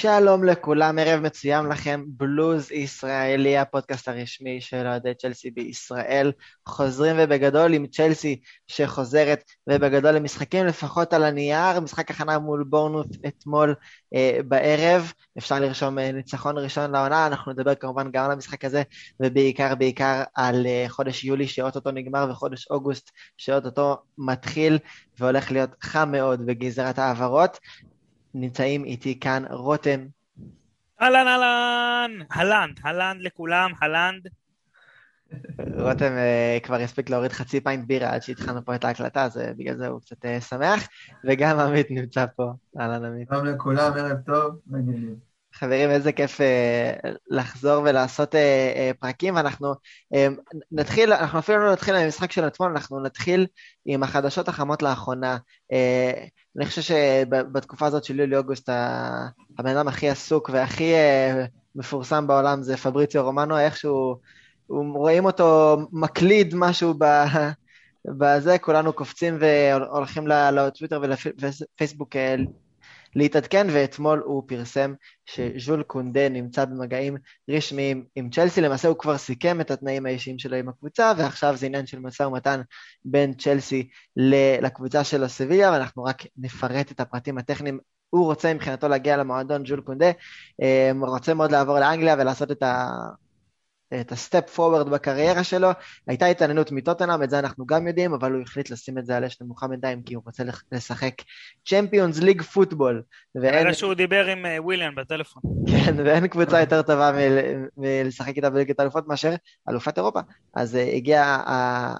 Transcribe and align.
שלום 0.00 0.44
לכולם, 0.44 0.98
ערב 0.98 1.20
מצוין 1.20 1.66
לכם, 1.66 2.04
בלוז 2.06 2.72
ישראלי, 2.72 3.58
הפודקאסט 3.58 4.08
הרשמי 4.08 4.60
של 4.60 4.86
אוהדי 4.86 5.14
צ'לסי 5.14 5.50
בישראל. 5.50 6.32
חוזרים 6.68 7.16
ובגדול 7.18 7.74
עם 7.74 7.86
צ'לסי 7.86 8.40
שחוזרת 8.66 9.44
ובגדול 9.68 10.10
למשחקים 10.10 10.66
לפחות 10.66 11.12
על 11.12 11.24
הנייר, 11.24 11.80
משחק 11.80 12.10
הכנה 12.10 12.38
מול 12.38 12.64
בורנמות' 12.64 13.06
אתמול 13.26 13.74
אה, 14.14 14.38
בערב. 14.48 15.12
אפשר 15.38 15.60
לרשום 15.60 15.98
אה, 15.98 16.12
ניצחון 16.12 16.58
ראשון 16.58 16.90
לעונה, 16.90 17.26
אנחנו 17.26 17.52
נדבר 17.52 17.74
כמובן 17.74 18.10
גם 18.10 18.24
על 18.24 18.30
המשחק 18.30 18.64
הזה, 18.64 18.82
ובעיקר 19.22 19.74
בעיקר 19.74 20.22
על 20.34 20.66
אה, 20.66 20.84
חודש 20.88 21.24
יולי 21.24 21.46
שאו-טו-טו 21.46 21.90
נגמר 21.90 22.26
וחודש 22.30 22.66
אוגוסט 22.70 23.10
שאו-טו-טו 23.36 23.96
מתחיל 24.18 24.78
והולך 25.18 25.52
להיות 25.52 25.70
חם 25.82 26.12
מאוד 26.12 26.46
בגזרת 26.46 26.98
העברות. 26.98 27.58
נמצאים 28.34 28.84
איתי 28.84 29.20
כאן 29.20 29.44
רותם. 29.50 30.06
אהלן 31.02 31.26
אהלן, 31.26 32.10
הלנד, 32.30 32.80
הלנד 32.84 33.20
לכולם, 33.20 33.70
הלנד. 33.80 34.28
רותם 35.78 36.12
uh, 36.12 36.66
כבר 36.66 36.76
הספיק 36.76 37.10
להוריד 37.10 37.32
חצי 37.32 37.60
פיינט 37.60 37.86
בירה 37.86 38.14
עד 38.14 38.22
שהתחלנו 38.22 38.64
פה 38.64 38.74
את 38.74 38.84
ההקלטה, 38.84 39.24
אז 39.24 39.36
uh, 39.36 39.40
בגלל 39.56 39.76
זה 39.76 39.86
הוא 39.86 40.00
קצת 40.00 40.24
uh, 40.24 40.40
שמח, 40.40 40.88
וגם 41.24 41.58
עמית 41.58 41.86
נמצא 41.90 42.26
פה. 42.36 42.52
אהלן 42.80 43.04
עמית. 43.04 43.28
שלום 43.28 43.46
לכולם, 43.46 43.92
ערב 43.92 44.18
טוב, 44.26 44.60
מעניינים. 44.66 45.29
חברים, 45.54 45.90
איזה 45.90 46.12
כיף 46.12 46.40
uh, 46.40 47.08
לחזור 47.30 47.82
ולעשות 47.84 48.34
uh, 48.34 48.36
uh, 48.36 49.00
פרקים, 49.00 49.34
ואנחנו 49.36 49.72
uh, 50.14 50.16
נתחיל, 50.72 51.12
אנחנו 51.12 51.38
אפילו 51.38 51.58
לא 51.58 51.72
נתחיל 51.72 51.94
עם 51.94 52.04
המשחק 52.04 52.32
של 52.32 52.46
אתמול, 52.46 52.70
אנחנו 52.70 53.00
נתחיל 53.00 53.46
עם 53.84 54.02
החדשות 54.02 54.48
החמות 54.48 54.82
לאחרונה. 54.82 55.38
Uh, 55.72 56.28
אני 56.56 56.66
חושב 56.66 56.82
שבתקופה 56.82 57.86
הזאת 57.86 58.04
של 58.04 58.20
יולי-אוגוסט, 58.20 58.68
הבן 59.58 59.76
אדם 59.76 59.88
הכי 59.88 60.08
עסוק 60.08 60.50
והכי 60.52 60.94
uh, 60.94 61.48
מפורסם 61.74 62.26
בעולם 62.26 62.62
זה 62.62 62.76
פבריציו 62.76 63.24
רומנו, 63.24 63.58
איכשהו, 63.58 64.16
רואים 64.68 65.24
אותו 65.24 65.76
מקליד 65.92 66.54
משהו 66.54 66.94
ב... 66.98 67.04
בזה, 68.18 68.58
כולנו 68.58 68.92
קופצים 68.92 69.38
והולכים 69.40 70.26
לטוויטר 70.26 71.00
ולפייסבוק 71.02 72.16
להתעדכן, 73.16 73.66
ואתמול 73.70 74.22
הוא 74.24 74.42
פרסם 74.46 74.94
שז'ול 75.26 75.82
קונדה 75.82 76.28
נמצא 76.28 76.64
במגעים 76.64 77.16
רשמיים 77.50 78.04
עם 78.16 78.30
צ'לסי, 78.30 78.60
למעשה 78.60 78.88
הוא 78.88 78.96
כבר 78.96 79.18
סיכם 79.18 79.60
את 79.60 79.70
התנאים 79.70 80.06
האישיים 80.06 80.38
שלו 80.38 80.56
עם 80.56 80.68
הקבוצה, 80.68 81.12
ועכשיו 81.18 81.56
זה 81.56 81.66
עניין 81.66 81.86
של 81.86 81.98
משא 81.98 82.22
ומתן 82.22 82.60
בין 83.04 83.34
צ'לסי 83.34 83.88
לקבוצה 84.62 85.04
של 85.04 85.24
הסביליה, 85.24 85.70
ואנחנו 85.70 86.04
רק 86.04 86.22
נפרט 86.38 86.92
את 86.92 87.00
הפרטים 87.00 87.38
הטכניים. 87.38 87.78
הוא 88.10 88.24
רוצה 88.24 88.54
מבחינתו 88.54 88.88
להגיע 88.88 89.16
למועדון 89.16 89.66
ז'ול 89.66 89.80
קונדה, 89.80 90.10
אה, 90.62 90.90
רוצה 91.00 91.34
מאוד 91.34 91.52
לעבור 91.52 91.78
לאנגליה 91.78 92.16
ולעשות 92.18 92.50
את 92.50 92.62
ה... 92.62 92.88
את 94.00 94.12
הסטפ 94.12 94.50
פורוורד 94.50 94.88
בקריירה 94.88 95.44
שלו, 95.44 95.68
הייתה 96.06 96.26
התעניינות 96.26 96.72
מטוטנאם, 96.72 97.22
את 97.22 97.30
זה 97.30 97.38
אנחנו 97.38 97.66
גם 97.66 97.86
יודעים, 97.86 98.14
אבל 98.14 98.32
הוא 98.32 98.42
החליט 98.42 98.70
לשים 98.70 98.98
את 98.98 99.06
זה 99.06 99.16
על 99.16 99.24
אש 99.24 99.40
נמוכה 99.40 99.68
בינתיים, 99.68 100.02
כי 100.02 100.14
הוא 100.14 100.22
רוצה 100.26 100.44
לשחק 100.72 101.14
צ'מפיונס 101.68 102.18
ליג 102.18 102.42
פוטבול. 102.42 103.02
ואין... 103.34 103.74
שהוא 103.74 103.94
דיבר 103.94 104.26
עם 104.26 104.46
אה, 104.46 104.62
וויליאן 104.62 104.94
בטלפון. 104.94 105.42
כן, 105.66 105.94
ואין 106.04 106.26
קבוצה 106.26 106.60
יותר 106.60 106.82
טובה 106.82 107.10
מלשחק 107.76 108.36
איתה 108.36 108.50
בליגת 108.50 108.80
האלופות 108.80 109.08
מאשר 109.08 109.34
אלופת 109.68 109.98
אירופה. 109.98 110.20
אז 110.54 110.74
uh, 110.74 110.78
הגיעה 110.96 111.42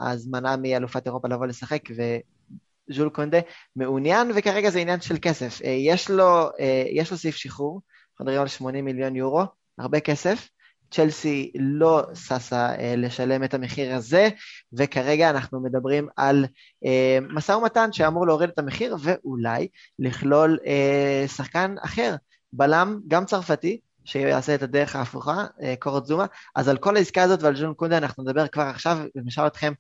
ההזמנה 0.01 0.57
מאלופת 0.57 1.07
אירופה 1.07 1.29
לבוא 1.29 1.47
לשחק, 1.47 1.83
וז'ול 1.91 3.09
קונדה 3.09 3.39
מעוניין, 3.77 4.31
וכרגע 4.35 4.71
זה 4.71 4.79
עניין 4.79 5.01
של 5.01 5.17
כסף. 5.23 5.61
יש 5.65 6.11
לו, 6.11 6.51
יש 6.93 7.11
לו 7.11 7.17
סעיף 7.17 7.37
שחרור, 7.37 7.81
אנחנו 8.11 8.25
מדברים 8.25 8.43
על 8.43 8.49
80 8.49 8.85
מיליון 8.85 9.17
יורו, 9.17 9.43
הרבה 9.79 10.01
כסף. 10.01 10.49
צ'לסי 10.91 11.53
לא 11.55 12.03
ששה 12.15 12.75
אה, 12.79 12.95
לשלם 12.97 13.45
את 13.45 13.55
המחיר 13.55 13.95
הזה, 13.95 14.29
וכרגע 14.73 15.31
אנחנו 15.31 15.61
מדברים 15.61 16.09
על 16.17 16.47
אה, 16.85 17.19
משא 17.31 17.53
ומתן 17.53 17.93
שאמור 17.93 18.27
להוריד 18.27 18.51
את 18.51 18.59
המחיר, 18.59 18.97
ואולי 19.01 19.69
לכלול 19.99 20.59
אה, 20.67 21.25
שחקן 21.29 21.75
אחר, 21.85 22.15
בלם, 22.53 23.01
גם 23.09 23.25
צרפתי, 23.25 23.81
שיעשה 24.05 24.55
את 24.55 24.63
הדרך 24.63 24.97
ההפוכה, 24.97 25.45
קורת 25.79 26.07
זומה. 26.07 26.27
אז 26.55 26.69
על 26.69 26.77
כל 26.77 26.97
העסקה 26.97 27.23
הזאת 27.23 27.43
ועל 27.43 27.57
ז'ול 27.57 27.75
קונדה 27.75 27.99
אנחנו 27.99 28.23
נדבר 28.23 28.49
כבר 28.49 28.63
עכשיו, 28.63 28.99
ונשאל 29.15 29.47
אתכם, 29.47 29.73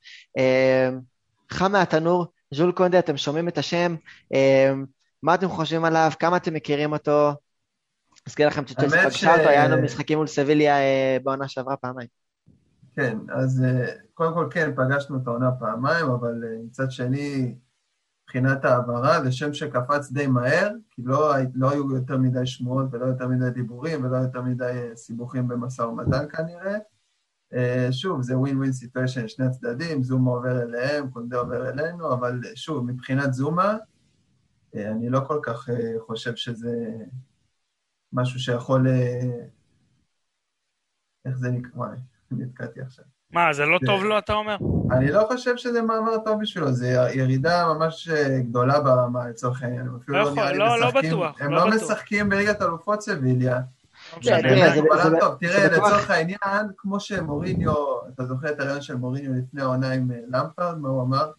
חם 1.52 1.72
מהתנור, 1.72 2.26
ז'ול 2.54 2.72
קונדה, 2.72 2.98
אתם 2.98 3.16
שומעים 3.16 3.48
את 3.48 3.58
השם, 3.58 3.94
מה 5.22 5.34
אתם 5.34 5.48
חושבים 5.48 5.84
עליו, 5.84 6.10
כמה 6.18 6.36
אתם 6.36 6.54
מכירים 6.54 6.92
אותו, 6.92 7.32
אזכיר 8.30 8.48
לכם 8.48 8.66
שצ'לסי 8.66 8.96
פגשה 9.04 9.36
אותו, 9.36 9.48
היה 9.48 9.68
לנו 9.68 9.82
משחקים 9.82 10.18
מול 10.18 10.26
סביליה 10.26 10.78
אה, 10.78 11.16
בעונה 11.22 11.48
שעברה 11.48 11.76
פעמיים. 11.76 12.08
כן, 12.96 13.18
אז 13.32 13.64
אה, 13.64 13.86
קודם 14.14 14.34
כל 14.34 14.48
כן, 14.50 14.70
פגשנו 14.76 15.16
את 15.16 15.26
העונה 15.26 15.50
פעמיים, 15.52 16.06
אבל 16.06 16.44
אה, 16.44 16.58
מצד 16.66 16.90
שני, 16.90 17.54
מבחינת 18.24 18.64
העברה, 18.64 19.22
זה 19.24 19.32
שם 19.32 19.54
שקפץ 19.54 20.12
די 20.12 20.26
מהר, 20.26 20.70
כי 20.90 21.02
לא, 21.04 21.34
לא 21.54 21.70
היו 21.70 21.96
יותר 21.96 22.18
מדי 22.18 22.46
שמועות 22.46 22.86
ולא 22.90 23.06
יותר 23.06 23.28
מדי 23.28 23.50
דיבורים 23.50 24.04
ולא 24.04 24.16
יותר 24.16 24.42
מדי 24.42 24.88
סיבוכים 24.94 25.48
במשא 25.48 25.82
ומתן 25.82 26.24
כנראה. 26.28 26.76
שוב, 27.90 28.22
זה 28.22 28.38
ווין 28.38 28.56
ווין 28.56 28.72
סיטואשן, 28.72 29.28
שני 29.28 29.46
הצדדים, 29.46 30.02
זומה 30.02 30.30
עובר 30.30 30.62
אליהם, 30.62 31.10
קונדה 31.10 31.38
עובר 31.38 31.68
אלינו, 31.68 32.12
אבל 32.12 32.40
שוב, 32.54 32.84
מבחינת 32.86 33.34
זומה, 33.34 33.76
אני 34.74 35.08
לא 35.08 35.20
כל 35.26 35.40
כך 35.42 35.68
חושב 36.06 36.36
שזה 36.36 36.76
משהו 38.12 38.40
שיכול... 38.40 38.88
אה, 38.88 39.20
איך 41.24 41.36
זה 41.36 41.50
נקרא? 41.50 41.86
נתקעתי 42.30 42.80
עכשיו. 42.80 43.04
מה, 43.32 43.52
זה 43.52 43.64
לא 43.66 43.78
זה... 43.80 43.86
טוב 43.86 44.04
לו, 44.04 44.18
אתה 44.18 44.32
אומר? 44.32 44.56
אני 44.90 45.12
לא 45.12 45.24
חושב 45.28 45.56
שזה 45.56 45.82
מאמר 45.82 46.18
טוב 46.24 46.40
בשבילו, 46.40 46.72
זה 46.72 46.88
ירידה 47.14 47.74
ממש 47.74 48.08
אה, 48.08 48.38
גדולה 48.40 48.80
ברמה, 48.80 49.28
לצורך 49.28 49.62
העניין. 49.62 49.86
הם 49.86 49.96
אפילו 49.96 50.18
לא, 50.18 50.24
לא 50.24 50.34
נראה 50.34 50.52
לי 50.52 50.58
לא, 50.58 50.80
לא 50.80 50.88
משחקים, 50.88 51.10
לא 51.10 51.16
בטוח. 51.16 51.40
הם 51.40 51.50
לא, 51.50 51.56
לא 51.56 51.76
בטוח. 51.76 51.90
משחקים 51.90 52.28
בליגת 52.28 52.62
אלופות 52.62 53.02
סביליה. 53.02 53.60
לא 54.16 55.36
תראה, 55.40 55.66
לצורך 55.66 56.10
העניין, 56.10 56.66
כמו 56.76 57.00
שמוריניו, 57.00 57.74
אתה 58.14 58.24
זוכר 58.24 58.50
את 58.50 58.60
הרעיון 58.60 58.82
של 58.82 58.96
מוריניו 58.96 59.32
לפני 59.34 59.62
העונה 59.62 59.92
עם 59.92 60.10
אה, 60.12 60.18
למפרד, 60.28 60.78
מה 60.78 60.88
הוא 60.88 61.02
אמר? 61.02 61.30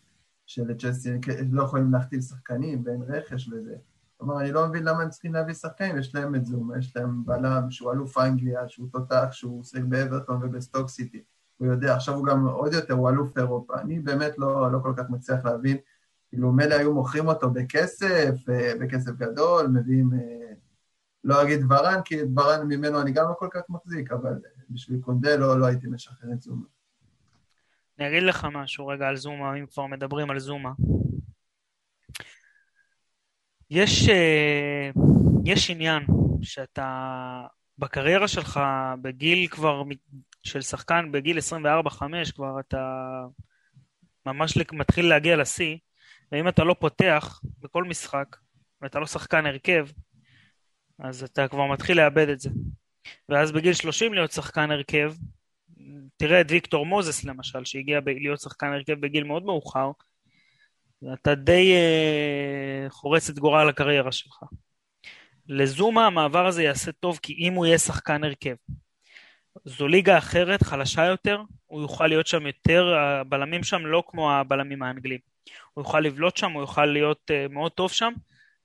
שלצ'סטי 0.45 1.09
לא 1.51 1.63
יכולים 1.63 1.93
להכתיב 1.93 2.21
שחקנים 2.21 2.81
ואין 2.85 3.01
רכש 3.07 3.47
וזה. 3.47 3.75
כלומר, 4.21 4.41
אני 4.41 4.51
לא 4.51 4.67
מבין 4.67 4.83
למה 4.83 5.03
הם 5.03 5.09
צריכים 5.09 5.33
להביא 5.33 5.53
שחקנים, 5.53 5.97
יש 5.97 6.15
להם 6.15 6.35
את 6.35 6.45
זום, 6.45 6.71
יש 6.79 6.95
להם 6.95 7.25
בלם 7.25 7.71
שהוא 7.71 7.91
אלוף 7.91 8.17
אנגליה, 8.17 8.69
שהוא 8.69 8.87
תותח, 8.91 9.27
שהוא 9.31 9.59
עוסק 9.59 9.81
באברטון 9.81 10.39
ובסטוק 10.43 10.89
סיטי. 10.89 11.23
הוא 11.57 11.67
יודע, 11.67 11.95
עכשיו 11.95 12.15
הוא 12.15 12.25
גם 12.25 12.47
עוד 12.47 12.73
יותר, 12.73 12.93
הוא 12.93 13.09
אלוף 13.09 13.37
אירופה. 13.37 13.81
אני 13.81 13.99
באמת 13.99 14.37
לא, 14.37 14.71
לא 14.71 14.79
כל 14.83 14.93
כך 14.97 15.09
מצליח 15.09 15.45
להבין. 15.45 15.77
כאילו, 16.29 16.51
מילא 16.51 16.75
היו 16.75 16.93
מוכרים 16.93 17.27
אותו 17.27 17.49
בכסף, 17.49 18.49
אה, 18.49 18.73
בכסף 18.79 19.11
גדול, 19.11 19.67
מביאים, 19.67 20.13
אה, 20.13 20.53
לא 21.23 21.43
אגיד 21.43 21.59
ורן, 21.69 22.01
כי 22.05 22.19
ורן 22.35 22.67
ממנו 22.67 23.01
אני 23.01 23.11
גם 23.11 23.25
לא 23.29 23.33
כל 23.39 23.47
כך 23.51 23.61
מחזיק, 23.69 24.11
אבל 24.11 24.33
בשביל 24.69 25.01
קונדה 25.01 25.35
לא, 25.35 25.59
לא 25.59 25.65
הייתי 25.65 25.87
משחרר 25.87 26.33
את 26.33 26.41
זומה. 26.41 26.65
אני 27.99 28.07
אגיד 28.07 28.23
לך 28.23 28.47
משהו 28.53 28.87
רגע 28.87 29.07
על 29.07 29.17
זומה, 29.17 29.55
אם 29.55 29.65
כבר 29.65 29.85
מדברים 29.85 30.29
על 30.29 30.39
זומה. 30.39 30.71
יש, 33.71 34.09
אה, 34.09 34.89
יש 35.45 35.69
עניין 35.69 36.03
שאתה 36.41 37.41
בקריירה 37.77 38.27
שלך, 38.27 38.59
בגיל 39.01 39.47
כבר 39.47 39.83
של 40.43 40.61
שחקן, 40.61 41.11
בגיל 41.11 41.37
24-5 41.37 42.31
כבר 42.35 42.59
אתה 42.59 43.03
ממש 44.25 44.57
מתחיל 44.71 45.09
להגיע 45.09 45.37
לשיא, 45.37 45.77
ואם 46.31 46.47
אתה 46.47 46.63
לא 46.63 46.75
פותח 46.79 47.41
בכל 47.59 47.83
משחק, 47.83 48.35
ואתה 48.81 48.99
לא 48.99 49.05
שחקן 49.05 49.45
הרכב, 49.45 49.87
אז 50.99 51.23
אתה 51.23 51.47
כבר 51.47 51.67
מתחיל 51.67 51.97
לאבד 51.97 52.29
את 52.29 52.39
זה. 52.39 52.49
ואז 53.29 53.51
בגיל 53.51 53.73
30 53.73 54.13
להיות 54.13 54.31
שחקן 54.31 54.71
הרכב, 54.71 55.13
תראה 56.17 56.41
את 56.41 56.45
ויקטור 56.49 56.85
מוזס 56.85 57.23
למשל, 57.23 57.65
שהגיע 57.65 57.99
להיות 58.05 58.41
שחקן 58.41 58.67
הרכב 58.67 58.93
בגיל 58.93 59.23
מאוד 59.23 59.43
מאוחר, 59.43 59.91
אתה 61.13 61.35
די 61.35 61.73
uh, 61.73 62.89
חורץ 62.89 63.29
את 63.29 63.39
גורל 63.39 63.69
הקריירה 63.69 64.11
שלך. 64.11 64.43
לזומה 65.47 66.07
המעבר 66.07 66.47
הזה 66.47 66.63
יעשה 66.63 66.91
טוב 66.91 67.19
כי 67.21 67.33
אם 67.33 67.53
הוא 67.53 67.65
יהיה 67.65 67.77
שחקן 67.77 68.23
הרכב. 68.23 68.55
זו 69.65 69.87
ליגה 69.87 70.17
אחרת, 70.17 70.63
חלשה 70.63 71.05
יותר, 71.05 71.41
הוא 71.65 71.81
יוכל 71.81 72.07
להיות 72.07 72.27
שם 72.27 72.47
יותר, 72.47 72.93
הבלמים 72.97 73.63
שם 73.63 73.85
לא 73.85 74.03
כמו 74.07 74.31
הבלמים 74.31 74.83
האנגלים. 74.83 75.19
הוא 75.73 75.81
יוכל 75.81 75.99
לבלוט 75.99 76.37
שם, 76.37 76.51
הוא 76.51 76.61
יוכל 76.61 76.85
להיות 76.85 77.31
uh, 77.31 77.53
מאוד 77.53 77.71
טוב 77.71 77.91
שם. 77.91 78.13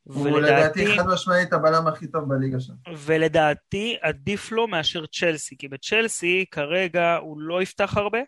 הוא 0.03 0.41
לדעתי 0.41 0.99
חד 0.99 1.07
משמעית 1.07 1.53
הבלם 1.53 1.87
הכי 1.87 2.07
טוב 2.07 2.29
בליגה 2.29 2.61
שם. 2.61 2.73
ולדעתי 2.99 3.97
עדיף 4.01 4.53
לו 4.53 4.69
מאשר 4.69 5.07
צ'לסי, 5.07 5.57
כי 5.59 5.69
בצ'לסי 5.69 6.45
כרגע 6.51 7.17
הוא 7.17 7.41
לא 7.41 7.63
יפתח 7.63 7.97
הרבה, 7.97 8.19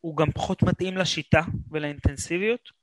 הוא 0.00 0.16
גם 0.16 0.30
פחות 0.30 0.62
מתאים 0.62 0.96
לשיטה 0.96 1.40
ולאינטנסיביות. 1.70 2.82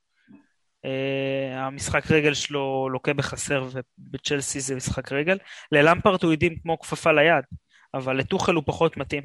אה, 0.85 1.65
המשחק 1.65 2.11
רגל 2.11 2.33
שלו 2.33 2.89
לוקה 2.89 3.13
בחסר 3.13 3.67
ובצ'לסי 3.71 4.59
זה 4.59 4.75
משחק 4.75 5.11
רגל. 5.11 5.37
ללמפרט 5.71 6.23
הוא 6.23 6.31
יודעים 6.31 6.59
כמו 6.59 6.79
כפפה 6.79 7.11
ליד, 7.11 7.43
אבל 7.93 8.17
לטוחל 8.17 8.55
הוא 8.55 8.63
פחות 8.65 8.97
מתאים. 8.97 9.23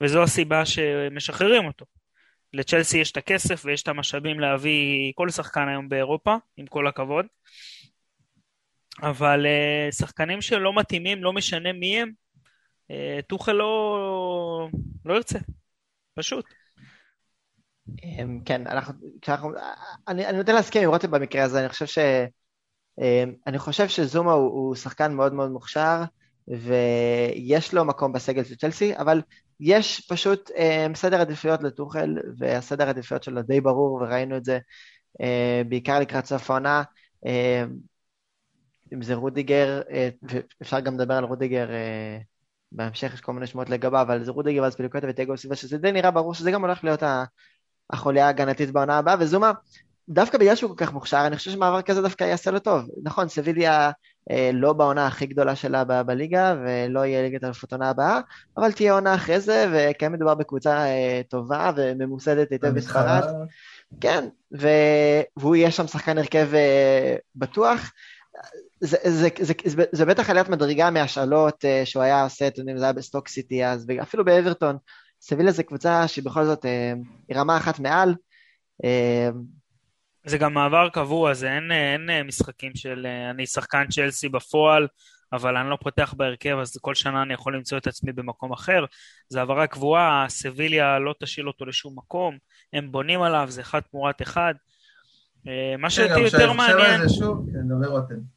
וזו 0.00 0.22
הסיבה 0.22 0.66
שמשחררים 0.66 1.66
אותו. 1.66 1.84
לצ'לסי 2.52 2.98
יש 2.98 3.12
את 3.12 3.16
הכסף 3.16 3.62
ויש 3.64 3.82
את 3.82 3.88
המשאבים 3.88 4.40
להביא 4.40 5.12
כל 5.14 5.30
שחקן 5.30 5.68
היום 5.68 5.88
באירופה, 5.88 6.36
עם 6.56 6.66
כל 6.66 6.86
הכבוד. 6.86 7.26
אבל 9.02 9.46
uh, 9.46 9.92
שחקנים 9.92 10.40
שלא 10.42 10.74
מתאימים, 10.74 11.24
לא 11.24 11.32
משנה 11.32 11.72
מי 11.72 12.00
הם, 12.00 12.12
טוחל 13.26 13.52
לא, 13.52 14.68
לא 15.04 15.14
ירצה, 15.14 15.38
פשוט. 16.14 16.44
אמ, 18.04 18.40
כן, 18.44 18.66
אנחנו, 18.66 18.94
כשאנחנו, 19.22 19.50
אני, 20.08 20.26
אני 20.26 20.38
נוטה 20.38 20.52
להסכים 20.52 20.82
עם 20.82 20.88
רותם 20.88 21.10
במקרה 21.10 21.44
הזה, 21.44 21.60
אני 21.60 21.68
חושב 21.68 21.86
ש... 21.86 21.98
אמ, 23.00 23.34
אני 23.46 23.58
חושב 23.58 23.88
שזומה 23.88 24.32
הוא, 24.32 24.52
הוא 24.52 24.74
שחקן 24.74 25.12
מאוד 25.12 25.32
מאוד 25.32 25.50
מוכשר, 25.50 26.02
ויש 26.48 27.74
לו 27.74 27.84
מקום 27.84 28.12
בסגל 28.12 28.44
של 28.44 28.56
צ'לסי, 28.56 28.96
אבל 28.96 29.22
יש 29.60 30.06
פשוט 30.10 30.50
um, 30.50 30.94
סדר 30.94 31.20
עדיפויות 31.20 31.62
לטוחל, 31.62 32.16
והסדר 32.38 32.86
העדיפויות 32.86 33.22
שלו 33.22 33.42
די 33.42 33.60
ברור, 33.60 33.92
וראינו 33.92 34.36
את 34.36 34.44
זה 34.44 34.58
בעיקר 35.68 36.00
לקראת 36.00 36.26
סוף 36.26 36.50
העונה. 36.50 36.82
אם 38.92 39.02
זה 39.02 39.14
רודיגר, 39.14 39.82
אה, 39.88 40.28
ואפשר 40.60 40.80
גם 40.80 40.94
לדבר 40.94 41.14
על 41.14 41.24
רודיגר 41.24 41.68
אה, 41.68 42.33
בהמשך, 42.72 43.14
יש 43.14 43.20
כל 43.20 43.32
מיני 43.32 43.46
שמות 43.46 43.70
לגביו, 43.70 44.02
אבל 44.02 44.24
זה 44.24 44.30
רודיגר 44.30 44.62
ואזפיליקווטה 44.62 45.06
ותיאגו 45.10 45.36
סילבה, 45.36 45.56
שזה 45.56 45.78
די 45.78 45.92
נראה 45.92 46.10
ברור 46.10 46.34
שזה 46.34 46.50
גם 46.50 46.64
הולך 46.64 46.84
להיות 46.84 47.02
החוליה 47.92 48.26
ההגנתית 48.26 48.70
בעונה 48.70 48.98
הבאה, 48.98 49.16
וזומה, 49.20 49.52
דווקא 50.08 50.38
בגלל 50.38 50.56
שהוא 50.56 50.76
כל 50.76 50.84
כך 50.84 50.92
מוכשר, 50.92 51.26
אני 51.26 51.36
חושב 51.36 51.50
שמעבר 51.50 51.82
כזה 51.82 52.02
דווקא 52.02 52.24
יעשה 52.24 52.50
לו 52.50 52.58
טוב. 52.58 52.88
נכון, 53.02 53.28
סביליה 53.28 53.90
אה, 54.30 54.50
לא 54.52 54.72
בעונה 54.72 55.06
הכי 55.06 55.26
גדולה 55.26 55.56
שלה 55.56 55.84
ב- 55.84 56.02
בליגה, 56.02 56.54
ולא 56.64 57.06
יהיה 57.06 57.22
ליגת 57.22 57.44
אלופות 57.44 57.72
עונה 57.72 57.90
הבאה, 57.90 58.20
אבל 58.56 58.72
תהיה 58.72 58.92
עונה 58.92 59.14
אחרי 59.14 59.40
זה, 59.40 59.66
וכן 59.72 60.12
מדובר 60.12 60.34
בקבוצה 60.34 60.86
אה, 60.86 61.20
טובה 61.28 61.70
וממוסדת 61.76 62.52
היטב 62.52 62.68
בספרד. 62.68 63.22
כן, 64.00 64.28
ו... 64.60 64.68
והוא 65.36 65.56
יהיה 65.56 65.70
שם 65.70 65.86
שחקן 65.86 66.18
הרכב 66.18 66.48
אה, 66.54 67.16
בטוח. 67.36 67.92
זה, 68.84 68.96
זה, 69.04 69.28
זה, 69.40 69.54
זה, 69.64 69.84
זה 69.92 70.04
בטח 70.04 70.30
עליית 70.30 70.48
מדרגה 70.48 70.90
מהשאלות 70.90 71.64
אה, 71.64 71.82
שהוא 71.84 72.02
היה 72.02 72.24
עושה, 72.24 72.46
אתם 72.46 72.60
יודעים, 72.60 72.78
זה 72.78 72.84
היה 72.84 72.92
בסטוק 72.92 73.28
סיטי 73.28 73.66
אז, 73.66 73.86
ואפילו 73.88 74.24
באברטון. 74.24 74.76
סבילה 75.20 75.52
זה 75.52 75.62
קבוצה 75.62 76.08
שהיא 76.08 76.24
בכל 76.24 76.44
זאת 76.44 76.64
אה, 76.64 76.92
היא 77.28 77.36
רמה 77.36 77.56
אחת 77.56 77.78
מעל. 77.78 78.14
אה, 78.84 79.28
זה 80.26 80.38
גם 80.38 80.54
מעבר 80.54 80.88
קבוע, 80.88 81.34
זה 81.34 81.52
אין, 81.52 81.72
אין 81.72 82.26
משחקים 82.26 82.72
של 82.74 83.06
אני 83.30 83.46
שחקן 83.46 83.84
צ'לסי 83.90 84.28
בפועל, 84.28 84.86
אבל 85.32 85.56
אני 85.56 85.70
לא 85.70 85.78
פותח 85.80 86.14
בהרכב, 86.16 86.56
אז 86.60 86.76
כל 86.80 86.94
שנה 86.94 87.22
אני 87.22 87.34
יכול 87.34 87.56
למצוא 87.56 87.78
את 87.78 87.86
עצמי 87.86 88.12
במקום 88.12 88.52
אחר. 88.52 88.84
זה 89.28 89.38
העברה 89.38 89.66
קבועה, 89.66 90.26
סביליה 90.28 90.98
לא 90.98 91.14
תשאיל 91.20 91.48
אותו 91.48 91.66
לשום 91.66 91.98
מקום, 91.98 92.38
הם 92.72 92.92
בונים 92.92 93.22
עליו, 93.22 93.46
זה 93.50 93.60
אחד 93.60 93.80
תמורת 93.80 94.22
אחד. 94.22 94.54
מה 95.78 95.90
שאותי 95.90 96.20
יותר 96.20 96.52
מעניין... 96.52 96.78
רגע, 96.78 96.94
על 96.94 97.08
זה 97.08 97.14
שוב, 97.14 97.46
כן, 97.52 97.68
דבר 97.68 97.86
רותם. 97.86 98.34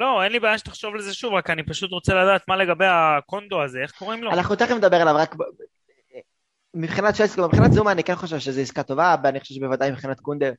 לא, 0.00 0.22
אין 0.24 0.32
לי 0.32 0.40
בעיה 0.40 0.58
שתחשוב 0.58 0.94
על 0.94 1.00
זה 1.00 1.14
שוב, 1.14 1.34
רק 1.34 1.50
אני 1.50 1.62
פשוט 1.62 1.90
רוצה 1.90 2.14
לדעת 2.14 2.48
מה 2.48 2.56
לגבי 2.56 2.86
הקונדו 2.88 3.62
הזה, 3.62 3.78
איך 3.82 3.90
קוראים 3.90 4.22
לו? 4.22 4.32
אנחנו 4.32 4.56
תכף 4.56 4.74
נדבר 4.74 4.96
עליו, 4.96 5.14
רק 5.18 5.34
מבחינת 6.74 7.14
צ'לסקו, 7.14 7.48
מבחינת 7.48 7.72
זומה 7.72 7.92
אני 7.92 8.04
כן 8.04 8.14
חושב 8.14 8.38
שזו 8.38 8.60
עסקה 8.60 8.82
טובה, 8.82 9.14
ואני 9.24 9.40
חושב 9.40 9.54
שבוודאי 9.54 9.90
מבחינת 9.90 10.20
קונדר 10.20 10.52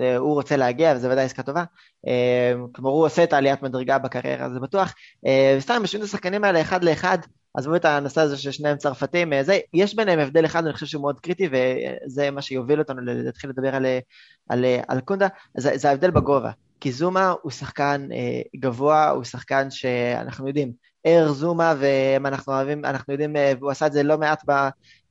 אה, 0.00 0.16
הוא 0.16 0.34
רוצה 0.34 0.56
להגיע, 0.56 0.92
וזו 0.96 1.10
ודאי 1.10 1.24
עסקה 1.24 1.42
טובה. 1.42 1.64
אה, 2.06 2.52
כלומר, 2.72 2.90
הוא 2.90 3.06
עושה 3.06 3.24
את 3.24 3.32
העליית 3.32 3.62
מדרגה 3.62 3.98
בקריירה, 3.98 4.50
זה 4.50 4.60
בטוח. 4.60 4.94
אה, 5.26 5.54
וסתם, 5.58 5.82
משווים 5.82 6.04
את 6.04 6.08
השחקנים 6.08 6.44
האלה 6.44 6.60
אחד 6.60 6.84
לאחד, 6.84 7.18
עזבו 7.54 7.76
את 7.76 7.84
הנושא 7.84 8.20
הזה 8.20 8.36
ששניהם 8.36 8.76
צרפתים, 8.76 9.32
זה, 9.42 9.58
יש 9.74 9.94
ביניהם 9.94 10.18
הבדל 10.18 10.44
אחד, 10.44 10.64
אני 10.64 10.72
חושב 10.72 10.86
שהוא 10.86 11.02
מאוד 11.02 11.20
קריטי, 11.20 11.48
וזה 11.52 12.30
מה 12.30 12.42
שיוביל 12.42 12.78
אותנו 12.78 13.00
להתחיל 13.04 13.50
לדבר 13.50 13.74
על, 13.74 13.86
על, 14.48 14.64
על 14.88 15.00
קונדה, 15.00 15.26
זה, 15.56 15.76
זה 15.76 15.88
ההבדל 15.88 16.10
בגובה. 16.10 16.50
כי 16.80 16.92
זומה 16.92 17.34
הוא 17.42 17.50
שחקן 17.52 18.08
אה, 18.12 18.40
גבוה, 18.56 19.10
הוא 19.10 19.24
שחקן 19.24 19.70
שאנחנו 19.70 20.48
יודעים, 20.48 20.72
ער 21.04 21.32
זומה, 21.32 21.74
ואנחנו 22.20 22.52
אוהבים, 22.52 22.84
אנחנו 22.84 23.12
יודעים, 23.12 23.36
והוא 23.58 23.70
עשה 23.70 23.86
את 23.86 23.92
זה 23.92 24.02
לא 24.02 24.18
מעט 24.18 24.42
ב, 24.50 24.52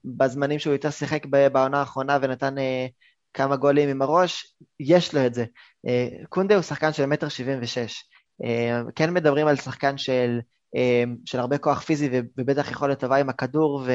בזמנים 0.05 0.59
שהוא 0.59 0.73
יותר 0.73 0.89
שיחק 0.89 1.25
בעונה 1.25 1.79
האחרונה 1.79 2.17
ונתן 2.21 2.57
אה, 2.57 2.87
כמה 3.33 3.55
גולים 3.55 3.89
עם 3.89 4.01
הראש, 4.01 4.55
יש 4.79 5.15
לו 5.15 5.25
את 5.25 5.33
זה. 5.33 5.45
אה, 5.87 6.07
קונדה 6.29 6.55
הוא 6.55 6.61
שחקן 6.61 6.93
של 6.93 7.05
מטר 7.05 7.29
שבעים 7.29 7.59
ושש. 7.61 8.03
אה, 8.43 8.81
כן 8.95 9.13
מדברים 9.13 9.47
על 9.47 9.55
שחקן 9.55 9.97
של, 9.97 10.39
אה, 10.75 11.03
של 11.25 11.39
הרבה 11.39 11.57
כוח 11.57 11.81
פיזי 11.81 12.09
ובטח 12.37 12.71
יכולת 12.71 12.99
טובה 12.99 13.17
עם 13.17 13.29
הכדור 13.29 13.83
ו, 13.85 13.91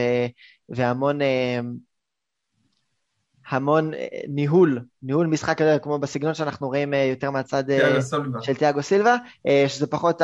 והמון... 0.68 1.18
המון 3.48 3.94
אה, 3.94 4.06
ניהול, 4.28 4.80
ניהול 5.02 5.26
משחק 5.26 5.58
כזה, 5.58 5.76
כמו 5.82 5.98
בסגנון 5.98 6.34
שאנחנו 6.34 6.66
רואים 6.66 6.94
אה, 6.94 7.04
יותר 7.04 7.30
מהצד 7.30 7.70
אה, 7.70 7.98
של 8.40 8.54
תיאגו 8.54 8.82
סילבה, 8.82 9.16
שזה 9.68 9.86
פחות 9.86 10.22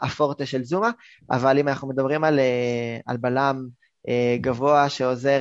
הפורטה 0.00 0.46
של 0.46 0.64
זומה, 0.64 0.90
אבל 1.30 1.58
אם 1.58 1.68
אנחנו 1.68 1.88
מדברים 1.88 2.24
על, 2.24 2.40
על 3.06 3.16
בלם 3.16 3.66
גבוה 4.40 4.88
שעוזר 4.88 5.40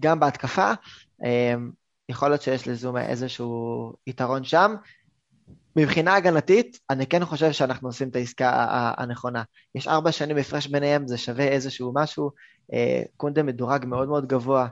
גם 0.00 0.20
בהתקפה. 0.20 0.72
יכול 2.08 2.28
להיות 2.28 2.42
שיש 2.42 2.68
לזומה 2.68 3.06
איזשהו 3.06 3.92
יתרון 4.06 4.44
שם. 4.44 4.74
מבחינה 5.76 6.14
הגנתית, 6.14 6.78
אני 6.90 7.06
כן 7.06 7.24
חושב 7.24 7.52
שאנחנו 7.52 7.88
עושים 7.88 8.08
את 8.08 8.16
העסקה 8.16 8.50
הנכונה. 8.98 9.42
יש 9.74 9.88
ארבע 9.88 10.12
שנים 10.12 10.36
הפרש 10.36 10.66
ביניהם, 10.66 11.08
זה 11.08 11.18
שווה 11.18 11.48
איזשהו 11.48 11.92
משהו. 11.94 12.30
קונדה 13.16 13.42
מדורג 13.42 13.84
מאוד 13.84 14.08
מאוד 14.08 14.26
גבוה 14.26 14.68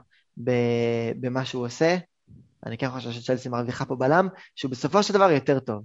במה 1.17 1.45
שהוא 1.45 1.65
עושה. 1.65 1.97
אני 2.65 2.77
כן 2.77 2.89
חושב 2.89 3.11
שצ'לסי 3.11 3.49
מרוויחה 3.49 3.85
פה 3.85 3.95
בלם, 3.95 4.27
שהוא 4.55 4.71
בסופו 4.71 5.03
של 5.03 5.13
דבר 5.13 5.31
יותר 5.31 5.59
טוב. 5.59 5.83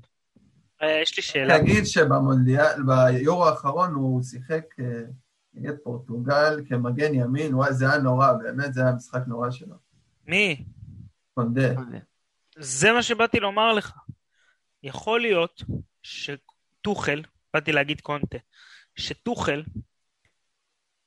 יש 1.03 1.17
לי 1.17 1.23
שאלה. 1.23 1.59
תגיד 1.59 1.85
שבמונדיאל, 1.87 2.83
ביורו 2.83 3.47
האחרון 3.47 3.95
הוא 3.95 4.23
שיחק 4.23 4.65
נגד 5.55 5.75
פורטוגל 5.85 6.61
כמגן 6.69 7.15
ימין, 7.15 7.55
וואי, 7.55 7.75
זה 7.75 7.91
היה 7.91 7.99
נורא, 7.99 8.33
באמת 8.33 8.75
זה 8.75 8.83
היה 8.83 8.93
משחק 8.93 9.21
נורא 9.27 9.51
שלו. 9.51 9.77
מי? 10.27 10.65
קונדה. 11.35 11.69
זה 12.59 12.93
מה 12.93 13.03
שבאתי 13.03 13.41
לומר 13.41 13.73
לך. 13.73 13.93
יכול 14.83 15.21
להיות 15.21 15.63
שטוחל, 16.03 17.23
באתי 17.55 17.73
להגיד 17.73 18.01
קונדה, 18.01 18.39
שטוחל 18.97 19.63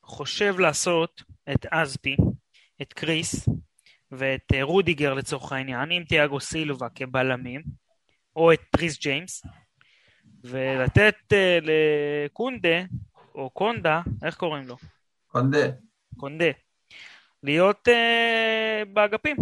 חושב 0.02 0.58
לעשות 0.58 1.22
את 1.52 1.66
אזפי, 1.70 2.16
את 2.82 2.92
קריס 2.92 3.48
ואת 4.10 4.52
אה, 4.54 4.62
רודיגר 4.62 5.14
לצורך 5.14 5.52
העניין, 5.52 5.90
עם 5.90 6.04
תיאגו 6.04 6.40
סילבה 6.40 6.88
כבלמים, 6.94 7.62
או 8.36 8.52
את 8.52 8.60
ריס 8.70 9.00
ג'יימס, 9.00 9.42
ולתת 10.44 11.14
אה, 11.32 11.36
לקונדה 11.62 12.84
או 13.34 13.50
קונדה, 13.50 14.02
איך 14.22 14.36
קוראים 14.36 14.68
לו? 14.68 14.76
קונדה. 15.26 15.66
קונדה. 16.16 16.50
להיות 17.42 17.88
אה, 17.88 18.82
באגפים. 18.92 19.36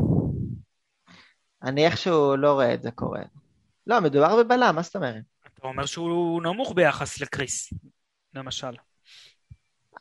אני 1.63 1.87
איכשהו 1.87 2.37
לא 2.37 2.53
רואה 2.53 2.75
את 2.75 2.83
זה 2.83 2.91
קורה. 2.91 3.23
לא, 3.87 4.01
מדובר 4.01 4.43
בבלם, 4.43 4.73
מה 4.77 4.83
זאת 4.83 4.97
אומרת? 4.97 5.23
אתה 5.55 5.67
אומר 5.67 5.87
שהוא 5.87 6.43
נמוך 6.43 6.73
ביחס 6.75 7.21
לקריס, 7.21 7.73
למשל. 8.35 8.73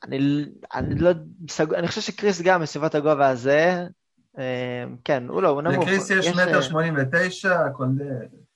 אני, 0.04 0.46
אני 0.74 0.96
לא 0.96 1.12
אני 1.76 1.88
חושב 1.88 2.02
שקריס 2.02 2.42
גם 2.42 2.62
בסביבות 2.62 2.96
הגובה 2.96 3.28
הזה, 3.30 3.88
אה, 4.40 4.84
כן, 5.06 5.24
הוא 5.28 5.42
לא, 5.42 5.50
הוא 5.50 5.62
נמוך. 5.62 5.84
לקריס 5.84 6.10
יש 6.10 6.28
מטר 6.28 6.56
אה, 6.56 6.62
שמונים 6.62 6.96
ותשע, 6.98 7.70
קונדה... 7.70 8.04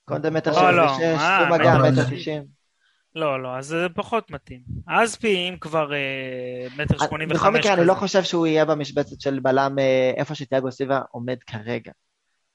קונדה 0.04 0.30
מטר 0.30 0.50
לא, 0.50 0.56
שבעים 0.56 1.16
ושש, 1.16 1.22
הוא 1.22 1.48
לא, 1.48 1.58
מגע 1.58 1.78
מטר 1.78 2.04
תשעים. 2.10 2.44
לא, 3.14 3.42
לא, 3.42 3.56
אז 3.58 3.66
זה 3.66 3.86
פחות 3.94 4.30
מתאים. 4.30 4.60
אספי, 4.86 5.48
אם 5.48 5.56
כבר 5.60 5.92
אה, 5.92 6.66
מטר 6.76 6.98
שמונים 6.98 7.28
וחמש 7.30 7.40
כזה. 7.40 7.50
בכל 7.50 7.58
מקרה, 7.58 7.74
אני 7.74 7.84
לא 7.84 7.94
חושב 7.94 8.22
שהוא 8.22 8.46
יהיה 8.46 8.64
במשבצת 8.64 9.20
של 9.20 9.40
בלם 9.40 9.76
איפה 10.16 10.34
שתיאגו 10.34 10.72
סיבה 10.72 11.00
עומד 11.10 11.36
כרגע. 11.46 11.92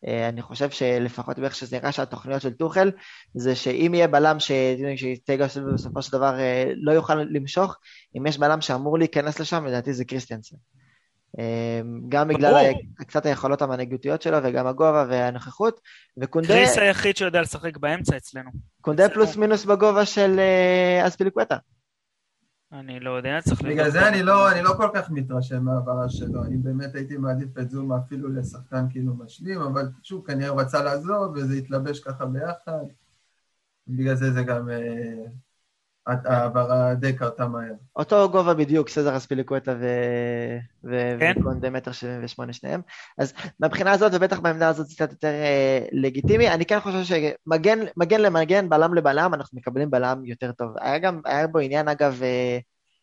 אה, 0.07 0.29
אני 0.29 0.41
חושב 0.41 0.69
שלפחות 0.69 1.39
באיך 1.39 1.55
שזה 1.55 1.77
נראה 1.77 1.91
שהתוכניות 1.91 2.41
של 2.41 2.53
טוחל, 2.53 2.91
זה 3.33 3.55
שאם 3.55 3.91
יהיה 3.93 4.07
בלם 4.07 4.37
סיבה 4.39 5.73
בסופו 5.73 6.01
של 6.01 6.11
דבר 6.11 6.33
לא 6.75 6.91
יוכל 6.91 7.15
למשוך, 7.15 7.77
אם 8.17 8.25
יש 8.25 8.37
בלם 8.37 8.61
שאמור 8.61 8.97
להיכנס 8.97 9.39
לשם, 9.39 9.65
לדעתי 9.65 9.93
זה 9.93 10.05
קריסטיאנסון. 10.05 10.59
אמ, 11.37 12.01
גם 12.09 12.27
בגלל 12.27 12.71
קצת 12.97 13.25
היכולות 13.25 13.61
המנהיגותיות 13.61 14.21
שלו 14.21 14.37
וגם 14.43 14.67
הגובה 14.67 15.05
והנוכחות, 15.09 15.81
וקונדה... 16.17 16.47
קריס 16.47 16.77
היחיד 16.77 17.17
שיודע 17.17 17.41
לשחק 17.41 17.77
באמצע 17.77 18.17
אצלנו. 18.17 18.49
קונדה 18.81 19.09
פלוס 19.09 19.35
מינוס 19.35 19.65
בגובה 19.65 20.05
של 20.05 20.39
אה, 20.39 21.07
אספיליקווטה. 21.07 21.57
אני 22.71 22.99
לא 22.99 23.09
יודע, 23.17 23.39
צריך 23.41 23.61
לבדוק. 23.61 23.73
בגלל 23.73 23.89
זה 23.89 24.07
אני 24.07 24.23
לא, 24.23 24.51
אני 24.51 24.61
לא 24.61 24.73
כל 24.77 24.89
כך 24.93 25.09
מתרשם 25.09 25.63
מהעברה 25.63 26.09
שלו, 26.09 26.43
אני 26.43 26.57
באמת 26.57 26.95
הייתי 26.95 27.17
מעדיף 27.17 27.57
את 27.57 27.69
זומה 27.69 27.97
אפילו 27.97 28.29
לשחקן 28.29 28.85
כאילו 28.89 29.15
משלים, 29.15 29.61
אבל 29.61 29.89
שוב, 30.03 30.27
כנראה 30.27 30.49
הוא 30.49 30.61
רצה 30.61 30.83
לעזוב 30.83 31.33
וזה 31.35 31.53
התלבש 31.53 31.99
ככה 31.99 32.25
ביחד, 32.25 32.85
בגלל 33.87 34.15
זה 34.15 34.31
זה 34.31 34.43
גם... 34.43 34.69
אה, 36.09 36.37
העברה 36.37 36.93
די 36.93 37.13
קרתה 37.13 37.47
מהר. 37.47 37.73
אותו 37.95 38.29
גובה 38.29 38.53
בדיוק, 38.53 38.89
סזר 38.89 39.17
אספיליקווטה 39.17 39.73
כן. 41.19 41.33
וקונדה 41.39 41.69
מטר 41.69 41.91
78 41.91 42.53
שניהם. 42.53 42.81
אז 43.17 43.33
מהבחינה 43.59 43.91
הזאת, 43.91 44.11
ובטח 44.15 44.39
בעמדה 44.39 44.67
הזאת 44.67 44.87
זה 44.87 44.95
קצת 44.95 45.11
יותר 45.11 45.27
אה, 45.27 45.79
לגיטימי, 45.91 46.49
אני 46.49 46.65
כן 46.65 46.79
חושב 46.79 47.03
שמגן 47.03 48.19
למגן, 48.21 48.69
בלם 48.69 48.93
לבלם, 48.93 49.33
אנחנו 49.33 49.57
מקבלים 49.57 49.91
בלם 49.91 50.25
יותר 50.25 50.51
טוב. 50.51 50.71
היה 50.79 50.97
גם, 50.97 51.21
היה 51.25 51.47
בו 51.47 51.59
עניין 51.59 51.87
אגב, 51.87 52.19
אה, 52.23 52.59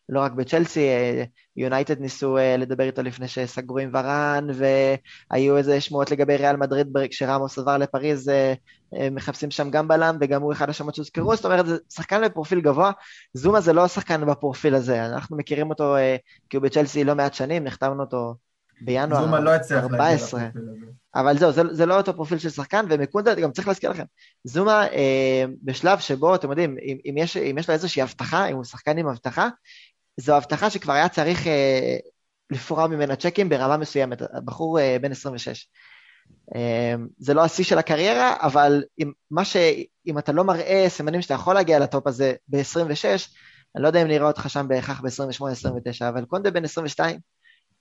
לא 0.09 0.19
רק 0.19 0.31
בצ'לסי, 0.31 0.87
אה, 0.87 1.23
יונייטד 1.57 2.01
ניסו 2.01 2.37
אה, 2.37 2.57
לדבר 2.57 2.83
איתו 2.83 3.03
לפני 3.03 3.27
שסגרו 3.27 3.77
עם 3.77 3.89
ורן, 3.93 4.47
והיו 4.53 5.57
איזה 5.57 5.81
שמועות 5.81 6.11
לגבי 6.11 6.35
ריאל 6.35 6.55
מדריד 6.55 6.87
כשרמוס 7.09 7.59
עבר 7.59 7.77
לפריז, 7.77 8.29
אה, 8.29 8.53
מחפשים 9.11 9.51
שם 9.51 9.69
גם 9.69 9.87
בלם, 9.87 10.17
וגם 10.21 10.41
הוא 10.41 10.53
אחד 10.53 10.69
השמות 10.69 10.95
שהוזכרו, 10.95 11.35
זאת 11.35 11.45
אומרת, 11.45 11.65
זה 11.65 11.77
שחקן 11.89 12.21
בפרופיל 12.25 12.61
גבוה, 12.61 12.91
זומה 13.33 13.61
זה 13.61 13.73
לא 13.73 13.87
שחקן 13.87 14.25
בפרופיל 14.25 14.75
הזה, 14.75 15.05
אנחנו 15.05 15.37
מכירים 15.37 15.69
אותו 15.69 15.95
כי 16.49 16.57
הוא 16.57 16.63
בצ'לסי 16.63 17.03
לא 17.03 17.15
מעט 17.15 17.33
שנים, 17.33 17.63
נחתמנו 17.63 18.03
אותו 18.03 18.35
בינואר 18.81 19.19
14. 19.19 19.25
זומה 19.25 19.39
לא 19.39 19.55
הצליח 19.55 19.85
להגיע 19.85 20.15
לפרופיל 20.15 20.39
הזה. 20.39 20.87
אבל 21.15 21.37
זהו, 21.37 21.51
זה, 21.51 21.61
זה 21.71 21.85
לא 21.85 21.97
אותו 21.97 22.13
פרופיל 22.13 22.37
של 22.37 22.49
שחקן, 22.49 22.85
ומקונדה, 22.89 23.35
גם 23.35 23.51
צריך 23.51 23.67
להזכיר 23.67 23.89
לכם, 23.89 24.03
זומה 24.43 24.87
אה, 24.87 25.45
בשלב 25.63 25.99
שבו, 25.99 26.35
אתם 26.35 26.49
יודעים, 26.49 26.77
אם, 26.81 26.97
אם, 27.05 27.17
יש, 27.17 27.37
אם 27.37 27.57
יש 27.59 27.67
לו 27.67 27.73
איזושהי 27.73 28.01
הבטחה, 28.01 28.45
אם 28.45 28.55
הוא 28.55 28.63
שחקן 28.63 28.97
עם 28.97 29.07
הבטחה, 29.07 29.49
זו 30.17 30.35
הבטחה 30.35 30.69
שכבר 30.69 30.93
היה 30.93 31.09
צריך 31.09 31.47
אה, 31.47 31.97
לפרוע 32.49 32.87
ממנה 32.87 33.15
צ'קים 33.15 33.49
ברמה 33.49 33.77
מסוימת, 33.77 34.21
בחור 34.45 34.79
אה, 34.79 34.97
בן 35.01 35.11
26. 35.11 35.67
אה, 36.55 36.95
זה 37.17 37.33
לא 37.33 37.43
השיא 37.43 37.63
של 37.63 37.77
הקריירה, 37.77 38.35
אבל 38.39 38.83
אם, 38.99 39.11
ש... 39.43 39.57
אם 40.07 40.17
אתה 40.17 40.31
לא 40.31 40.43
מראה 40.43 40.85
סימנים 40.89 41.21
שאתה 41.21 41.33
יכול 41.33 41.55
להגיע 41.55 41.79
לטופ 41.79 42.07
הזה 42.07 42.33
ב-26, 42.47 43.05
אני 43.75 43.83
לא 43.83 43.87
יודע 43.87 44.01
אם 44.01 44.07
נראה 44.07 44.27
אותך 44.27 44.49
שם 44.49 44.67
בהכרח 44.67 45.01
ב-28-29, 45.01 46.09
אבל 46.09 46.25
קונדה 46.25 46.51
בן 46.51 46.63
22, 46.63 47.19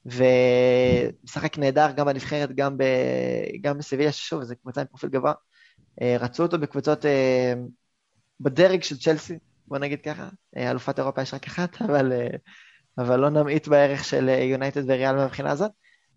ומשחק 0.07 1.59
נהדר 1.59 1.90
גם 1.93 2.07
בנבחרת, 2.07 2.52
גם, 2.52 2.78
ב... 2.78 2.85
גם 3.61 3.78
בסיביליה, 3.78 4.12
ששוב, 4.12 4.43
זו 4.43 4.55
קבוצה 4.62 4.81
עם 4.81 4.87
פרופיל 4.87 5.11
גבוה. 5.11 5.33
אה, 6.02 6.16
רצו 6.21 6.43
אותו 6.43 6.59
בקבוצות 6.59 7.07
אה, 7.07 7.55
בדרג 8.40 8.83
של 8.83 8.99
צ'לסי, 8.99 9.38
בוא 9.68 9.78
נגיד 9.78 10.00
ככה. 10.00 10.28
אה, 10.56 10.70
אלופת 10.70 10.99
אירופה 10.99 11.23
יש 11.23 11.35
רק 11.35 11.46
אחת, 11.46 11.76
אבל, 11.87 12.12
אה, 12.12 12.37
אבל 12.99 13.20
לא 13.20 13.30
נמעיט 13.30 13.68
בערך 13.68 14.04
של 14.04 14.28
יונייטד 14.28 14.90
וריאל 14.90 15.16
מהבחינה 15.16 15.50
הזאת. 15.50 15.70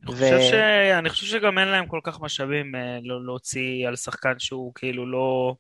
אני, 0.04 0.12
ו... 0.12 0.16
חושב 0.16 0.40
ש... 0.42 0.54
אני 1.00 1.10
חושב 1.10 1.26
שגם 1.26 1.58
אין 1.58 1.68
להם 1.68 1.88
כל 1.88 2.00
כך 2.04 2.22
משאבים 2.22 2.76
אה, 2.76 3.00
לא 3.04 3.26
להוציא 3.26 3.88
על 3.88 3.96
שחקן 3.96 4.34
שהוא 4.40 4.72
כאילו 4.76 5.12
לא... 5.12 5.56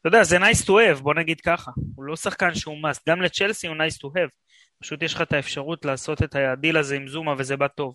אתה 0.00 0.08
יודע, 0.08 0.24
זה 0.24 0.38
nice 0.38 0.64
to 0.64 0.68
have, 0.68 1.02
בוא 1.02 1.14
נגיד 1.14 1.40
ככה. 1.40 1.70
הוא 1.94 2.04
לא 2.04 2.16
שחקן 2.16 2.54
שהוא 2.54 2.74
must. 2.74 3.00
גם 3.08 3.22
לצ'לסי 3.22 3.66
הוא 3.66 3.76
nice 3.76 3.96
to 3.96 4.06
have. 4.06 4.30
פשוט 4.82 5.02
יש 5.02 5.14
לך 5.14 5.22
את 5.22 5.32
האפשרות 5.32 5.84
לעשות 5.84 6.22
את 6.22 6.34
הדיל 6.34 6.76
הזה 6.76 6.96
עם 6.96 7.08
זומה 7.08 7.34
וזה 7.38 7.56
בא 7.56 7.68
טוב. 7.68 7.94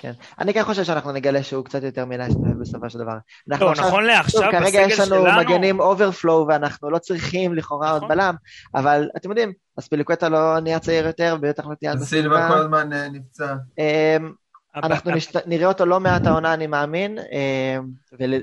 כן. 0.00 0.12
אני 0.38 0.54
כן 0.54 0.64
חושב 0.64 0.84
שאנחנו 0.84 1.12
נגלה 1.12 1.42
שהוא 1.42 1.64
קצת 1.64 1.82
יותר 1.82 2.04
מלהשתתף 2.04 2.54
בסופו 2.60 2.90
של 2.90 2.98
דבר. 2.98 3.16
לא, 3.46 3.72
נכון 3.72 4.04
לעכשיו, 4.04 4.40
בסגל 4.42 4.60
שלנו... 4.60 4.70
כרגע 4.70 4.80
יש 4.88 5.00
לנו 5.00 5.24
מגנים 5.40 5.80
overflow 5.80 6.46
ואנחנו 6.46 6.90
לא 6.90 6.98
צריכים 6.98 7.54
לכאורה 7.54 7.90
עוד 7.90 8.02
נכון. 8.02 8.08
בלם, 8.16 8.34
אבל 8.74 9.08
אתם 9.16 9.28
יודעים, 9.28 9.52
אזפיליקווטה 9.76 10.28
לא 10.28 10.60
נהיה 10.60 10.78
צעיר 10.78 11.06
יותר, 11.06 11.36
ובטח 11.38 11.66
לא 11.66 11.74
תהיה... 11.74 11.96
סילבה 11.96 12.48
כל 12.48 12.58
הזמן 12.58 12.92
אה, 12.92 13.08
נפצע. 13.08 13.54
אמ, 13.78 14.32
אנחנו 14.74 15.10
נראה 15.46 15.66
אותו 15.66 15.86
לא 15.86 16.00
מעט 16.00 16.26
העונה, 16.26 16.54
אני 16.54 16.66
מאמין, 16.66 17.18
אמ, 17.18 17.86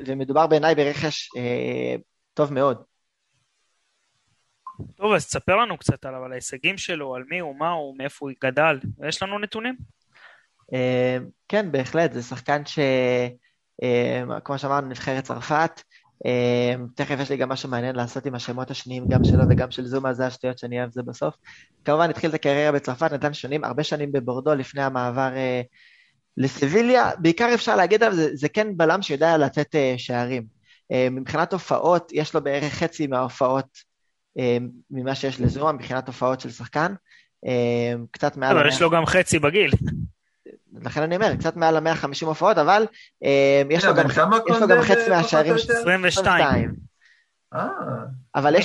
ומדובר 0.07 0.47
בעיניי 0.47 0.75
ברכש 0.75 1.29
אה, 1.37 1.95
טוב 2.33 2.53
מאוד. 2.53 2.77
טוב, 4.95 5.13
אז 5.13 5.27
תספר 5.27 5.55
לנו 5.55 5.77
קצת 5.77 6.05
עליו, 6.05 6.23
על 6.23 6.31
ההישגים 6.31 6.77
שלו, 6.77 7.15
על 7.15 7.23
מי 7.29 7.39
הוא, 7.39 7.55
מה 7.55 7.69
הוא, 7.69 7.97
מאיפה 7.97 8.25
הוא 8.25 8.31
גדל. 8.43 8.79
יש 9.07 9.23
לנו 9.23 9.39
נתונים? 9.39 9.96
אה, 10.73 11.17
כן, 11.47 11.71
בהחלט, 11.71 12.13
זה 12.13 12.23
שחקן 12.23 12.65
ש... 12.65 12.79
אה, 13.83 14.23
כמו 14.43 14.57
שאמרנו, 14.57 14.87
נבחרת 14.87 15.23
צרפת. 15.23 15.81
אה, 16.25 16.75
תכף 16.95 17.19
יש 17.19 17.29
לי 17.29 17.37
גם 17.37 17.49
משהו 17.49 17.69
מעניין 17.69 17.95
לעשות 17.95 18.25
עם 18.25 18.35
השמות 18.35 18.71
השניים, 18.71 19.07
גם 19.07 19.23
שלו 19.23 19.43
וגם 19.49 19.71
של 19.71 19.85
זומה, 19.85 20.13
זה 20.13 20.25
השטויות 20.27 20.57
שאני 20.57 20.79
אוהב 20.79 20.91
זה 20.91 21.03
בסוף. 21.03 21.35
כמובן, 21.85 22.09
התחיל 22.09 22.29
את 22.29 22.35
הקריירה 22.35 22.71
בצרפת, 22.71 23.13
נתן 23.13 23.33
שנים, 23.33 23.63
הרבה 23.63 23.83
שנים 23.83 24.11
בבורדו 24.11 24.55
לפני 24.55 24.83
המעבר 24.83 25.29
לסביליה. 26.37 27.11
בעיקר 27.19 27.53
אפשר 27.53 27.75
להגיד 27.75 28.03
עליו, 28.03 28.15
זה, 28.15 28.35
זה 28.35 28.49
כן 28.49 28.67
בלם 28.77 29.01
שיודע 29.01 29.37
לתת 29.37 29.75
שערים. 29.97 30.43
מבחינת 31.11 31.53
הופעות, 31.53 32.11
יש 32.13 32.33
לו 32.33 32.43
בערך 32.43 32.73
חצי 32.73 33.07
מההופעות 33.07 33.77
ממה 34.91 35.15
שיש 35.15 35.41
לזומה, 35.41 35.71
מבחינת 35.71 36.07
הופעות 36.07 36.39
של 36.39 36.49
שחקן. 36.49 36.93
קצת 38.11 38.37
מעל... 38.37 38.57
אבל 38.57 38.67
יש 38.67 38.81
לו 38.81 38.89
גם 38.89 39.05
חצי 39.05 39.39
בגיל. 39.39 39.71
לכן 40.73 41.01
אני 41.01 41.15
אומר, 41.15 41.35
קצת 41.35 41.55
מעל 41.55 41.79
ל-150 41.79 42.25
הופעות, 42.25 42.57
אבל 42.57 42.85
אה, 43.23 43.61
יש 43.69 43.85
לו 43.85 43.95
גם 44.67 44.81
חצי 44.81 45.09
מהשערים... 45.09 45.55
22. 45.55 46.75
אה. 47.53 47.67
אבל 48.35 48.55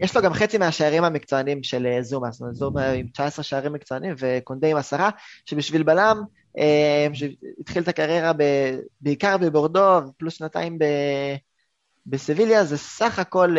יש 0.00 0.16
לו, 0.16 0.22
גם 0.22 0.34
חצי 0.34 0.58
מהשערים 0.58 1.04
המקצוענים 1.04 1.62
של 1.62 1.86
אה, 1.86 2.02
זומה, 2.02 2.30
זאת 2.30 2.40
אומרת 2.40 2.54
זומה 2.54 2.90
עם 2.90 3.06
19 3.06 3.42
שערים 3.42 3.72
מקצוענים 3.72 4.14
וקונדה 4.18 4.68
עם 4.68 4.76
עשרה, 4.76 5.10
שבשביל 5.46 5.82
בלם, 5.82 6.22
שהתחיל 7.12 7.82
את 7.82 7.88
הקריירה 7.88 8.32
בעיקר 9.00 9.36
בבורדו, 9.38 10.00
פלוס 10.16 10.34
שנתיים 10.34 10.78
בסביליה, 12.06 12.64
זה 12.64 12.76
סך 12.78 13.18
הכל 13.18 13.56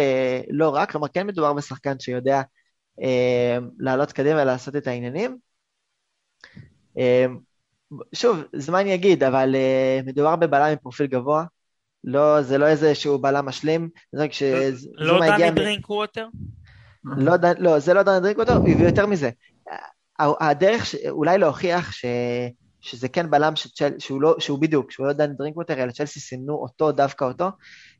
לא 0.49 0.69
רק, 0.69 0.91
כלומר 0.91 1.07
כן 1.07 1.27
מדובר 1.27 1.53
בשחקן 1.53 1.99
שיודע 1.99 2.41
לעלות 3.79 4.11
קדימה 4.11 4.41
ולעשות 4.41 4.75
את 4.75 4.87
העניינים. 4.87 5.37
שוב, 8.13 8.39
זמן 8.53 8.87
יגיד, 8.87 9.23
אבל 9.23 9.55
uh, 9.55 10.05
מדובר 10.05 10.35
בבלם 10.35 10.63
עם 10.63 10.75
פרופיל 10.75 11.07
גבוה. 11.07 11.43
לא, 12.03 12.41
זה 12.41 12.57
לא 12.57 12.67
איזה 12.67 12.95
שהוא 12.95 13.19
בלם 13.21 13.45
משלים. 13.45 13.89
זה 14.11 14.23
רק 14.23 14.31
לא 14.93 15.19
דני 15.37 15.51
דרינקווטר? 15.51 16.27
לא, 17.05 17.33
לא, 17.59 17.79
זה 17.79 17.93
לא 17.93 18.03
דני 18.03 18.19
דרינקווטר, 18.19 18.61
ויותר 18.63 19.05
מזה. 19.05 19.29
הדרך 20.19 20.85
ש... 20.85 20.95
אולי 21.09 21.37
להוכיח 21.37 21.91
ש... 21.91 22.05
שזה 22.81 23.09
כן 23.09 23.31
בלם 23.31 23.55
שצ'ל... 23.55 23.99
שהוא, 23.99 24.21
לא, 24.21 24.35
שהוא 24.39 24.59
בדיוק, 24.59 24.91
שהוא 24.91 25.07
לא 25.07 25.13
דני 25.13 25.33
דרינקווטר, 25.33 25.83
אלא 25.83 25.91
צ'לסי 25.91 26.19
סימנו 26.19 26.53
אותו, 26.53 26.91
דווקא 26.91 27.25
אותו, 27.25 27.49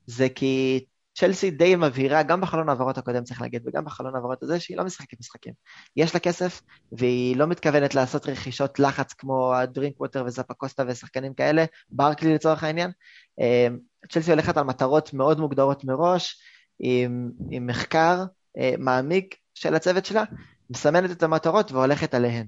זה 0.05 0.29
כי 0.29 0.85
צ'לסי 1.15 1.51
די 1.51 1.75
מבהירה, 1.75 2.23
גם 2.23 2.41
בחלון 2.41 2.69
העברות 2.69 2.97
הקודם 2.97 3.23
צריך 3.23 3.41
להגיד, 3.41 3.61
וגם 3.67 3.85
בחלון 3.85 4.15
העברות 4.15 4.43
הזה, 4.43 4.59
שהיא 4.59 4.77
לא 4.77 4.83
משחקת 4.83 5.19
משחקים. 5.19 5.53
יש 5.95 6.13
לה 6.13 6.19
כסף, 6.19 6.61
והיא 6.91 7.37
לא 7.37 7.47
מתכוונת 7.47 7.95
לעשות 7.95 8.27
רכישות 8.27 8.79
לחץ 8.79 9.13
כמו 9.13 9.55
הדרינקווטר 9.55 10.23
וזפקוסטה 10.25 10.83
ושחקנים 10.87 11.33
כאלה, 11.33 11.65
ברקלי 11.89 12.33
לצורך 12.33 12.63
העניין. 12.63 12.91
אה, 13.39 13.67
צ'לסי 14.09 14.31
הולכת 14.31 14.57
על 14.57 14.63
מטרות 14.63 15.13
מאוד 15.13 15.39
מוגדרות 15.39 15.83
מראש, 15.83 16.41
עם, 16.79 17.31
עם 17.51 17.67
מחקר 17.67 18.23
אה, 18.57 18.73
מעמיק 18.77 19.35
של 19.53 19.75
הצוות 19.75 20.05
שלה, 20.05 20.23
מסמנת 20.69 21.11
את 21.11 21.23
המטרות 21.23 21.71
והולכת 21.71 22.13
עליהן. 22.13 22.47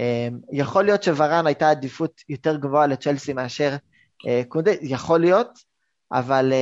אה, 0.00 0.28
יכול 0.52 0.84
להיות 0.84 1.02
שוורן 1.02 1.46
הייתה 1.46 1.70
עדיפות 1.70 2.20
יותר 2.28 2.56
גבוהה 2.56 2.86
לצ'לסי 2.86 3.32
מאשר 3.32 3.76
קונדה, 4.48 4.70
יכול 4.82 5.20
להיות, 5.20 5.58
אבל 6.12 6.52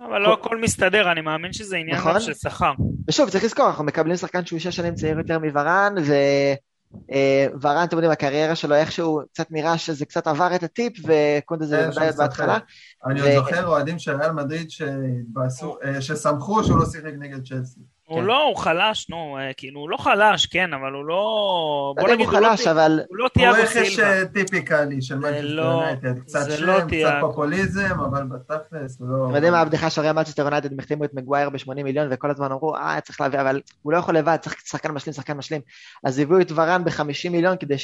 אבל 0.00 0.18
לא 0.18 0.32
הכל 0.32 0.60
מסתדר, 0.60 1.12
אני 1.12 1.20
מאמין 1.20 1.52
שזה 1.52 1.76
עניין 1.76 1.96
נכון? 1.96 2.20
של 2.20 2.34
שכר. 2.34 2.72
ושוב, 3.08 3.30
צריך 3.30 3.44
לזכור, 3.44 3.66
אנחנו 3.66 3.84
מקבלים 3.84 4.16
שחקן 4.16 4.46
שהוא 4.46 4.58
שש 4.58 4.76
שנים 4.76 4.94
צעיר 4.94 5.18
יותר 5.18 5.38
מוורן, 5.38 5.94
ורן, 7.62 7.84
אתם 7.84 7.96
יודעים, 7.96 8.12
הקריירה 8.12 8.54
שלו 8.54 8.74
איכשהו 8.74 9.20
קצת 9.32 9.50
נראה 9.50 9.78
שזה 9.78 10.06
קצת 10.06 10.26
עבר 10.26 10.54
את 10.54 10.62
הטיפ, 10.62 10.92
וקונדה 11.04 11.66
זה 11.66 11.88
ודאי 11.88 12.12
בהתחלה. 12.12 12.58
אני 13.06 13.20
עוד 13.20 13.30
זוכר 13.32 13.66
אוהדים 13.66 13.98
של 13.98 14.16
ריאל 14.16 14.32
מדריד 14.32 14.68
אה, 15.84 16.00
ששמחו 16.00 16.64
שהוא 16.64 16.78
לא 16.78 16.84
שיחק 16.86 17.12
נגד 17.18 17.46
צ'לסי. 17.48 17.80
הוא 18.06 18.20
כן. 18.20 18.24
לא, 18.24 18.42
הוא 18.42 18.56
חלש, 18.56 19.10
נו, 19.10 19.38
אה, 19.38 19.52
כאילו, 19.52 19.80
הוא 19.80 19.90
לא 19.90 19.96
חלש, 19.96 20.46
כן, 20.46 20.72
אבל 20.74 20.92
הוא 20.92 21.04
לא... 21.04 21.94
בוא 22.00 22.08
נגיד, 22.08 22.26
הוא 22.26 22.34
חלש, 22.34 22.66
אבל... 22.66 23.00
הוא 23.08 23.16
לא 23.16 23.28
תיאגו 23.28 23.56
סילבה. 23.66 23.80
הוא 23.80 23.86
רכש 23.86 23.98
אה, 23.98 24.26
typically 24.26 25.02
של 25.02 25.14
מנצ'סטר 25.18 25.40
לא- 25.40 25.62
יונייטד. 25.62 26.18
קצת 26.18 26.50
שם, 26.56 26.64
לא 26.64 26.80
קצת 26.80 27.14
פופוליזם, 27.20 28.00
אבל 28.10 28.22
בתכלס 28.26 29.00
הוא 29.00 29.08
לא... 29.08 29.26
אתם 29.26 29.34
יודעים 29.34 29.52
מה 29.52 29.60
הבדיחה 29.60 29.90
שהרי 29.90 30.12
מנצ'סטר 30.12 30.42
יונייטד 30.42 30.80
החתימו 30.80 31.04
את 31.04 31.14
מגווייר 31.14 31.50
ב-80 31.50 31.82
מיליון, 31.82 32.08
וכל 32.10 32.30
הזמן 32.30 32.52
אמרו, 32.52 32.76
אה, 32.76 33.00
צריך 33.00 33.20
להביא, 33.20 33.40
אבל 33.40 33.60
הוא 33.82 33.92
לא 33.92 33.98
יכול 33.98 34.16
לבד, 34.16 34.36
צריך 34.40 34.54
שחקן 34.64 34.92
משלים, 34.92 35.14
שחקן 35.14 35.36
משלים. 35.36 35.60
אז 36.04 36.18
הביאו 36.18 36.40
את 36.40 36.52
ורן 36.54 36.84
ב-50 36.84 37.30
מיליון 37.30 37.56
כדי 37.56 37.78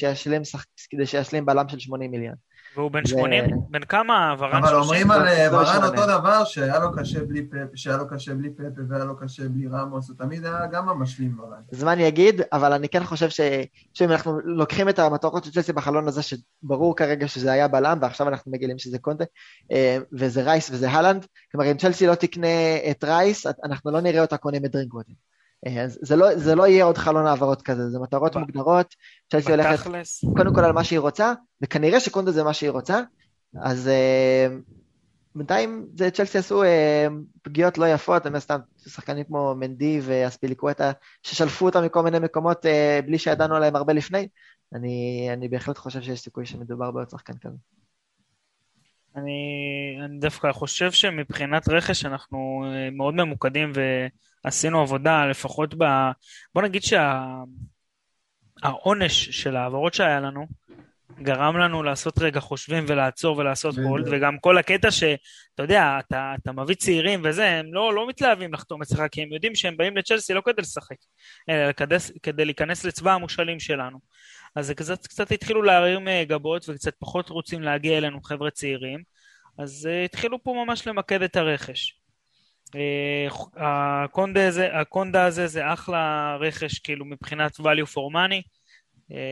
שישלים 1.05 1.47
בלם 1.47 1.69
של 1.69 1.79
80 1.79 2.11
מיליון. 2.11 2.35
והוא 2.76 2.91
בן 2.91 3.07
80? 3.07 3.45
בן 3.71 3.85
כמה? 3.85 4.35
ורן 4.38 4.50
30? 4.50 4.64
אבל 4.64 4.75
אומרים 4.75 5.11
על 5.11 5.23
ורן 5.52 5.85
אותו 5.85 6.07
דבר, 6.07 6.45
שהיה 6.45 6.79
לו 6.79 6.93
קשה 6.93 7.25
בלי 7.25 7.47
פפה, 7.47 7.57
שהיה 7.75 7.97
לו 7.97 8.09
קשה 8.09 8.35
בלי 8.35 8.50
פפה 8.50 8.81
והיה 8.88 9.05
לו 9.05 9.17
קשה 9.17 9.49
בלי 9.49 9.69
רמוס, 9.69 10.09
הוא 10.09 10.17
תמיד 10.17 10.45
היה 10.45 10.67
גם 10.67 10.88
המשלים 10.88 11.41
ורן. 11.41 11.61
זמן 11.71 12.00
יגיד, 12.00 12.41
אבל 12.52 12.73
אני 12.73 12.88
כן 12.88 13.05
חושב 13.05 13.29
שאם 13.95 14.11
אנחנו 14.11 14.41
לוקחים 14.45 14.88
את 14.88 14.99
המטרות 14.99 15.45
של 15.45 15.50
צ'לסי 15.50 15.73
בחלון 15.73 16.09
הזה, 16.09 16.21
שברור 16.23 16.97
כרגע 16.97 17.29
שזה 17.29 17.52
היה 17.52 17.69
בלם, 17.69 17.99
ועכשיו 18.02 18.29
אנחנו 18.29 18.52
מגלים 18.52 18.79
שזה 18.79 18.99
קונדה, 18.99 19.25
אה, 19.73 19.99
וזה 20.12 20.43
רייס 20.43 20.71
וזה 20.71 20.91
הלנד, 20.91 21.26
כלומר 21.52 21.71
אם 21.71 21.76
צ'לסי 21.76 22.07
לא 22.07 22.14
תקנה 22.14 22.49
את 22.91 23.05
רייס, 23.05 23.47
אנחנו 23.64 23.91
לא 23.91 24.00
נראה 24.00 24.21
אותה 24.21 24.37
קונה 24.37 24.57
את 24.57 24.73
דרינקווטר. 24.73 25.12
אה, 25.66 25.85
זה 25.88 26.16
לא, 26.16 26.37
זה 26.37 26.54
לא 26.54 26.66
יהיה 26.66 26.85
עוד 26.85 26.99
חלון 26.99 27.26
העברות 27.26 27.62
כזה, 27.62 27.90
זה 27.90 27.99
מטרות 27.99 28.37
מוגדרות, 28.37 28.95
צ'לסי 29.33 29.50
הולכת 29.50 29.87
קודם 30.37 30.54
כל 30.54 30.64
על 30.64 30.73
מה 30.73 30.85
שהיא 30.85 30.99
רוצה, 30.99 31.33
וכנראה 31.61 32.00
שקונדה 32.00 32.31
זה 32.31 32.45
מה 32.45 32.52
שהיא 32.52 32.71
רוצה, 32.71 33.00
אז 33.62 33.90
uh, 33.90 34.73
בינתיים 35.35 35.87
זה 35.95 36.11
צ'לסי 36.11 36.38
עשו 36.38 36.62
uh, 36.62 36.66
פגיעות 37.42 37.78
לא 37.78 37.87
יפות, 37.88 38.26
הם 38.26 38.38
סתם 38.38 38.59
שחקנים 38.87 39.25
כמו 39.25 39.54
מנדי 39.54 40.00
ואספיליקווטה, 40.02 40.92
ששלפו 41.23 41.66
אותם 41.66 41.85
מכל 41.85 42.02
מיני 42.02 42.19
מקומות 42.19 42.66
בלי 43.07 43.19
שידענו 43.19 43.57
עליהם 43.57 43.76
הרבה 43.76 43.92
לפני, 43.92 44.28
אני, 44.75 45.28
אני 45.33 45.49
בהחלט 45.49 45.78
חושב 45.78 46.02
שיש 46.02 46.21
סיכוי 46.21 46.47
שמדובר 46.47 46.90
בעוד 46.90 47.11
שחקן 47.11 47.38
כזה. 47.40 47.57
אני, 49.16 49.99
אני 50.04 50.19
דווקא 50.19 50.52
חושב 50.52 50.92
שמבחינת 50.92 51.69
רכש 51.69 52.04
אנחנו 52.04 52.64
מאוד 52.92 53.14
ממוקדים 53.14 53.73
ועשינו 54.45 54.81
עבודה, 54.81 55.26
לפחות 55.26 55.75
ב... 55.78 55.85
בוא 56.54 56.62
נגיד 56.62 56.83
שהעונש 58.62 59.25
שה, 59.25 59.33
של 59.33 59.57
ההעברות 59.57 59.95
שהיה 59.95 60.21
לנו, 60.21 60.47
גרם 61.23 61.57
לנו 61.57 61.83
לעשות 61.83 62.19
רגע 62.19 62.40
חושבים 62.40 62.85
ולעצור 62.88 63.38
ולעשות 63.38 63.75
בולד, 63.75 64.09
וגם 64.11 64.38
כל 64.38 64.59
הקטע 64.59 64.90
שאתה 64.90 65.62
יודע, 65.62 65.99
אתה, 65.99 66.35
אתה 66.42 66.52
מביא 66.52 66.75
צעירים 66.75 67.21
וזה, 67.25 67.49
הם 67.49 67.75
לא, 67.75 67.95
לא 67.95 68.09
מתלהבים 68.09 68.54
לחתום 68.54 68.83
אצלך, 68.83 69.02
כי 69.12 69.23
הם 69.23 69.33
יודעים 69.33 69.54
שהם 69.54 69.76
באים 69.76 69.97
לצ'לסי 69.97 70.35
לא 70.35 70.42
כדי 70.45 70.62
לשחק, 70.62 70.97
אלא 71.49 71.73
כדי, 71.73 71.97
כדי 72.23 72.45
להיכנס 72.45 72.85
לצבא 72.85 73.12
המושאלים 73.12 73.61
שלנו. 73.61 73.99
אז 74.55 74.67
זה 74.67 74.75
קצת, 74.75 75.07
קצת 75.07 75.33
התחילו 75.33 75.63
להרים 75.63 76.09
אה, 76.09 76.25
גבות 76.25 76.69
וקצת 76.69 76.95
פחות 76.99 77.29
רוצים 77.29 77.63
להגיע 77.63 77.99
אלינו 77.99 78.23
חבר'ה 78.23 78.51
צעירים, 78.51 79.03
אז 79.59 79.89
uh, 79.91 80.05
התחילו 80.05 80.43
פה 80.43 80.65
ממש 80.67 80.87
למקד 80.87 81.23
את 81.23 81.37
הרכש. 81.37 81.99
Uh, 82.67 83.57
הקונדה 83.57 84.49
הזה, 84.49 84.79
הקונדה 84.81 85.25
הזה 85.25 85.47
זה 85.47 85.73
אחלה 85.73 86.37
רכש 86.41 86.79
כאילו 86.79 87.05
מבחינת 87.05 87.61
value 87.61 87.89
for 87.95 88.13
money, 88.15 88.43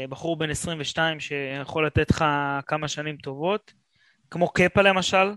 בחור 0.09 0.37
בן 0.37 0.50
22 0.50 1.21
שיכול 1.21 1.87
לתת 1.87 2.11
לך 2.11 2.25
כמה 2.67 2.89
שנים 2.89 3.17
טובות, 3.17 3.73
כמו 4.31 4.49
קפה 4.49 4.83
למשל, 4.83 5.33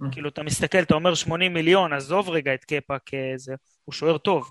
mm. 0.00 0.12
כאילו 0.12 0.28
אתה 0.28 0.42
מסתכל, 0.42 0.78
אתה 0.78 0.94
אומר 0.94 1.14
80 1.14 1.54
מיליון, 1.54 1.92
עזוב 1.92 2.28
רגע 2.28 2.54
את 2.54 2.64
קפה 2.64 2.96
כזה, 3.06 3.54
הוא 3.84 3.92
שוער 3.92 4.18
טוב, 4.18 4.48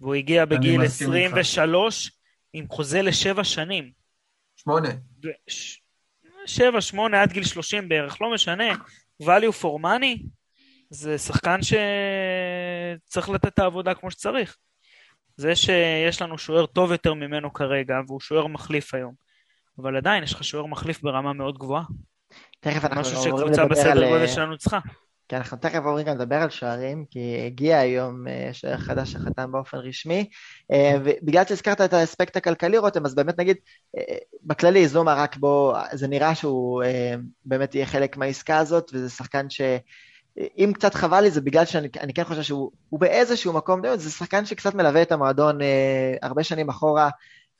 והוא 0.00 0.14
הגיע 0.14 0.44
בגיל 0.44 0.82
23 0.82 2.10
עם 2.52 2.66
חוזה 2.68 3.02
לשבע 3.02 3.44
שנים. 3.44 4.05
שמונה. 4.56 4.88
שבע, 6.46 6.80
שמונה, 6.80 7.22
עד 7.22 7.32
גיל 7.32 7.44
שלושים 7.44 7.88
בערך, 7.88 8.20
לא 8.20 8.34
משנה, 8.34 8.74
value 9.22 9.62
for 9.62 9.82
money, 9.82 10.26
זה 10.90 11.18
שחקן 11.18 11.58
שצריך 11.62 13.28
לתת 13.28 13.46
את 13.46 13.58
העבודה 13.58 13.94
כמו 13.94 14.10
שצריך. 14.10 14.56
זה 15.36 15.56
שיש 15.56 16.22
לנו 16.22 16.38
שוער 16.38 16.66
טוב 16.66 16.92
יותר 16.92 17.14
ממנו 17.14 17.52
כרגע, 17.52 17.94
והוא 18.06 18.20
שוער 18.20 18.46
מחליף 18.46 18.94
היום, 18.94 19.14
אבל 19.78 19.96
עדיין 19.96 20.22
יש 20.22 20.32
לך 20.32 20.44
שוער 20.44 20.66
מחליף 20.66 21.02
ברמה 21.02 21.32
מאוד 21.32 21.58
גבוהה. 21.58 21.84
תכף 22.60 22.84
אנחנו 22.84 23.00
משהו 23.00 23.22
שקבוצה 23.22 23.64
בסדר 23.64 24.08
גודל 24.08 24.26
שלנו 24.26 24.58
צריכה. 24.58 24.78
כי 25.28 25.36
אנחנו 25.36 25.56
תכף 25.56 25.80
עוברים 25.84 26.06
גם 26.06 26.14
לדבר 26.14 26.36
על 26.36 26.50
שוערים, 26.50 27.04
כי 27.10 27.42
הגיע 27.46 27.78
היום 27.78 28.28
אה, 28.28 28.48
שוער 28.52 28.76
חדש 28.76 29.12
שחתם 29.12 29.52
באופן 29.52 29.78
רשמי, 29.78 30.28
אה, 30.72 30.94
ובגלל 31.04 31.44
שהזכרת 31.44 31.80
את 31.80 31.92
האספקט 31.92 32.36
הכלכלי 32.36 32.78
רותם, 32.78 33.06
אז 33.06 33.14
באמת 33.14 33.38
נגיד, 33.38 33.56
אה, 33.98 34.02
בכללי 34.42 34.88
זומה 34.88 35.14
רק 35.14 35.36
בו, 35.36 35.74
זה 35.92 36.08
נראה 36.08 36.34
שהוא 36.34 36.82
באמת 37.44 37.74
יהיה 37.74 37.86
חלק 37.86 38.16
מהעסקה 38.16 38.58
הזאת, 38.58 38.90
וזה 38.94 39.10
שחקן 39.10 39.50
ש... 39.50 39.60
אם 40.58 40.72
קצת 40.74 40.94
חבל 40.94 41.20
לי 41.20 41.30
זה 41.30 41.40
בגלל 41.40 41.64
שאני 41.64 42.14
כן 42.14 42.24
חושב 42.24 42.42
שהוא 42.42 42.70
באיזשהו 42.92 43.52
מקום, 43.52 43.80
זה 43.96 44.10
שחקן 44.10 44.44
שקצת 44.44 44.74
מלווה 44.74 45.02
את 45.02 45.12
המועדון 45.12 45.58
הרבה 46.22 46.42
שנים 46.42 46.68
אחורה. 46.68 47.10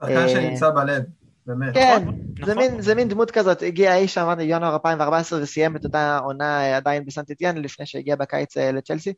שחקן 0.03 0.29
שנמצא 0.29 0.71
בלב. 0.71 1.03
באמת. 1.47 1.75
כן, 1.75 1.99
נכון, 2.03 2.21
זה, 2.45 2.55
נכון. 2.55 2.57
מין, 2.57 2.81
זה 2.81 2.95
מין 2.95 3.09
דמות 3.09 3.31
כזאת, 3.31 3.63
הגיע 3.63 3.97
אי 3.97 4.09
שם, 4.09 4.21
אמרתי, 4.21 4.43
ינואר 4.43 4.75
2014 4.75 5.43
וסיים 5.43 5.77
את 5.77 5.85
אותה 5.85 6.19
עונה 6.19 6.61
אה, 6.61 6.77
עדיין 6.77 7.05
בסנטיטיאן 7.05 7.57
לפני 7.57 7.87
שהגיע 7.87 8.17
בקיץ 8.17 8.57
אה, 8.57 8.73
לצ'לסי, 8.73 9.13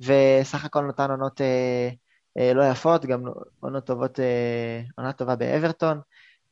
וסך 0.00 0.64
הכל 0.64 0.84
נתן 0.84 1.10
עונות 1.10 1.40
אה, 1.40 1.88
אה, 2.38 2.54
לא 2.54 2.62
יפות, 2.70 3.06
גם 3.06 3.22
עונות 3.60 3.86
טובות, 3.86 4.20
אה, 4.20 4.82
עונה 4.96 5.12
טובה 5.12 5.36
באברטון, 5.36 6.00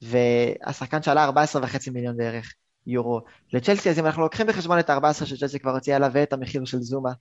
והשחקן 0.02 1.02
שעלה 1.02 1.28
14.5 1.28 1.90
מיליון 1.92 2.16
בערך. 2.16 2.54
יורו 2.86 3.20
לצ'לסי, 3.52 3.90
אז 3.90 3.98
אם 3.98 4.06
אנחנו 4.06 4.22
לוקחים 4.22 4.46
בחשבון 4.46 4.78
את 4.78 4.90
ה-14 4.90 5.24
שצ'לסי 5.26 5.58
כבר 5.58 5.70
הוציאה 5.74 5.98
לה 5.98 6.08
ואת 6.12 6.32
המחיר 6.32 6.64
של 6.64 6.80
זומה, 6.80 7.12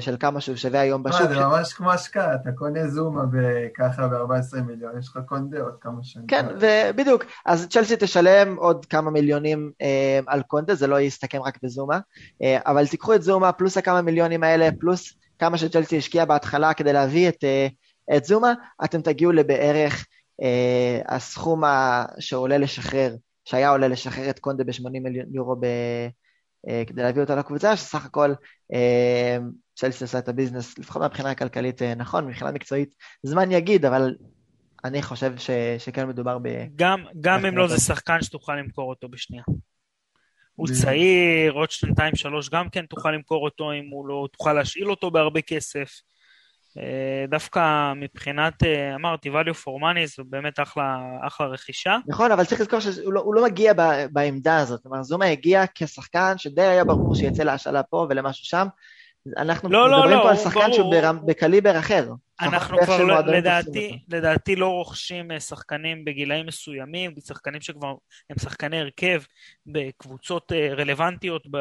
של 0.00 0.16
כמה 0.20 0.40
שהוא 0.40 0.56
שווה 0.56 0.80
היום 0.80 1.02
בשוק. 1.02 1.28
זה 1.28 1.40
ממש 1.40 1.72
כמו 1.72 1.92
השקעה, 1.92 2.34
אתה 2.34 2.52
קונה 2.52 2.88
זומה 2.88 3.22
ככה 3.76 4.08
ב-14 4.08 4.60
מיליון, 4.60 4.98
יש 4.98 5.08
לך 5.08 5.18
קונדה 5.26 5.60
עוד 5.60 5.74
כמה 5.80 5.98
שנים. 6.02 6.26
כן, 6.26 6.46
ובדיוק, 6.60 7.24
אז 7.46 7.66
צ'לסי 7.70 7.94
תשלם 7.98 8.56
עוד 8.56 8.86
כמה 8.86 9.10
מיליונים 9.10 9.70
אה, 9.82 10.20
על 10.26 10.42
קונדה, 10.42 10.74
זה 10.74 10.86
לא 10.86 11.00
יסתכם 11.00 11.42
רק 11.42 11.58
בזומה, 11.62 11.98
אה, 12.42 12.58
אבל 12.66 12.86
תיקחו 12.86 13.14
את 13.14 13.22
זומה 13.22 13.52
פלוס 13.52 13.76
הכמה 13.76 14.02
מיליונים 14.02 14.42
האלה, 14.42 14.68
פלוס 14.80 15.14
כמה 15.38 15.58
שצ'לסי 15.58 15.98
השקיע 15.98 16.24
בהתחלה 16.24 16.74
כדי 16.74 16.92
להביא 16.92 17.28
את, 17.28 17.44
את 18.16 18.24
זומה, 18.24 18.52
אתם 18.84 19.00
תגיעו 19.02 19.32
לבערך 19.32 20.06
הסכום 21.08 21.62
שעולה 22.18 22.58
לשחרר 22.58 23.14
שהיה 23.44 23.70
עולה 23.70 23.88
לשחרר 23.88 24.30
את 24.30 24.38
קונדה 24.38 24.64
ב-80 24.64 24.90
מיליון 24.90 25.26
יורו 25.32 25.56
ב... 25.60 25.66
אה, 26.68 26.82
כדי 26.86 27.02
להביא 27.02 27.22
אותה 27.22 27.36
לקבוצה, 27.36 27.76
שסך 27.76 28.04
הכל 28.04 28.34
אה, 28.72 29.36
צ'לסי 29.74 30.04
עושה 30.04 30.18
את 30.18 30.28
הביזנס, 30.28 30.78
לפחות 30.78 31.02
מבחינה 31.02 31.34
כלכלית 31.34 31.82
אה, 31.82 31.94
נכון, 31.94 32.26
מבחינה 32.26 32.52
מקצועית 32.52 32.94
זמן 33.22 33.52
יגיד, 33.52 33.84
אבל 33.84 34.14
אני 34.84 35.02
חושב 35.02 35.36
ש, 35.36 35.50
שכן 35.78 36.08
מדובר 36.08 36.38
ב... 36.42 36.48
גם, 36.76 37.04
גם 37.20 37.46
אם 37.46 37.56
לא 37.56 37.68
זה 37.68 37.78
שחקן 37.78 38.22
שתוכל 38.22 38.56
למכור 38.56 38.90
אותו 38.90 39.08
בשנייה. 39.08 39.42
הוא 40.54 40.68
צעיר, 40.82 41.52
עוד 41.52 41.70
שנתיים 41.70 42.16
שלוש 42.16 42.50
גם 42.50 42.68
כן 42.68 42.86
תוכל 42.86 43.10
למכור 43.10 43.44
אותו 43.44 43.72
אם 43.72 43.88
הוא 43.90 44.08
לא, 44.08 44.28
תוכל 44.32 44.52
להשאיל 44.52 44.90
אותו 44.90 45.10
בהרבה 45.10 45.40
כסף. 45.40 45.90
אה, 46.78 47.24
דווקא 47.28 47.92
מבחינת, 47.96 48.62
אה, 48.62 48.94
אמרתי, 48.94 49.30
value 49.30 49.54
for 49.64 49.82
money 49.82 50.06
זו 50.06 50.24
באמת 50.24 50.60
אחלה, 50.60 50.98
אחלה 51.26 51.46
רכישה. 51.46 51.96
נכון, 52.06 52.32
אבל 52.32 52.44
צריך 52.44 52.60
לזכור 52.60 52.80
שהוא 52.80 53.12
לא, 53.12 53.24
לא 53.34 53.44
מגיע 53.44 53.72
ב, 53.72 54.06
בעמדה 54.12 54.58
הזאת. 54.58 54.82
כלומר, 54.82 55.02
זומה 55.02 55.26
הגיע 55.26 55.64
כשחקן 55.74 56.32
שדי 56.36 56.62
היה 56.62 56.84
ברור 56.84 57.14
שיצא 57.14 57.42
להשאלה 57.42 57.82
פה 57.82 58.06
ולמשהו 58.10 58.44
שם. 58.44 58.66
אנחנו 59.36 59.68
לא, 59.68 59.90
לא 59.90 59.98
מדברים 59.98 60.16
לא, 60.18 60.22
פה 60.22 60.30
על 60.30 60.36
שחקן. 60.36 60.72
שהוא 60.72 60.94
בקליבר 61.26 61.78
אחר. 61.78 62.08
אנחנו 62.40 62.78
כבר 62.78 63.04
לא, 63.04 63.20
לדעתי, 63.20 63.98
לדעתי 64.08 64.56
לא 64.56 64.68
רוכשים 64.68 65.32
אה, 65.32 65.40
שחקנים 65.40 66.04
בגילאים 66.04 66.46
מסוימים, 66.46 67.14
שחקנים 67.26 67.60
שכבר 67.60 67.94
הם 68.30 68.36
שחקני 68.38 68.80
הרכב 68.80 69.22
בקבוצות 69.66 70.52
רלוונטיות 70.76 71.46
ב, 71.50 71.58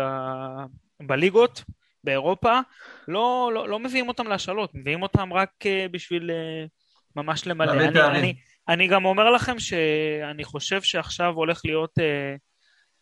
בליגות. 1.01 1.63
באירופה, 2.05 2.59
לא, 3.07 3.51
לא, 3.53 3.69
לא 3.69 3.79
מביאים 3.79 4.07
אותם 4.07 4.27
להשאלות, 4.27 4.71
מביאים 4.73 5.01
אותם 5.01 5.33
רק 5.33 5.49
uh, 5.63 5.91
בשביל 5.91 6.29
uh, 6.29 6.69
ממש 7.15 7.47
למלא. 7.47 7.71
אני, 7.71 8.01
אני, 8.01 8.35
אני 8.67 8.87
גם 8.87 9.05
אומר 9.05 9.31
לכם 9.31 9.59
שאני 9.59 10.43
חושב 10.43 10.81
שעכשיו 10.81 11.33
הולך 11.33 11.61
להיות 11.65 11.99
uh, 11.99 12.01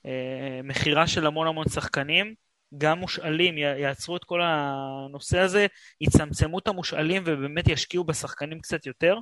uh, 0.06 0.10
מכירה 0.64 1.08
של 1.08 1.28
המון 1.28 1.48
המון 1.48 1.68
שחקנים, 1.70 2.34
גם 2.78 3.00
מושאלים, 3.00 3.58
יעצרו 3.58 4.18
את 4.18 4.24
כל 4.24 4.42
הנושא 4.44 5.40
הזה, 5.40 5.68
יצמצמו 6.02 6.60
את 6.60 6.68
המושאלים 6.68 7.24
ובאמת 7.26 7.68
ישקיעו 7.68 8.04
בשחקנים 8.04 8.60
קצת 8.60 8.86
יותר. 8.86 9.18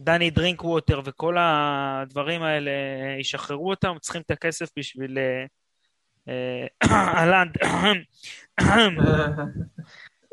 דני 0.00 0.30
דרינק 0.30 0.64
ווטר 0.64 1.00
וכל 1.04 1.36
הדברים 1.38 2.42
האלה, 2.42 2.70
ישחררו 3.20 3.70
אותם, 3.70 3.96
צריכים 4.00 4.22
את 4.22 4.30
הכסף 4.30 4.68
בשביל 4.78 5.18
אהלנד. 6.92 7.52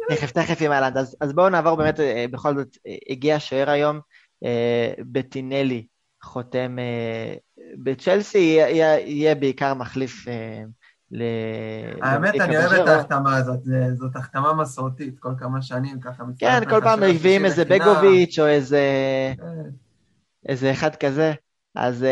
תכף, 0.09 0.31
תכף 0.31 0.61
עם 0.61 0.71
אהלנד. 0.71 0.97
אז, 0.97 1.17
אז 1.21 1.33
בואו 1.33 1.49
נעבור 1.49 1.75
באמת, 1.75 1.99
אה, 1.99 2.25
בכל 2.31 2.55
זאת, 2.55 2.77
אה, 2.87 2.95
הגיע 3.09 3.39
שוער 3.39 3.69
היום, 3.69 3.99
אה, 4.43 4.93
בטינלי 4.99 5.85
חותם 6.23 6.77
בצ'לסי, 7.83 8.37
יהיה, 8.37 8.99
יהיה 8.99 9.35
בעיקר 9.35 9.73
מחליף 9.73 10.25
ל... 11.11 11.23
האמת, 12.01 12.35
אני 12.41 12.57
אוהב 12.57 12.71
את 12.73 12.87
ההחתמה 12.87 13.37
הזאת, 13.37 13.59
זאת 13.93 14.15
החתמה 14.15 14.53
מסורתית, 14.53 15.19
כל 15.19 15.33
כמה 15.39 15.61
שנים 15.61 15.99
ככה. 15.99 16.23
כן, 16.37 16.59
כל 16.69 16.81
פעם 16.83 16.99
מביאים 17.01 17.45
איזה 17.45 17.65
בגוביץ' 17.65 18.39
או 18.39 18.47
איזה... 18.47 18.83
איזה 20.49 20.71
אחד 20.71 20.95
כזה, 20.95 21.33
אז 21.75 22.05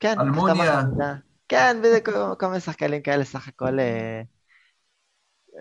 כן. 0.00 0.20
אלמוניה. 0.20 0.82
כן, 1.54 1.76
וזה 1.82 2.00
כל 2.38 2.46
מיני 2.46 2.60
שחקנים 2.60 3.02
כאלה, 3.02 3.24
סך 3.24 3.48
הכל... 3.48 3.80
אה, 3.80 4.22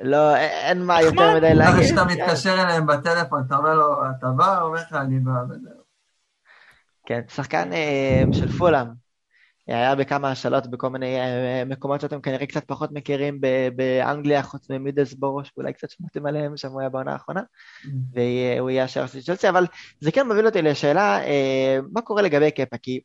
לא, 0.03 0.35
אין 0.37 0.83
מה 0.83 1.01
יותר 1.01 1.35
מדי 1.35 1.53
להגיד. 1.53 1.73
אחרי 1.73 1.87
שאתה 1.87 2.05
מתקשר 2.05 2.53
אליהם 2.63 2.87
בטלפון, 2.87 3.43
אתה 3.47 3.55
אומר 3.55 3.73
לו, 3.73 4.01
אתה 4.17 4.27
בא, 4.27 4.61
אומר 4.61 4.79
לך, 4.79 4.93
אני 4.93 5.19
בא, 5.19 5.31
וזהו. 5.49 5.83
כן, 7.05 7.21
שחקן 7.29 7.69
של 8.33 8.47
פולאם, 8.47 8.87
היה 9.67 9.95
בכמה 9.95 10.31
השאלות 10.31 10.67
בכל 10.67 10.89
מיני 10.89 11.17
מקומות 11.65 12.01
שאתם 12.01 12.21
כנראה 12.21 12.45
קצת 12.45 12.63
פחות 12.67 12.91
מכירים 12.91 13.41
באנגליה, 13.75 14.43
חוץ 14.43 14.69
ממידלסבורו, 14.69 15.45
שאולי 15.45 15.73
קצת 15.73 15.89
שמעתם 15.89 16.25
עליהם, 16.25 16.57
שם 16.57 16.71
הוא 16.71 16.79
היה 16.79 16.89
בעונה 16.89 17.13
האחרונה, 17.13 17.41
mm. 17.41 17.87
והוא 18.13 18.69
יהיה 18.69 18.83
השער 18.83 19.07
של 19.07 19.21
צ'לסי, 19.21 19.49
אבל 19.49 19.65
זה 19.99 20.11
כן 20.11 20.27
מוביל 20.27 20.45
אותי 20.45 20.61
לשאלה, 20.61 21.19
מה 21.91 22.01
קורה 22.01 22.21
לגבי 22.21 22.51
קפה? 22.51 22.77
כי 22.77 22.99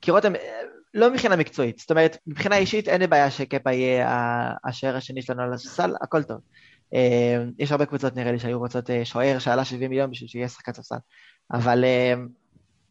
כי 0.00 0.10
רותם, 0.10 0.32
לא 0.96 1.10
מבחינה 1.10 1.36
מקצועית, 1.36 1.78
זאת 1.78 1.90
אומרת, 1.90 2.16
מבחינה 2.26 2.56
אישית 2.56 2.88
אין 2.88 3.00
לי 3.00 3.06
בעיה 3.06 3.30
שקפה 3.30 3.72
יהיה 3.72 4.08
השוער 4.64 4.96
השני 4.96 5.22
שלנו 5.22 5.42
על 5.42 5.52
הספסל, 5.52 5.94
הכל 6.02 6.22
טוב. 6.22 6.38
אה, 6.94 7.44
יש 7.58 7.72
הרבה 7.72 7.86
קבוצות 7.86 8.16
נראה 8.16 8.32
לי 8.32 8.38
שהיו 8.38 8.58
רוצות 8.58 8.90
אה, 8.90 9.04
שוער 9.04 9.38
שעלה 9.38 9.64
70 9.64 9.90
מיליון 9.90 10.10
בשביל 10.10 10.28
שיהיה 10.28 10.48
שחקן 10.48 10.72
ספסל. 10.72 10.96
אבל, 11.52 11.84
אה, 11.84 12.14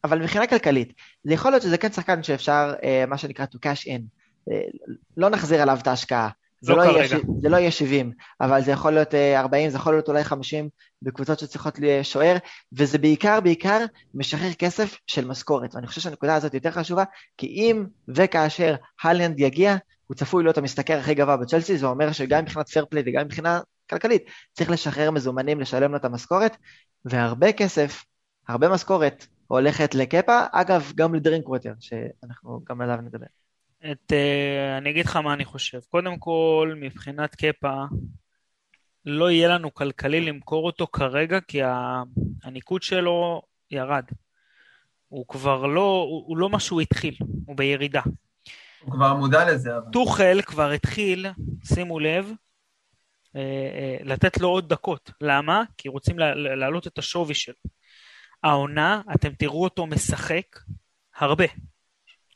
אבל 0.03 0.21
מבחינה 0.21 0.47
כלכלית, 0.47 0.93
זה 1.23 1.33
יכול 1.33 1.51
להיות 1.51 1.63
שזה 1.63 1.77
כן 1.77 1.91
שחקן 1.91 2.23
שאפשר, 2.23 2.73
מה 3.07 3.17
שנקרא 3.17 3.45
to 3.45 3.57
cash 3.57 3.87
in. 3.87 4.01
לא 5.17 5.29
נחזיר 5.29 5.61
עליו 5.61 5.77
את 5.81 5.87
ההשקעה. 5.87 6.29
זה 6.61 6.73
לא, 6.73 6.85
לא, 6.85 6.91
יהיה, 6.91 7.17
זה 7.41 7.49
לא 7.49 7.57
יהיה 7.57 7.71
70, 7.71 8.11
אבל 8.41 8.61
זה 8.61 8.71
יכול 8.71 8.93
להיות 8.93 9.13
40, 9.13 9.69
זה 9.69 9.77
יכול 9.77 9.93
להיות 9.93 10.09
אולי 10.09 10.23
50 10.23 10.69
בקבוצות 11.01 11.39
שצריכות 11.39 11.79
שוער, 12.03 12.37
וזה 12.73 12.97
בעיקר, 12.97 13.39
בעיקר 13.39 13.85
משחרר 14.13 14.53
כסף 14.53 14.97
של 15.07 15.27
משכורת. 15.27 15.75
ואני 15.75 15.87
חושב 15.87 16.01
שהנקודה 16.01 16.35
הזאת 16.35 16.53
יותר 16.53 16.71
חשובה, 16.71 17.03
כי 17.37 17.47
אם 17.47 17.85
וכאשר 18.07 18.75
הלנד 19.03 19.39
יגיע, 19.39 19.75
הוא 20.07 20.15
צפוי 20.15 20.43
להיות 20.43 20.57
המשתכר 20.57 20.97
הכי 20.97 21.13
גבוה 21.13 21.37
בצ'לסי, 21.37 21.77
זה 21.77 21.85
אומר 21.85 22.11
שגם 22.11 22.43
מבחינת 22.43 22.69
פייר 22.69 22.85
פליי 22.89 23.03
וגם 23.05 23.25
מבחינה 23.25 23.59
כלכלית, 23.89 24.23
צריך 24.53 24.69
לשחרר 24.69 25.11
מזומנים, 25.11 25.59
לשלם 25.59 25.91
לו 25.91 25.97
את 25.97 26.05
המשכורת, 26.05 26.57
והרבה 27.05 27.51
כסף, 27.51 28.03
הרבה 28.47 28.69
משכורת 28.69 29.27
הולכת 29.47 29.95
לקפה, 29.95 30.41
אגב, 30.51 30.91
גם 30.95 31.15
לדרינק 31.15 31.49
ווטר, 31.49 31.73
שאנחנו 31.79 32.61
גם 32.69 32.81
עליו 32.81 32.97
נדבר. 32.97 33.25
את, 33.91 34.11
uh, 34.11 34.77
אני 34.77 34.89
אגיד 34.89 35.05
לך 35.05 35.15
מה 35.15 35.33
אני 35.33 35.45
חושב. 35.45 35.79
קודם 35.89 36.17
כל, 36.17 36.73
מבחינת 36.75 37.35
קפה, 37.35 37.83
לא 39.05 39.31
יהיה 39.31 39.49
לנו 39.49 39.73
כלכלי 39.73 40.21
למכור 40.21 40.65
אותו 40.65 40.88
כרגע, 40.88 41.39
כי 41.39 41.59
הניקוד 42.43 42.83
שלו 42.83 43.41
ירד. 43.71 44.03
הוא 45.07 45.27
כבר 45.27 45.65
לא, 45.65 46.05
הוא, 46.09 46.23
הוא 46.27 46.38
לא 46.38 46.49
מה 46.49 46.59
שהוא 46.59 46.81
התחיל, 46.81 47.15
הוא 47.45 47.57
בירידה. 47.57 48.01
הוא 48.81 48.91
כבר 48.91 49.13
מודע 49.13 49.51
לזה. 49.51 49.77
אבל. 49.77 49.91
טוחל 49.91 50.41
כבר 50.41 50.71
התחיל, 50.71 51.25
שימו 51.63 51.99
לב, 51.99 52.31
אה, 53.35 53.41
אה, 53.41 53.97
לתת 54.03 54.38
לו 54.38 54.47
עוד 54.47 54.69
דקות. 54.69 55.11
למה? 55.21 55.63
כי 55.77 55.89
רוצים 55.89 56.19
להעלות 56.19 56.88
את 56.88 56.97
השווי 56.97 57.35
שלו. 57.35 57.55
העונה, 58.43 59.01
אתם 59.15 59.33
תראו 59.33 59.63
אותו 59.63 59.85
משחק 59.85 60.59
הרבה. 61.15 61.45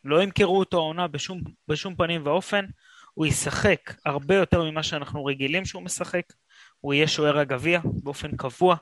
לא 0.04 0.24
ימכרו 0.24 0.60
אותו 0.60 0.78
העונה 0.78 1.08
בשום, 1.08 1.42
בשום 1.68 1.96
פנים 1.96 2.26
ואופן, 2.26 2.66
הוא 3.14 3.26
ישחק 3.26 3.94
הרבה 4.06 4.36
יותר 4.36 4.64
ממה 4.64 4.84
שאנחנו 4.84 5.26
רגילים 5.26 5.66
שהוא 5.66 5.84
משחק, 5.84 6.24
הוא 6.80 6.94
יהיה 6.94 7.08
שוער 7.08 7.38
הגביע 7.38 7.80
באופן 8.04 8.38
קבוע, 8.38 8.76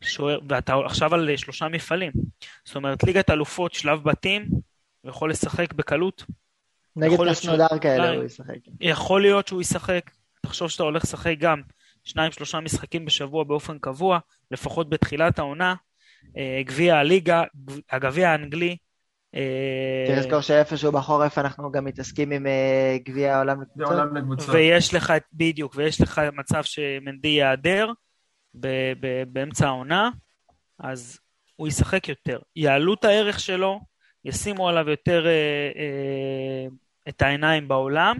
שוער, 0.00 0.38
ואתה 0.48 0.74
עכשיו 0.86 1.14
על 1.14 1.36
שלושה 1.36 1.68
מפעלים, 1.68 2.12
זאת 2.64 2.76
אומרת 2.76 3.02
ליגת 3.04 3.30
אלופות 3.30 3.74
שלב 3.74 4.02
בתים, 4.02 4.48
הוא 5.00 5.10
יכול 5.10 5.30
לשחק 5.30 5.72
בקלות. 5.72 6.24
נגד 6.96 7.30
קסנודר 7.30 7.78
כאלה 7.80 8.10
הוא 8.10 8.24
ישחק. 8.24 8.58
יכול 8.80 9.22
להיות 9.22 9.48
שהוא 9.48 9.60
ישחק, 9.60 10.10
תחשוב 10.42 10.68
שאתה 10.68 10.82
הולך 10.82 11.04
לשחק 11.04 11.34
גם 11.38 11.62
שניים 12.04 12.32
שלושה 12.32 12.60
משחקים 12.60 13.04
בשבוע 13.04 13.44
באופן 13.44 13.78
קבוע, 13.78 14.18
לפחות 14.50 14.88
בתחילת 14.90 15.38
העונה, 15.38 15.74
אה, 16.36 16.62
גביע 16.64 16.96
הליגה, 16.96 17.42
הגביע 17.90 18.30
האנגלי, 18.30 18.76
צריך 20.06 20.18
לזכור 20.18 20.40
שאיפשהו 20.40 20.92
בחורף 20.92 21.38
אנחנו 21.38 21.72
גם 21.72 21.84
מתעסקים 21.84 22.30
עם 22.30 22.46
אה, 22.46 22.96
גביע 23.04 23.36
העולם 23.36 23.62
לקבוצות. 24.16 24.54
ויש 24.54 24.94
לך, 24.94 25.12
בדיוק, 25.32 25.72
ויש 25.76 26.00
לך 26.00 26.20
מצב 26.32 26.62
שמנדי 26.62 27.28
ייעדר 27.28 27.92
באמצע 29.26 29.66
העונה, 29.66 30.10
אז 30.78 31.18
הוא 31.56 31.68
ישחק 31.68 32.08
יותר. 32.08 32.38
יעלו 32.56 32.94
את 32.94 33.04
הערך 33.04 33.40
שלו, 33.40 33.80
ישימו 34.24 34.68
עליו 34.68 34.90
יותר 34.90 35.26
אה, 35.26 35.70
אה, 35.76 36.66
את 37.08 37.22
העיניים 37.22 37.68
בעולם, 37.68 38.16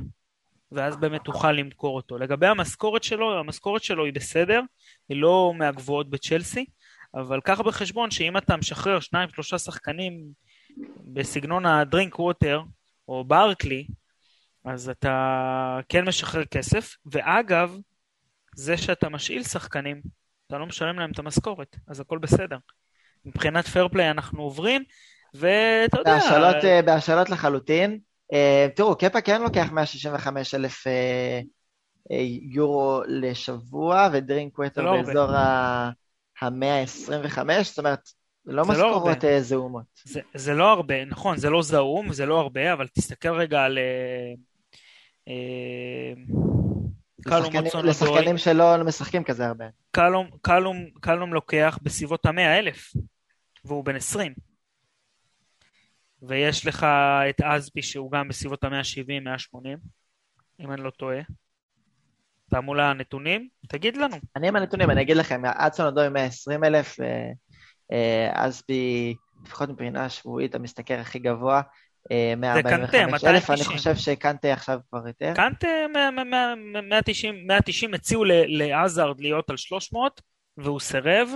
ואז 0.73 0.97
באמת 0.97 1.21
תוכל 1.25 1.53
למכור 1.53 1.97
אותו. 1.97 2.19
לגבי 2.19 2.47
המשכורת 2.47 3.03
שלו, 3.03 3.39
המשכורת 3.39 3.83
שלו 3.83 4.05
היא 4.05 4.13
בסדר, 4.13 4.61
היא 5.09 5.21
לא 5.21 5.53
מהגבוהות 5.57 6.11
בצ'לסי, 6.11 6.65
אבל 7.15 7.41
קח 7.41 7.61
בחשבון 7.61 8.11
שאם 8.11 8.37
אתה 8.37 8.57
משחרר 8.57 9.01
שניים, 9.01 9.29
שלושה 9.29 9.59
שחקנים 9.59 10.33
בסגנון 11.13 11.67
הדרינק 11.67 12.19
ווטר, 12.19 12.63
או 13.09 13.25
ברקלי, 13.25 13.87
אז 14.65 14.89
אתה 14.89 15.81
כן 15.89 16.05
משחרר 16.05 16.45
כסף, 16.45 16.97
ואגב, 17.07 17.77
זה 18.57 18.77
שאתה 18.77 19.09
משאיל 19.09 19.43
שחקנים, 19.43 20.03
אתה 20.47 20.59
לא 20.59 20.67
משלם 20.67 20.99
להם 20.99 21.11
את 21.11 21.19
המשכורת, 21.19 21.77
אז 21.89 22.01
הכל 22.01 22.19
בסדר. 22.19 22.57
מבחינת 23.25 23.69
פרפליי 23.69 24.11
אנחנו 24.11 24.43
עוברים, 24.43 24.85
ואתה 25.35 25.99
יודע... 25.99 26.15
בהשאלות, 26.15 26.65
אה, 26.65 26.83
בהשאלות 26.83 27.31
לחלוטין. 27.31 27.99
אה, 28.33 28.67
תראו, 28.77 28.99
קפה 28.99 29.21
כן 29.21 29.43
לוקח 29.43 29.73
165 29.73 30.55
אלף 30.55 30.87
אה, 30.87 31.41
יורו 32.43 33.03
לשבוע, 33.07 34.09
ודרינק 34.13 34.59
ווטר 34.59 34.83
לא 34.83 35.03
באזור 35.03 35.31
ה-125, 35.31 37.39
זאת 37.63 37.79
אומרת, 37.79 38.11
זה 38.45 38.53
לא, 38.53 38.63
לא 38.63 38.69
משכורות 38.69 39.25
לא 39.25 39.41
זעומות. 39.41 39.85
זה, 40.05 40.21
זה 40.35 40.55
לא 40.55 40.73
הרבה, 40.73 41.05
נכון, 41.05 41.37
זה 41.37 41.51
לא 41.51 41.63
זעום, 41.63 42.13
זה 42.13 42.27
לא 42.27 42.41
הרבה, 42.41 42.73
אבל 42.73 42.89
תסתכל 42.89 43.33
רגע 43.33 43.63
על... 43.63 43.79
קלום 47.25 47.53
לשחקנים 47.85 48.39
שלא 48.39 48.85
משחקים 48.85 49.25
כזה 49.25 49.47
הרבה. 49.47 49.65
קלום, 49.91 50.31
קלום, 50.43 50.77
קלום 51.01 51.35
לוקח 51.35 51.79
בסביבות 51.83 52.27
המאה 52.27 52.59
אלף, 52.59 52.93
והוא 53.65 53.85
בן 53.85 53.97
עשרים. 53.97 54.35
ויש 56.23 56.67
לך 56.67 56.87
את 57.31 57.41
אזבי 57.41 57.83
שהוא 57.83 58.11
גם 58.11 58.29
בסביבות 58.29 58.65
המאה 58.65 58.85
שבעים, 58.85 59.25
מאה 59.25 59.39
שמונים, 59.39 59.79
אם 60.61 60.73
אני 60.73 60.83
לא 60.83 60.91
טועה. 60.91 61.21
אתה 62.49 62.61
מול 62.61 62.81
הנתונים? 62.81 63.49
תגיד 63.69 63.97
לנו. 63.97 64.17
אני 64.37 64.49
עם 64.49 64.57
הנתונים, 64.57 64.91
אני 64.91 65.03
אגיד 65.03 65.17
לכם, 65.17 65.43
אדסון 65.45 65.87
אדוי 65.87 66.09
120 66.09 66.65
אלף, 66.65 66.97
אסבי, 68.33 69.15
לפחות 69.45 69.69
מבחינה 69.69 70.09
שבועית, 70.09 70.55
המשתכר 70.55 71.01
הכי 71.01 71.19
גבוה, 71.19 71.63
145 72.37 73.25
אה, 73.25 73.31
אלף, 73.31 73.51
אני 73.51 73.65
חושב 73.65 73.97
שקנטה 73.97 74.53
עכשיו 74.53 74.81
כבר 74.91 75.07
יותר. 75.09 75.33
קנטה 75.37 75.69
190 77.49 77.95
הציעו 77.95 78.25
לעזארד 78.49 79.21
להיות 79.21 79.51
על 79.51 79.57
300, 79.57 80.21
והוא 80.57 80.81
סירב, 80.81 81.29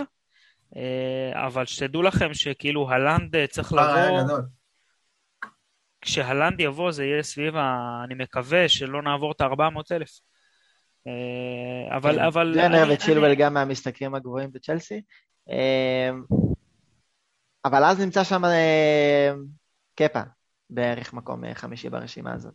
אה, 0.75 1.45
אבל 1.47 1.65
שתדעו 1.65 2.01
לכם 2.01 2.33
שכאילו 2.33 2.89
הלנד 2.89 3.45
צריך 3.45 3.73
לבוא... 3.73 4.39
כשהלנד 6.01 6.59
יבוא 6.59 6.91
זה 6.91 7.05
יהיה 7.05 7.23
סביב 7.23 7.55
ה... 7.55 8.01
אני 8.03 8.13
מקווה 8.13 8.69
שלא 8.69 9.01
נעבור 9.01 9.31
את 9.31 9.41
ה-400 9.41 9.81
אלף. 9.91 10.09
אה, 11.07 11.97
אבל... 11.97 12.15
כן, 12.15 12.23
אבל... 12.23 12.53
ג'נר 12.55 12.93
וצ'ילבל 12.93 13.35
גם 13.35 13.53
מהמשתכרים 13.53 14.15
הגבוהים 14.15 14.51
בצ'לסי. 14.51 15.01
אמ, 15.49 16.23
אבל 17.65 17.83
אז 17.83 17.99
נמצא 17.99 18.23
שם 18.23 18.45
אה, 18.45 19.31
קפה, 19.95 20.21
בערך 20.69 21.13
מקום 21.13 21.45
אה, 21.45 21.55
חמישי 21.55 21.89
ברשימה 21.89 22.33
הזאת. 22.33 22.53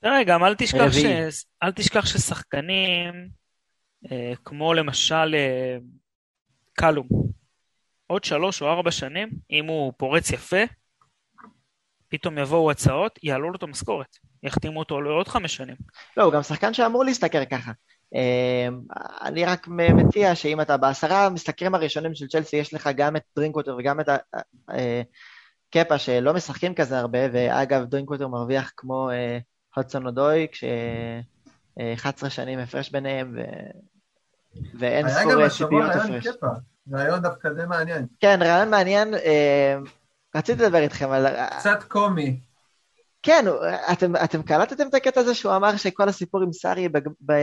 תראה, 0.00 0.24
גם 0.24 0.44
אל 0.44 0.54
תשכח, 0.54 0.92
ש... 0.92 1.04
אל 1.62 1.72
תשכח 1.72 2.06
ששחקנים, 2.06 3.28
אה, 4.12 4.32
כמו 4.44 4.74
למשל 4.74 5.34
קלום, 6.72 7.08
עוד 8.06 8.24
שלוש 8.24 8.62
או 8.62 8.68
ארבע 8.68 8.90
שנים, 8.90 9.30
אם 9.50 9.66
הוא 9.66 9.92
פורץ 9.96 10.30
יפה, 10.30 10.62
פתאום 12.08 12.38
יבואו 12.38 12.70
הצעות, 12.70 13.18
יעלו 13.22 13.50
לו 13.50 13.56
את 13.56 13.62
המשכורת, 13.62 14.16
יחתימו 14.42 14.78
אותו 14.78 15.00
לעוד 15.00 15.28
חמש 15.28 15.56
שנים. 15.56 15.76
לא, 16.16 16.22
הוא 16.22 16.32
גם 16.32 16.42
שחקן 16.42 16.74
שאמור 16.74 17.04
להשתכר 17.04 17.44
ככה. 17.44 17.72
אמ, 18.14 18.80
אני 19.22 19.44
רק 19.44 19.68
מציע 19.68 20.34
שאם 20.34 20.60
אתה 20.60 20.76
בעשרה 20.76 21.26
המשתכרים 21.26 21.74
הראשונים 21.74 22.14
של 22.14 22.26
צ'לסי, 22.26 22.56
יש 22.56 22.74
לך 22.74 22.90
גם 22.96 23.16
את 23.16 23.22
דרינקווטר 23.36 23.76
וגם 23.78 24.00
את 24.00 24.08
הקפה 24.68 25.98
שלא 25.98 26.34
משחקים 26.34 26.74
כזה 26.74 26.98
הרבה, 26.98 27.18
ואגב 27.32 27.84
דרינקווטר 27.84 28.28
מרוויח 28.28 28.72
כמו 28.76 29.10
הודסון 29.76 30.06
אודוי, 30.06 30.46
כש-11 30.52 32.28
שנים 32.28 32.58
הפרש 32.58 32.90
ביניהם, 32.90 33.36
ו... 33.36 33.40
ואינספור 34.78 35.50
ציפיות 35.50 35.90
הפרש. 35.94 36.26
רעיון 36.92 37.22
דווקא 37.22 37.48
די 37.48 37.66
מעניין. 37.68 38.06
כן, 38.20 38.38
רעיון 38.42 38.70
מעניין. 38.70 39.14
רציתי 40.36 40.62
לדבר 40.62 40.78
איתכם 40.78 41.10
על... 41.10 41.26
קצת 41.58 41.82
קומי. 41.82 42.40
כן, 43.28 43.44
אתם, 43.92 44.16
אתם 44.16 44.42
קלטתם 44.42 44.88
את 44.88 44.94
הקטע 44.94 45.20
הזה 45.20 45.34
שהוא 45.34 45.56
אמר 45.56 45.76
שכל 45.76 46.08
הסיפור 46.08 46.42
עם 46.42 46.52
סארי 46.52 46.88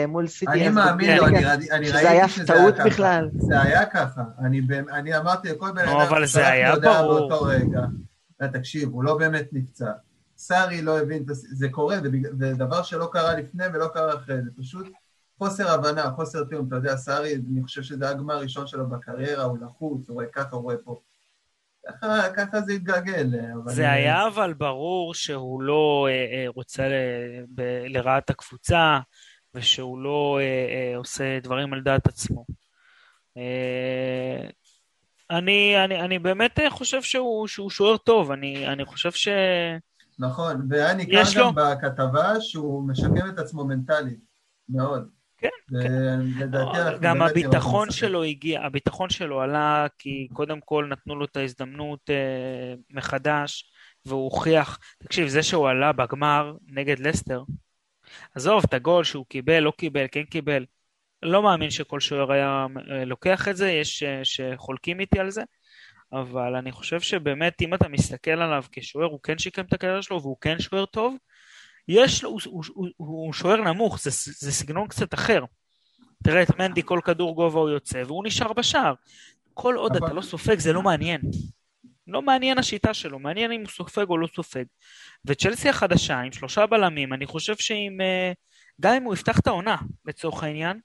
מול 0.08 0.28
סיטי... 0.28 0.52
אני 0.52 0.70
מאמין 0.70 1.18
לו, 1.18 1.26
אני, 1.26 1.46
אני 1.72 1.90
ראיתי 1.90 1.90
שזה 1.90 2.10
היה 2.10 2.26
טעות 2.48 2.76
בכלל. 2.86 3.30
זה 3.38 3.62
היה 3.62 3.86
ככה. 3.86 4.22
אני, 4.40 4.62
אני 4.92 5.18
אמרתי 5.18 5.50
לכל 5.50 5.72
בן 5.72 5.88
אדם... 5.88 5.98
אבל 5.98 6.26
זה 6.26 6.48
היה 6.48 6.76
ברור. 6.80 7.30
באותו 7.30 7.46
רגע. 7.46 7.82
תקשיב, 8.54 8.90
הוא 8.90 9.04
לא 9.04 9.18
באמת 9.18 9.50
נפצע. 9.52 9.92
סארי 10.38 10.82
לא 10.82 11.00
הבין, 11.00 11.26
זה 11.32 11.70
קורה, 11.70 11.98
זה 12.40 12.54
דבר 12.54 12.84
שלא 12.84 13.10
קרה 13.12 13.36
לפני 13.36 13.64
ולא 13.74 13.88
קרה 13.88 14.16
אחרי, 14.16 14.36
זה 14.44 14.50
פשוט 14.58 14.88
חוסר 15.38 15.72
הבנה, 15.72 16.12
חוסר 16.16 16.44
תיאום. 16.44 16.68
אתה 16.68 16.76
יודע, 16.76 16.98
סארי, 16.98 17.36
אני 17.52 17.64
חושב 17.64 17.84
שזה 17.84 18.10
הגמר 18.10 18.34
הראשון 18.34 18.68
שלו 18.68 18.90
בקריירה, 18.90 19.44
הוא 19.44 19.58
לחוץ, 19.62 20.10
הוא 20.10 20.14
רואה 20.14 20.26
ככה, 20.26 20.56
הוא 20.56 20.64
רואה 20.64 20.76
פה. 20.84 21.00
ככה, 21.88 22.30
ככה 22.36 22.62
זה 22.62 22.74
התגלגל. 22.74 23.30
זה 23.66 23.88
אני... 23.88 23.94
היה 23.94 24.28
אבל 24.28 24.54
ברור 24.54 25.14
שהוא 25.14 25.62
לא 25.62 26.08
אה, 26.10 26.14
אה, 26.14 26.46
רוצה 26.48 26.88
לרעת 27.90 28.30
הקבוצה, 28.30 29.00
ושהוא 29.56 30.00
לא 30.00 30.40
אה, 30.42 30.44
אה, 30.44 30.98
עושה 30.98 31.40
דברים 31.40 31.74
על 31.74 31.82
דעת 31.82 32.08
עצמו. 32.08 32.46
אה, 33.38 34.50
אני, 35.32 35.84
אני, 35.84 36.02
אני 36.02 36.20
באמת 36.20 36.60
חושב 36.70 37.02
שהוא, 37.02 37.48
שהוא 37.48 37.70
שוער 37.70 37.98
טוב, 37.98 38.32
אני, 38.32 38.68
אני 38.68 38.86
חושב 38.86 39.12
ש... 39.12 39.28
נכון, 40.20 40.68
והיה 40.70 40.94
ניכר 40.94 41.24
גם 41.36 41.44
לו... 41.46 41.54
בכתבה 41.54 42.42
שהוא 42.42 42.88
משקם 42.88 43.30
את 43.34 43.40
עצמו 43.40 43.66
מנטלית, 43.66 44.20
מאוד. 44.70 45.10
כן, 45.82 45.82
כן. 45.82 46.98
גם 47.02 47.22
הביטחון 47.22 47.92
שלו 47.92 48.24
הגיע, 48.24 48.62
הביטחון 48.62 49.10
שלו 49.10 49.42
עלה 49.42 49.88
כי 50.00 50.28
קודם 50.34 50.60
כל 50.66 50.88
נתנו 50.92 51.16
לו 51.16 51.26
את 51.26 51.38
ההזדמנות 51.38 52.10
אה, 52.10 52.74
מחדש, 52.90 53.72
והוא 54.06 54.24
הוכיח, 54.24 54.80
תקשיב, 55.04 55.28
זה 55.28 55.44
שהוא 55.44 55.70
עלה 55.70 55.92
בגמר 55.92 56.54
נגד 56.68 57.00
לסטר, 57.00 57.44
עזוב, 58.36 58.64
את 58.68 58.74
הגול 58.74 59.04
שהוא 59.04 59.26
קיבל, 59.30 59.60
לא 59.60 59.74
קיבל, 59.78 60.06
כן 60.12 60.24
קיבל, 60.24 60.66
לא 61.24 61.44
מאמין 61.44 61.70
שכל 61.70 62.00
שוער 62.00 62.32
היה 62.32 62.66
אה, 62.92 63.06
לוקח 63.06 63.48
את 63.48 63.58
זה, 63.58 63.72
יש 63.72 64.04
אה, 64.04 64.20
שחולקים 64.24 65.00
איתי 65.00 65.20
על 65.20 65.30
זה, 65.30 65.44
אבל 66.14 66.56
אני 66.56 66.72
חושב 66.72 67.00
שבאמת 67.00 67.62
אם 67.62 67.74
אתה 67.74 67.88
מסתכל 67.88 68.32
עליו 68.32 68.64
כשוער, 68.72 69.06
הוא 69.06 69.20
כן 69.24 69.38
שיקם 69.38 69.66
את 69.66 69.74
הקריירה 69.74 70.02
שלו 70.02 70.22
והוא 70.22 70.38
כן 70.42 70.60
שוער 70.60 70.86
טוב, 70.86 71.16
יש 71.88 72.24
לו, 72.24 72.30
הוא, 72.30 72.42
הוא, 72.46 72.64
הוא, 72.74 72.88
הוא 72.98 73.34
שוער 73.34 73.62
נמוך, 73.62 74.00
זה, 74.02 74.10
זה 74.40 74.52
סגנון 74.52 74.88
קצת 74.88 75.14
אחר. 75.14 75.44
תראה 76.24 76.44
את 76.44 76.60
מנדי, 76.60 76.82
כל 76.86 77.00
כדור 77.04 77.36
גובה 77.36 77.60
הוא 77.60 77.70
יוצא, 77.70 78.04
והוא 78.08 78.24
נשאר 78.26 78.54
בשער. 78.54 78.94
כל 79.54 79.76
עוד 79.76 79.96
אבל... 79.96 80.06
אתה 80.06 80.16
לא 80.16 80.22
סופג, 80.22 80.60
זה 80.60 80.74
לא 80.74 80.82
מעניין. 80.82 81.22
לא 82.08 82.22
מעניין 82.22 82.58
השיטה 82.58 82.94
שלו, 82.94 83.20
מעניין 83.20 83.52
אם 83.52 83.62
הוא 83.62 83.70
סופג 83.70 84.06
או 84.10 84.18
לא 84.18 84.28
סופג. 84.36 84.64
וצ'לסי 85.26 85.70
החדשה, 85.70 86.20
עם 86.20 86.32
שלושה 86.32 86.66
בלמים, 86.66 87.14
אני 87.14 87.26
חושב 87.26 87.56
שאם... 87.56 87.98
אה, 88.02 88.32
גם 88.82 88.94
אם 88.94 89.04
הוא 89.04 89.14
יפתח 89.14 89.40
את 89.40 89.48
העונה, 89.48 89.76
לצורך 90.06 90.44
העניין, 90.44 90.80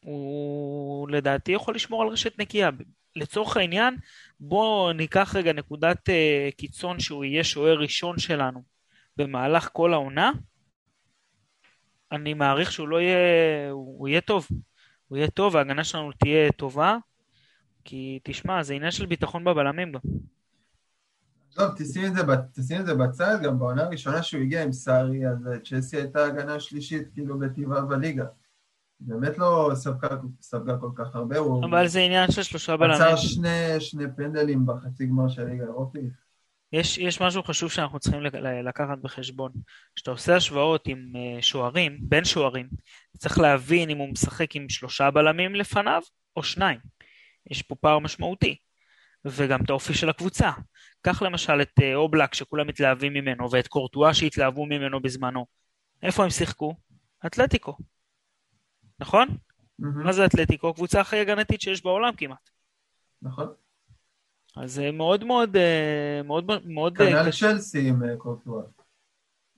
הוא 0.00 1.08
לדעתי 1.08 1.52
יכול 1.52 1.74
לשמור 1.74 2.02
על 2.02 2.08
רשת 2.08 2.38
נקייה. 2.38 2.70
לצורך 3.16 3.56
העניין, 3.56 3.96
בואו 4.40 4.92
ניקח 4.92 5.36
רגע 5.36 5.52
נקודת 5.52 6.08
uh, 6.08 6.54
קיצון 6.56 7.00
שהוא 7.00 7.24
יהיה 7.24 7.44
שוער 7.44 7.78
ראשון 7.78 8.18
שלנו 8.18 8.73
במהלך 9.16 9.68
כל 9.72 9.92
העונה. 9.92 10.32
אני 12.12 12.34
מעריך 12.34 12.72
שהוא 12.72 12.88
לא 12.88 13.00
יהיה, 13.00 13.70
הוא, 13.70 13.98
הוא 13.98 14.08
יהיה 14.08 14.20
טוב. 14.20 14.46
הוא 15.08 15.18
יהיה 15.18 15.30
טוב, 15.30 15.56
ההגנה 15.56 15.84
שלנו 15.84 16.12
תהיה 16.12 16.52
טובה, 16.52 16.96
כי 17.84 18.20
תשמע, 18.22 18.62
זה 18.62 18.74
עניין 18.74 18.90
של 18.90 19.06
ביטחון 19.06 19.44
בבלמים 19.44 19.92
גם. 19.92 20.00
טוב, 21.54 21.70
תשים 21.76 22.06
את, 22.06 22.14
זה, 22.14 22.22
תשים 22.52 22.80
את 22.80 22.86
זה 22.86 22.94
בצד, 22.94 23.38
גם 23.42 23.58
בעונה 23.58 23.82
הראשונה 23.82 24.22
שהוא 24.22 24.42
הגיע 24.42 24.62
עם 24.62 24.72
סארי, 24.72 25.28
אז 25.28 25.48
צ'לסי 25.64 25.96
הייתה 25.96 26.24
הגנה 26.24 26.60
שלישית 26.60 27.08
כאילו 27.12 27.38
בטבעה 27.38 27.80
בליגה. 27.80 28.24
באמת 29.00 29.38
לא 29.38 29.70
ספגה, 29.74 30.16
ספגה 30.40 30.78
כל 30.78 30.90
כך 30.94 31.14
הרבה, 31.14 31.38
הוא... 31.38 31.64
אבל 31.64 31.86
זה 31.86 32.00
עניין 32.00 32.30
של 32.30 32.42
שלושה 32.42 32.76
בלמים. 32.76 32.94
עצר 32.94 33.16
שני, 33.16 33.80
שני 33.80 34.04
פנדלים 34.16 34.66
בחצי 34.66 35.06
גמר 35.06 35.28
של 35.28 35.42
הליגה 35.42 35.64
האירופית. 35.64 36.23
יש, 36.74 36.98
יש 36.98 37.20
משהו 37.20 37.42
חשוב 37.42 37.70
שאנחנו 37.70 38.00
צריכים 38.00 38.22
לקחת 38.64 38.98
בחשבון. 39.02 39.52
כשאתה 39.96 40.10
עושה 40.10 40.36
השוואות 40.36 40.86
עם 40.86 41.12
אה, 41.16 41.42
שוערים, 41.42 41.98
בין 42.02 42.24
שוערים, 42.24 42.68
צריך 43.18 43.38
להבין 43.38 43.90
אם 43.90 43.98
הוא 43.98 44.08
משחק 44.08 44.56
עם 44.56 44.68
שלושה 44.68 45.10
בלמים 45.10 45.54
לפניו 45.54 46.02
או 46.36 46.42
שניים. 46.42 46.78
יש 47.50 47.62
פה 47.62 47.74
פער 47.74 47.98
משמעותי. 47.98 48.56
וגם 49.24 49.64
את 49.64 49.70
האופי 49.70 49.94
של 49.94 50.08
הקבוצה. 50.08 50.50
קח 51.02 51.22
למשל 51.22 51.62
את 51.62 51.70
אה, 51.82 51.94
אובלק 51.94 52.34
שכולם 52.34 52.66
מתלהבים 52.66 53.12
ממנו, 53.12 53.50
ואת 53.50 53.68
קורטואה 53.68 54.14
שהתלהבו 54.14 54.66
ממנו 54.66 55.02
בזמנו. 55.02 55.46
איפה 56.02 56.24
הם 56.24 56.30
שיחקו? 56.30 56.74
אתלטיקו. 57.26 57.76
נכון? 58.98 59.28
Mm-hmm. 59.28 60.04
מה 60.04 60.12
זה 60.12 60.26
אתלטיקו? 60.26 60.74
קבוצה 60.74 61.00
הכי 61.00 61.16
הגנתית 61.16 61.60
שיש 61.60 61.84
בעולם 61.84 62.16
כמעט. 62.16 62.50
נכון. 63.22 63.63
אז 64.56 64.72
זה 64.72 64.90
מאוד 64.90 65.24
מאוד 65.24 65.56
אה, 65.56 66.22
מאוד 66.24 66.50
מאוד... 66.64 66.98
כנ"ל 66.98 67.30
צ'לסי 67.30 67.88
עם 67.88 68.02
אה, 68.04 68.16
קורטואה. 68.16 68.64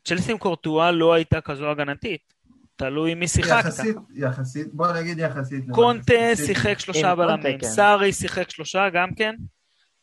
צ'לסי 0.04 0.32
עם 0.32 0.38
קורטואה 0.38 0.90
לא 0.92 1.14
הייתה 1.14 1.40
כזו 1.40 1.70
הגנתית. 1.70 2.34
תלוי 2.76 3.14
מי 3.14 3.28
שיחקת. 3.28 3.64
יחסית, 3.64 3.96
יחסית, 4.14 4.74
בוא 4.74 4.92
נגיד 4.92 5.18
יחסית. 5.18 5.64
קונטה 5.70 6.36
שיחק 6.46 6.78
שלושה 6.78 7.14
בלמים, 7.14 7.58
כן. 7.58 7.66
סארי 7.66 8.12
שיחק 8.12 8.50
שלושה 8.50 8.90
גם 8.90 9.14
כן. 9.14 9.34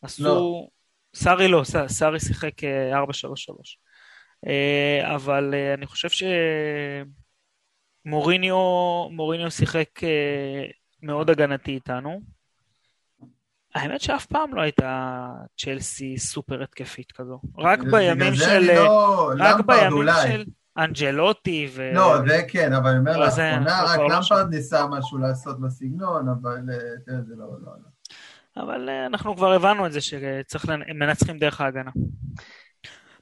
עשו... 0.02 0.24
לא. 0.24 0.66
סארי 1.14 1.48
לא, 1.48 1.62
סארי 1.86 2.20
שיחק 2.20 2.64
4-3-3. 2.64 2.66
אה, 4.46 5.14
אבל 5.14 5.54
אני 5.74 5.86
חושב 5.86 6.08
ש... 6.08 6.22
מוריניו, 8.04 8.56
מוריניו 9.10 9.50
שיחק 9.50 10.04
אה, 10.04 10.64
מאוד 11.02 11.30
הגנתי 11.30 11.70
איתנו. 11.70 12.20
האמת 13.74 14.00
שאף 14.00 14.26
פעם 14.26 14.54
לא 14.54 14.60
הייתה 14.60 15.30
צ'לסי 15.58 16.18
סופר 16.18 16.62
התקפית 16.62 17.12
כזו. 17.12 17.40
רק 17.58 17.78
בימים 17.78 18.34
של... 18.34 18.60
לא, 18.74 19.32
רק 19.38 19.56
בימים 19.66 20.08
של 20.22 20.44
אנג'לוטי 20.78 21.68
ו... 21.74 21.90
לא, 21.94 22.18
זה 22.26 22.42
כן, 22.48 22.72
אבל 22.72 22.90
אני 22.90 22.98
אומר 22.98 23.16
לאחרונה, 23.16 23.82
רק 23.84 23.98
לא 23.98 24.08
למפרד 24.08 24.50
ניסה 24.50 24.86
משהו 24.86 25.18
לעשות 25.18 25.60
בסגנון, 25.60 26.28
אבל 26.28 26.58
אה, 26.70 27.22
זה 27.22 27.34
לא, 27.36 27.46
לא, 27.46 27.72
לא. 27.82 28.62
אבל 28.62 28.88
אה, 28.88 29.06
אנחנו 29.06 29.36
כבר 29.36 29.52
הבנו 29.52 29.86
את 29.86 29.92
זה 29.92 30.00
שצריך, 30.00 30.66
מנצחים 30.94 31.38
דרך 31.38 31.60
ההגנה. 31.60 31.90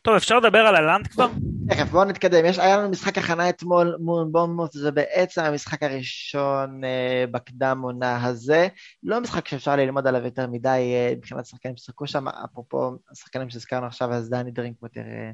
טוב, 0.02 0.14
אפשר 0.14 0.38
לדבר 0.38 0.58
על 0.58 0.76
הלנד 0.76 1.06
כבר? 1.06 1.26
תכף, 1.68 1.90
בואו 1.90 2.04
נתקדם. 2.04 2.44
יש, 2.44 2.58
היה 2.58 2.76
לנו 2.76 2.88
משחק 2.88 3.18
הכנה 3.18 3.48
אתמול 3.48 3.96
מול 4.00 4.28
בונמוט, 4.30 4.72
זה 4.72 4.90
בעצם 4.90 5.42
המשחק 5.42 5.82
הראשון 5.82 6.84
אה, 6.84 7.24
בקדם 7.30 7.80
עונה 7.82 8.24
הזה. 8.24 8.68
לא 9.02 9.20
משחק 9.20 9.48
שאפשר 9.48 9.76
ללמוד 9.76 10.06
עליו 10.06 10.24
יותר 10.24 10.46
מדי 10.46 10.68
אה, 10.94 11.14
מבחינת 11.16 11.46
שחקנים 11.46 11.76
ששחקו 11.76 12.06
שם, 12.06 12.28
אפרופו 12.28 12.90
השחקנים 13.10 13.50
שהזכרנו 13.50 13.86
עכשיו, 13.86 14.12
אז 14.12 14.30
דני 14.30 14.50
דרינקווטר 14.50 15.00
אה, 15.00 15.30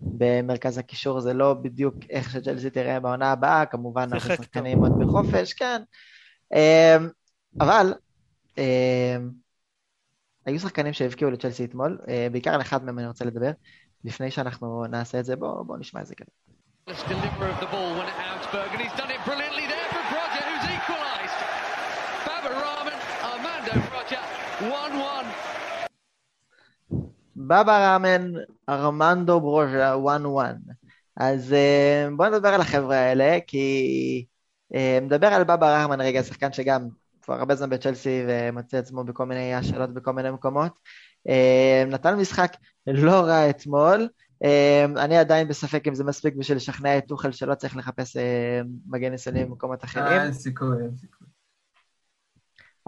במרכז 0.00 0.78
הקישור, 0.78 1.20
זה 1.20 1.34
לא 1.34 1.54
בדיוק 1.54 1.94
איך 2.10 2.30
שג'לסי 2.30 2.70
תראה 2.70 3.00
בעונה 3.00 3.32
הבאה, 3.32 3.66
כמובן 3.66 4.12
הרבה 4.12 4.36
שחקנים 4.36 4.78
עוד 4.78 4.92
בחופש, 4.98 5.52
כן. 5.52 5.82
אה, 6.54 6.96
אבל, 7.60 7.94
אה, 8.58 9.16
היו 10.46 10.60
שחקנים 10.60 10.92
שהבקיעו 10.92 11.30
לצ'לסי 11.30 11.64
אתמול, 11.64 11.98
אה, 12.08 12.28
בעיקר 12.32 12.54
על 12.54 12.60
אחד 12.60 12.84
מהם 12.84 12.98
אני 12.98 13.06
רוצה 13.06 13.24
לדבר. 13.24 13.50
לפני 14.04 14.30
שאנחנו 14.30 14.86
נעשה 14.86 15.20
את 15.20 15.24
זה, 15.24 15.36
בואו 15.36 15.64
בוא 15.64 15.78
נשמע 15.78 16.00
איזה 16.00 16.14
כזה. 16.14 16.30
בבא 27.36 27.94
ראמן, 27.94 28.32
ארמנדו 28.68 29.40
ברוז'ה, 29.40 29.94
1-1. 29.94 29.98
אז 31.16 31.52
אה, 31.52 32.08
בואו 32.16 32.30
נדבר 32.30 32.48
על 32.48 32.60
החבר'ה 32.60 32.96
האלה, 32.96 33.38
כי 33.46 34.26
אה, 34.74 34.98
מדבר 35.02 35.26
על 35.26 35.44
בבא 35.44 35.76
רחמן 35.76 36.00
רגע, 36.00 36.22
שחקן 36.22 36.52
שגם 36.52 36.88
כבר 37.22 37.34
הרבה 37.34 37.54
זמן 37.54 37.70
בצ'לסי 37.70 38.24
ומוצא 38.28 38.76
עצמו 38.76 39.04
בכל 39.04 39.26
מיני 39.26 39.54
השאלות 39.54 39.94
בכל 39.94 40.12
מיני 40.12 40.30
מקומות. 40.30 40.72
אה, 41.28 41.84
נתן 41.86 42.14
משחק 42.14 42.56
לא 42.86 43.20
רע 43.20 43.50
אתמול. 43.50 44.08
אה, 44.44 44.84
אני 44.84 45.16
עדיין 45.16 45.48
בספק 45.48 45.88
אם 45.88 45.94
זה 45.94 46.04
מספיק 46.04 46.34
בשביל 46.34 46.56
לשכנע 46.56 46.98
את 46.98 47.04
טוחל 47.06 47.32
שלא 47.32 47.54
צריך 47.54 47.76
לחפש 47.76 48.16
אה, 48.16 48.60
מגן 48.86 49.14
ישראלי 49.14 49.44
במקומות 49.44 49.84
אחרים. 49.84 50.20
אין 50.20 50.32
סיכוי, 50.32 50.82
אין 50.82 50.96
סיכוי. 50.96 51.26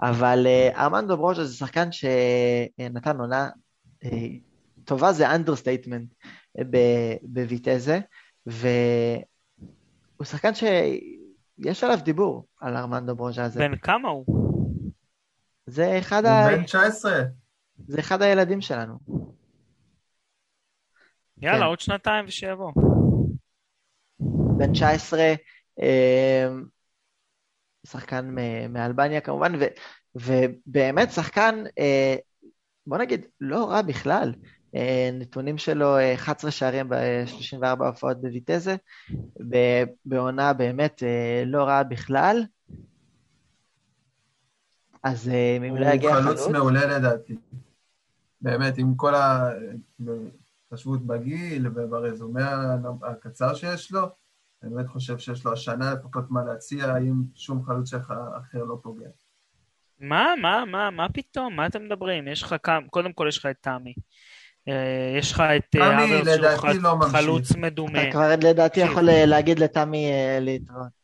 אבל 0.01 0.47
ארמנדו 0.75 1.17
ברוז'ה 1.17 1.45
זה 1.45 1.55
שחקן 1.55 1.89
שנתן 1.91 3.17
עונה 3.19 3.49
טובה, 4.85 5.13
זה 5.13 5.35
understatement 5.35 6.13
בוויטסה, 7.23 7.99
והוא 8.45 9.25
שחקן 10.23 10.51
שיש 10.53 11.83
עליו 11.83 11.97
דיבור, 12.03 12.45
על 12.59 12.77
ארמנדו 12.77 13.15
ברוז'ה 13.15 13.43
הזה. 13.43 13.59
בן 13.59 13.75
כמה 13.75 14.09
הוא? 14.09 14.25
זה 15.65 15.99
אחד 15.99 16.25
ה... 16.25 16.49
הוא 16.49 16.57
בן 16.57 16.63
19. 16.63 17.21
זה 17.87 17.99
אחד 17.99 18.21
הילדים 18.21 18.61
שלנו. 18.61 18.99
יאללה, 21.41 21.59
כן. 21.59 21.65
עוד 21.65 21.79
שנתיים 21.79 22.25
ושיבוא. 22.27 22.71
בן 24.57 24.73
19, 24.73 25.33
אה, 25.81 26.47
שחקן 27.87 28.29
מ- 28.29 28.73
מאלבניה 28.73 29.21
כמובן, 29.21 29.55
ו, 29.55 29.65
ובאמת 30.15 31.11
שחקן, 31.11 31.63
אה, 31.79 32.15
בוא 32.87 32.97
נגיד, 32.97 33.25
לא 33.41 33.69
רע 33.69 33.81
בכלל. 33.81 34.33
אה, 34.75 35.09
נתונים 35.13 35.57
שלו, 35.57 35.97
אה, 35.97 36.13
11 36.15 36.51
שערים 36.51 36.89
ב-34 36.89 37.85
הופעות 37.85 38.21
בויטזה, 38.21 38.75
ב- 39.49 39.83
בעונה 40.05 40.53
באמת 40.53 41.03
אה, 41.03 41.43
לא 41.45 41.63
רעה 41.63 41.83
בכלל. 41.83 42.43
אז 45.03 45.29
אה, 45.29 45.57
אם 45.57 45.77
לא 45.77 45.85
יגיע 45.85 46.09
הוא 46.15 46.21
חלוץ, 46.21 46.39
חלוץ 46.39 46.51
מעולה 46.51 46.97
לדעתי. 46.97 47.35
באמת, 48.41 48.77
עם 48.77 48.95
כל 48.95 49.13
ההתחשבות 49.15 51.05
בגיל 51.05 51.67
וברזומה 51.67 52.75
הקצר 53.03 53.55
שיש 53.55 53.91
לו, 53.91 54.01
אני 54.63 54.73
באמת 54.73 54.87
חושב 54.87 55.17
שיש 55.17 55.45
לו 55.45 55.53
השנה 55.53 55.93
לפחות 55.93 56.31
מה 56.31 56.43
להציע, 56.43 56.97
אם 56.97 57.13
שום 57.35 57.63
חלוץ 57.63 57.89
שלך 57.89 58.13
אחר 58.37 58.63
לא 58.63 58.77
פוגע. 58.81 59.07
מה, 59.99 60.33
מה, 60.41 60.63
מה, 60.65 60.89
מה 60.89 61.07
פתאום? 61.13 61.55
מה 61.55 61.65
אתם 61.65 61.85
מדברים? 61.85 62.27
יש 62.27 62.43
לך 62.43 62.55
כמה, 62.63 62.87
קודם 62.89 63.13
כל 63.13 63.25
יש 63.27 63.37
לך 63.37 63.45
את 63.45 63.55
תמי. 63.61 63.93
אה, 64.67 65.15
יש 65.17 65.31
לך 65.31 65.39
את 65.39 65.43
אה, 65.43 65.59
תמי, 65.69 66.13
האוורס 66.13 66.59
שהוא 66.59 66.81
לא 66.81 66.95
ממשיך. 66.95 67.15
חלוץ 67.15 67.55
מדומה. 67.55 68.01
אתה 68.03 68.11
כבר 68.11 68.49
לדעתי. 68.49 68.79
יכול 68.79 69.03
להגיד 69.03 69.59
לתמי 69.59 70.11
אה, 70.11 70.37
להתראות. 70.41 71.00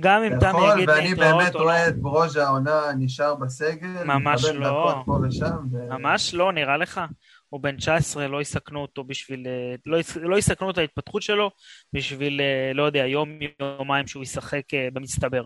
גם 0.00 0.22
אם 0.22 0.38
תמי 0.40 0.48
יכול, 0.48 0.70
יגיד 0.76 0.88
ואני 0.88 1.08
להתראות 1.10 1.36
באמת 1.38 1.54
או 1.54 1.58
לא. 1.58 1.64
רואה 1.64 1.88
את 1.88 1.96
ברוז'ה 1.98 2.44
העונה 2.44 2.80
נשאר 2.98 3.34
בסגל, 3.34 4.04
ממש 4.04 4.44
לא. 4.44 4.68
דקות 4.90 5.06
פה 5.06 5.18
ושם, 5.28 5.56
ו- 5.72 5.88
ממש 5.98 6.34
לא, 6.34 6.52
נראה 6.52 6.76
לך? 6.76 7.00
הוא 7.48 7.60
בן 7.62 7.76
19, 7.76 8.28
לא 8.28 8.40
יסכנו 8.40 8.80
אותו 8.82 9.04
בשביל... 9.04 9.46
אה, 9.46 9.74
לא, 9.86 9.96
יס- 9.96 10.16
לא 10.16 10.36
יסכנו 10.38 10.70
את 10.70 10.78
ההתפתחות 10.78 11.22
שלו 11.22 11.50
בשביל, 11.92 12.40
אה, 12.40 12.72
לא 12.74 12.82
יודע, 12.82 13.06
יום, 13.06 13.38
יומיים 13.60 14.06
שהוא 14.06 14.22
ישחק 14.22 14.74
אה, 14.74 14.88
במצטבר. 14.92 15.44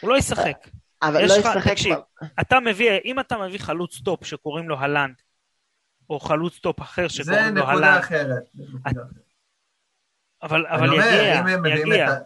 הוא 0.00 0.10
לא 0.10 0.16
ישחק. 0.18 0.68
אבל 1.02 1.12
לא 1.18 1.24
לך- 1.26 1.32
ישחק... 1.38 1.68
תקשיב. 1.72 1.94
כבר- 1.94 2.26
אתה 2.40 2.60
מביא, 2.60 2.90
אם 3.04 3.20
אתה 3.20 3.38
מביא 3.38 3.58
חלוץ 3.58 4.00
top 4.04 4.24
שקוראים 4.24 4.68
לו 4.68 4.78
הלנד, 4.78 5.14
או 6.10 6.20
חלוץ 6.20 6.58
top 6.58 6.80
אחר 6.80 7.08
שקוראים 7.08 7.34
לו 7.56 7.62
הלנד. 7.62 7.66
זה 7.66 7.72
נקודה 7.72 7.98
אחרת. 7.98 8.42
אבל, 10.42 10.66
אבל 10.66 10.88
אומר, 10.90 11.04
יגיע, 11.06 11.76
יגיע, 11.76 12.12
את 12.16 12.22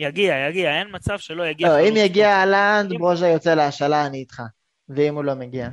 יגיע, 0.00 0.48
יגיע, 0.48 0.78
אין 0.78 0.88
מצב 0.92 1.18
שלא 1.18 1.46
יגיע 1.46 1.68
לא, 1.68 1.88
אם 1.88 1.94
יגיע 1.96 2.28
הלנד, 2.28 2.92
ברוז'ה 2.92 3.28
יוצא 3.28 3.54
להשאלה, 3.54 4.06
אני 4.06 4.18
איתך. 4.18 4.42
ואם 4.88 5.14
הוא 5.14 5.24
לא 5.24 5.34
מגיע? 5.34 5.68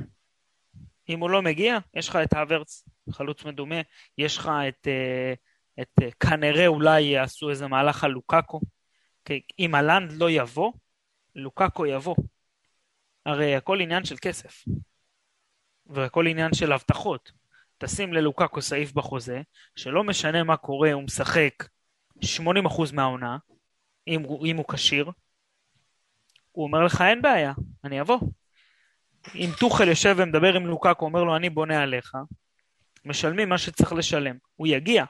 אם 1.08 1.20
הוא 1.20 1.30
לא 1.30 1.42
מגיע, 1.42 1.78
יש 1.94 2.08
לך 2.08 2.16
את 2.16 2.32
האוורץ, 2.32 2.84
חלוץ 3.10 3.44
מדומה, 3.44 3.80
יש 4.18 4.38
לך 4.38 4.50
את, 4.68 4.88
אה, 4.88 5.32
את 5.82 5.88
אה, 6.02 6.08
כנראה 6.20 6.66
אולי 6.66 7.00
יעשו 7.00 7.50
איזה 7.50 7.66
מהלך 7.66 8.04
על 8.04 8.10
לוקאקו. 8.10 8.60
אם 9.58 9.74
הלנד 9.74 10.12
לא 10.12 10.30
יבוא, 10.30 10.72
לוקאקו 11.34 11.86
יבוא. 11.86 12.16
הרי 13.26 13.56
הכל 13.56 13.80
עניין 13.80 14.04
של 14.04 14.16
כסף. 14.20 14.64
והכל 15.86 16.26
עניין 16.26 16.54
של 16.54 16.72
הבטחות. 16.72 17.32
תשים 17.78 18.12
ללוקאקו 18.12 18.62
סעיף 18.62 18.92
בחוזה, 18.92 19.42
שלא 19.76 20.04
משנה 20.04 20.44
מה 20.44 20.56
קורה, 20.56 20.92
הוא 20.92 21.02
משחק 21.02 21.64
80% 22.24 22.92
מהעונה, 22.92 23.36
אם, 24.08 24.22
הוא- 24.22 24.46
אם 24.46 24.56
הוא 24.56 24.64
כשיר. 24.68 25.10
הוא 26.52 26.64
אומר 26.64 26.84
לך, 26.84 27.00
אין 27.00 27.22
בעיה, 27.22 27.52
אני 27.84 28.00
אבוא. 28.00 28.18
אם 29.34 29.50
טוחל 29.60 29.88
יושב 29.88 30.14
ומדבר 30.18 30.54
עם 30.54 30.66
לוקאקו, 30.66 31.04
אומר 31.04 31.24
לו, 31.24 31.36
אני 31.36 31.50
בונה 31.50 31.82
עליך, 31.82 32.12
משלמים 33.04 33.48
מה 33.48 33.58
שצריך 33.58 33.92
לשלם. 33.92 34.34
הוא 34.56 34.66
יגיע. 34.66 35.04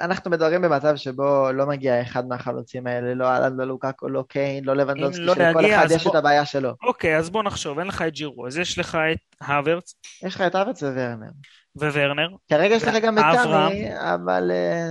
אנחנו 0.00 0.30
מדברים 0.30 0.62
במצב 0.62 0.96
שבו 0.96 1.52
לא 1.52 1.66
מגיע 1.66 2.02
אחד 2.02 2.26
מהחלוצים 2.26 2.86
האלה, 2.86 3.14
לא 3.14 3.26
אהלנד, 3.28 3.58
לא 3.58 3.64
לוקאקו, 3.64 4.08
לא 4.08 4.24
קיין, 4.28 4.64
לא 4.64 4.76
לבנדובסקי, 4.76 5.22
לא 5.22 5.34
שלכל 5.34 5.60
יגיע, 5.64 5.78
אחד 5.84 5.90
יש 5.90 6.04
בוא- 6.04 6.10
את 6.12 6.16
הבעיה 6.16 6.46
שלו. 6.46 6.70
אוקיי, 6.82 7.16
אז 7.16 7.30
בוא 7.30 7.42
נחשוב, 7.42 7.78
אין 7.78 7.88
לך 7.88 8.02
את 8.02 8.12
ג'ירו, 8.12 8.46
אז 8.46 8.58
יש 8.58 8.78
לך 8.78 8.98
את 9.12 9.18
האוורץ 9.40 9.94
יש 10.22 10.34
לך 10.34 10.40
את 10.40 10.54
ארץ 10.54 10.82
וורנר. 10.82 11.30
וורנר. 11.76 12.28
כרגע 12.48 12.74
יש 12.74 12.82
לך 12.84 12.94
גם 13.02 13.18
את. 13.18 13.24
תמי, 13.44 13.88
אבל... 14.14 14.50
אה, 14.50 14.86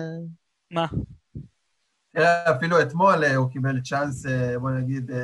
מה? 0.71 0.86
תראה, 2.15 2.51
אפילו 2.56 2.82
אתמול 2.82 3.23
אה, 3.23 3.36
הוא 3.36 3.51
קיבל 3.51 3.82
צ'אנס, 3.82 4.25
אה, 4.25 4.60
בוא 4.60 4.71
נגיד, 4.71 5.12
אה, 5.12 5.17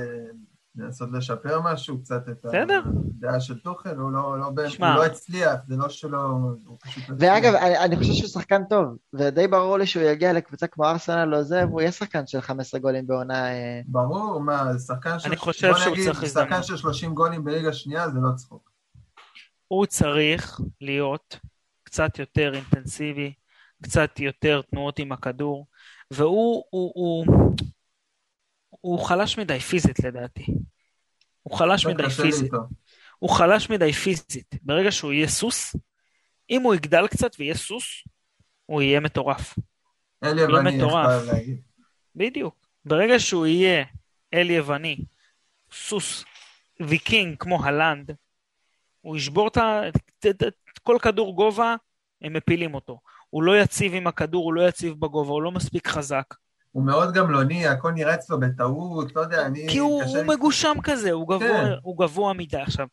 לנסות 0.75 1.10
לשפר 1.12 1.62
משהו, 1.62 1.99
קצת 2.01 2.30
את 2.30 2.45
בסדר. 2.45 2.82
הדעה 3.17 3.39
של 3.39 3.60
טוחל, 3.60 3.95
הוא 3.95 4.12
לא, 4.12 4.39
לא. 4.39 4.45
הוא 4.45 4.88
לא 4.95 5.06
הצליח, 5.06 5.56
זה 5.67 5.75
לא 5.75 5.89
שלא... 5.89 6.19
לא 6.65 6.75
ואגב. 7.17 7.54
אני, 7.54 7.77
אני 7.77 7.97
חושב 7.97 8.13
שהוא 8.13 8.30
שחקן 8.30 8.62
טוב, 8.69 8.86
ודי 9.13 9.47
ברור 9.47 9.77
לי 9.77 9.86
שהוא 9.86 10.04
יגיע 10.04 10.34
לקבוצה 10.34 10.67
כמו 10.67 10.86
ארסנל 10.86 11.36
או 11.36 11.43
זה, 11.43 11.65
והוא 11.67 11.82
יהיה 11.82 11.91
שחקן 11.91 12.27
של 12.27 12.41
15 12.41 12.80
גולים 12.80 13.08
בעונה. 13.08 13.45
ברור, 13.86 14.41
מה, 14.41 14.80
שחקן 14.88 15.19
של... 15.19 15.27
אני 15.27 15.38
חושב 15.38 15.75
שהוא 15.75 15.93
נגיד, 15.93 16.06
צריך 16.06 16.25
שחקן 16.25 16.39
הזדמנות. 16.39 16.63
של 16.63 16.77
30 16.77 17.13
גולים 17.13 17.43
בליגה 17.43 17.73
שנייה 17.73 18.10
זה 18.10 18.19
לא 18.19 18.32
צחוק. 18.36 18.71
הוא 19.67 19.86
צריך 19.86 20.60
להיות 20.82 21.39
קצת 21.84 22.19
יותר 22.19 22.54
אינטנסיבי, 22.54 23.34
קצת 23.84 24.19
יותר 24.19 24.62
תנועות 24.62 24.99
עם 24.99 25.12
הכדור, 25.12 25.67
והוא 26.12 26.63
הוא, 26.69 26.91
הוא, 26.95 27.26
הוא 28.69 29.00
חלש 29.00 29.38
מדי 29.38 29.60
פיזית 29.60 30.00
לדעתי. 30.00 30.45
הוא 31.43 31.58
חלש 31.58 31.86
מדי 31.86 32.10
פיזית. 32.10 32.52
הוא 33.19 33.30
חלש 33.30 33.69
מדי 33.69 33.93
פיזית. 33.93 34.56
ברגע 34.62 34.91
שהוא 34.91 35.13
יהיה 35.13 35.28
סוס, 35.28 35.76
אם 36.50 36.62
הוא 36.62 36.76
יגדל 36.76 37.08
קצת 37.08 37.32
ויהיה 37.39 37.56
סוס, 37.56 37.86
הוא 38.65 38.82
יהיה 38.82 39.00
מטורף. 39.00 39.60
יהיה 40.24 40.41
יווני, 40.41 40.76
איך 40.76 40.84
אוהב 40.84 41.24
להגיד. 41.26 41.62
בדיוק. 42.15 42.67
ברגע 42.86 43.19
שהוא 43.19 43.45
יהיה 43.45 43.86
אל 44.34 44.50
יווני, 44.50 44.97
סוס, 45.71 46.26
ויקינג 46.80 47.36
כמו 47.39 47.65
הלנד, 47.65 48.15
הוא 49.02 49.17
ישבור 49.17 49.47
את 49.47 49.58
ה... 49.58 49.82
את 50.71 50.80
כל 50.84 50.97
כדור 51.02 51.36
גובה, 51.36 51.76
הם 52.21 52.34
מפילים 52.34 52.74
אותו. 52.74 53.00
הוא 53.32 53.44
לא 53.44 53.58
יציב 53.62 53.94
עם 53.94 54.08
הכדור, 54.08 54.46
הוא 54.46 54.54
לא 54.54 54.67
יציב 54.67 54.94
בגובה, 55.00 55.32
הוא 55.32 55.41
לא 55.41 55.52
מספיק 55.52 55.88
חזק. 55.88 56.26
הוא 56.72 56.84
מאוד 56.86 57.13
גמלוני, 57.13 57.67
הכל 57.67 57.91
נראה 57.91 58.13
אצלו 58.13 58.39
בטעות, 58.39 59.15
לא 59.15 59.22
יודע, 59.22 59.46
אני... 59.46 59.67
כי 59.70 59.78
הוא, 59.78 60.04
הוא 60.04 60.17
לי- 60.17 60.24
מגושם 60.36 60.76
כזה, 60.84 61.12
הוא 61.12 61.28
גבוה, 61.28 61.48
כן. 61.48 61.72
הוא 61.84 61.98
גבוה 62.00 62.34
מדי. 62.34 62.58
עכשיו, 62.62 62.88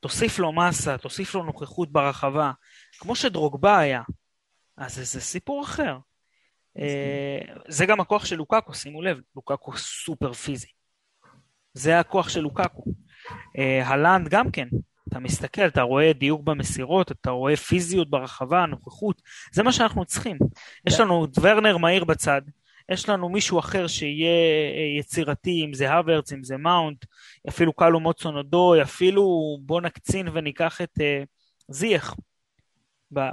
תוסיף 0.00 0.38
לו 0.38 0.52
מסה, 0.52 0.98
תוסיף 0.98 1.34
לו 1.34 1.42
נוכחות 1.42 1.92
ברחבה, 1.92 2.52
כמו 2.98 3.16
שדרוגבה 3.16 3.78
היה, 3.78 4.02
אז 4.76 4.94
זה, 4.94 5.04
זה 5.04 5.20
סיפור 5.20 5.64
אחר. 5.64 5.96
אה, 6.78 7.38
זה 7.68 7.86
גם 7.86 8.00
הכוח 8.00 8.24
של 8.24 8.36
לוקאקו, 8.36 8.74
שימו 8.74 9.02
לב, 9.02 9.18
לוקאקו 9.36 9.76
סופר 9.76 10.32
פיזי. 10.32 10.68
זה 11.74 12.00
הכוח 12.00 12.28
של 12.28 12.40
לוקאקו. 12.40 12.84
אה, 13.58 13.88
הלנד 13.88 14.28
גם 14.28 14.50
כן, 14.50 14.68
אתה 15.12 15.20
מסתכל, 15.20 15.66
אתה 15.66 15.82
רואה 15.82 16.12
דיוק 16.12 16.42
במסירות, 16.42 17.12
אתה 17.12 17.30
רואה 17.30 17.56
פיזיות 17.56 18.10
ברחבה, 18.10 18.66
נוכחות, 18.66 19.22
זה 19.52 19.62
מה 19.62 19.72
שאנחנו 19.72 20.04
צריכים. 20.04 20.38
יש 20.86 21.00
לנו 21.00 21.24
את 21.24 21.30
ורנר 21.42 21.76
מהיר 21.76 22.04
בצד, 22.04 22.42
יש 22.88 23.08
לנו 23.08 23.28
מישהו 23.28 23.58
אחר 23.58 23.86
שיהיה 23.86 24.28
אה, 24.74 24.98
יצירתי, 24.98 25.64
אם 25.64 25.74
זה 25.74 25.92
הוורץ, 25.92 26.32
אם 26.32 26.44
זה 26.44 26.56
מאונט, 26.56 27.04
אפילו 27.48 27.72
קלו 27.72 28.00
מוצון 28.00 28.36
אודוי, 28.36 28.82
אפילו 28.82 29.56
בוא 29.62 29.80
נקצין 29.80 30.28
וניקח 30.32 30.80
את 30.80 31.00
אה, 31.00 31.22
זייח 31.68 32.14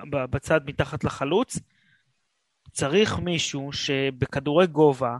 בצד 0.10 0.62
מתחת 0.66 1.04
לחלוץ. 1.04 1.60
צריך 2.72 3.20
מישהו 3.20 3.74
שבכדורי 3.74 4.68
גובה 4.68 5.18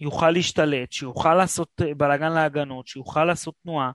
יוכל 0.00 0.30
להשתלט, 0.30 0.92
שיוכל 0.92 1.34
לעשות 1.34 1.68
אה, 1.82 1.94
בלאגן 1.94 2.32
להגנות, 2.32 2.86
שיוכל 2.86 3.24
לעשות 3.24 3.54
תנועה. 3.62 3.90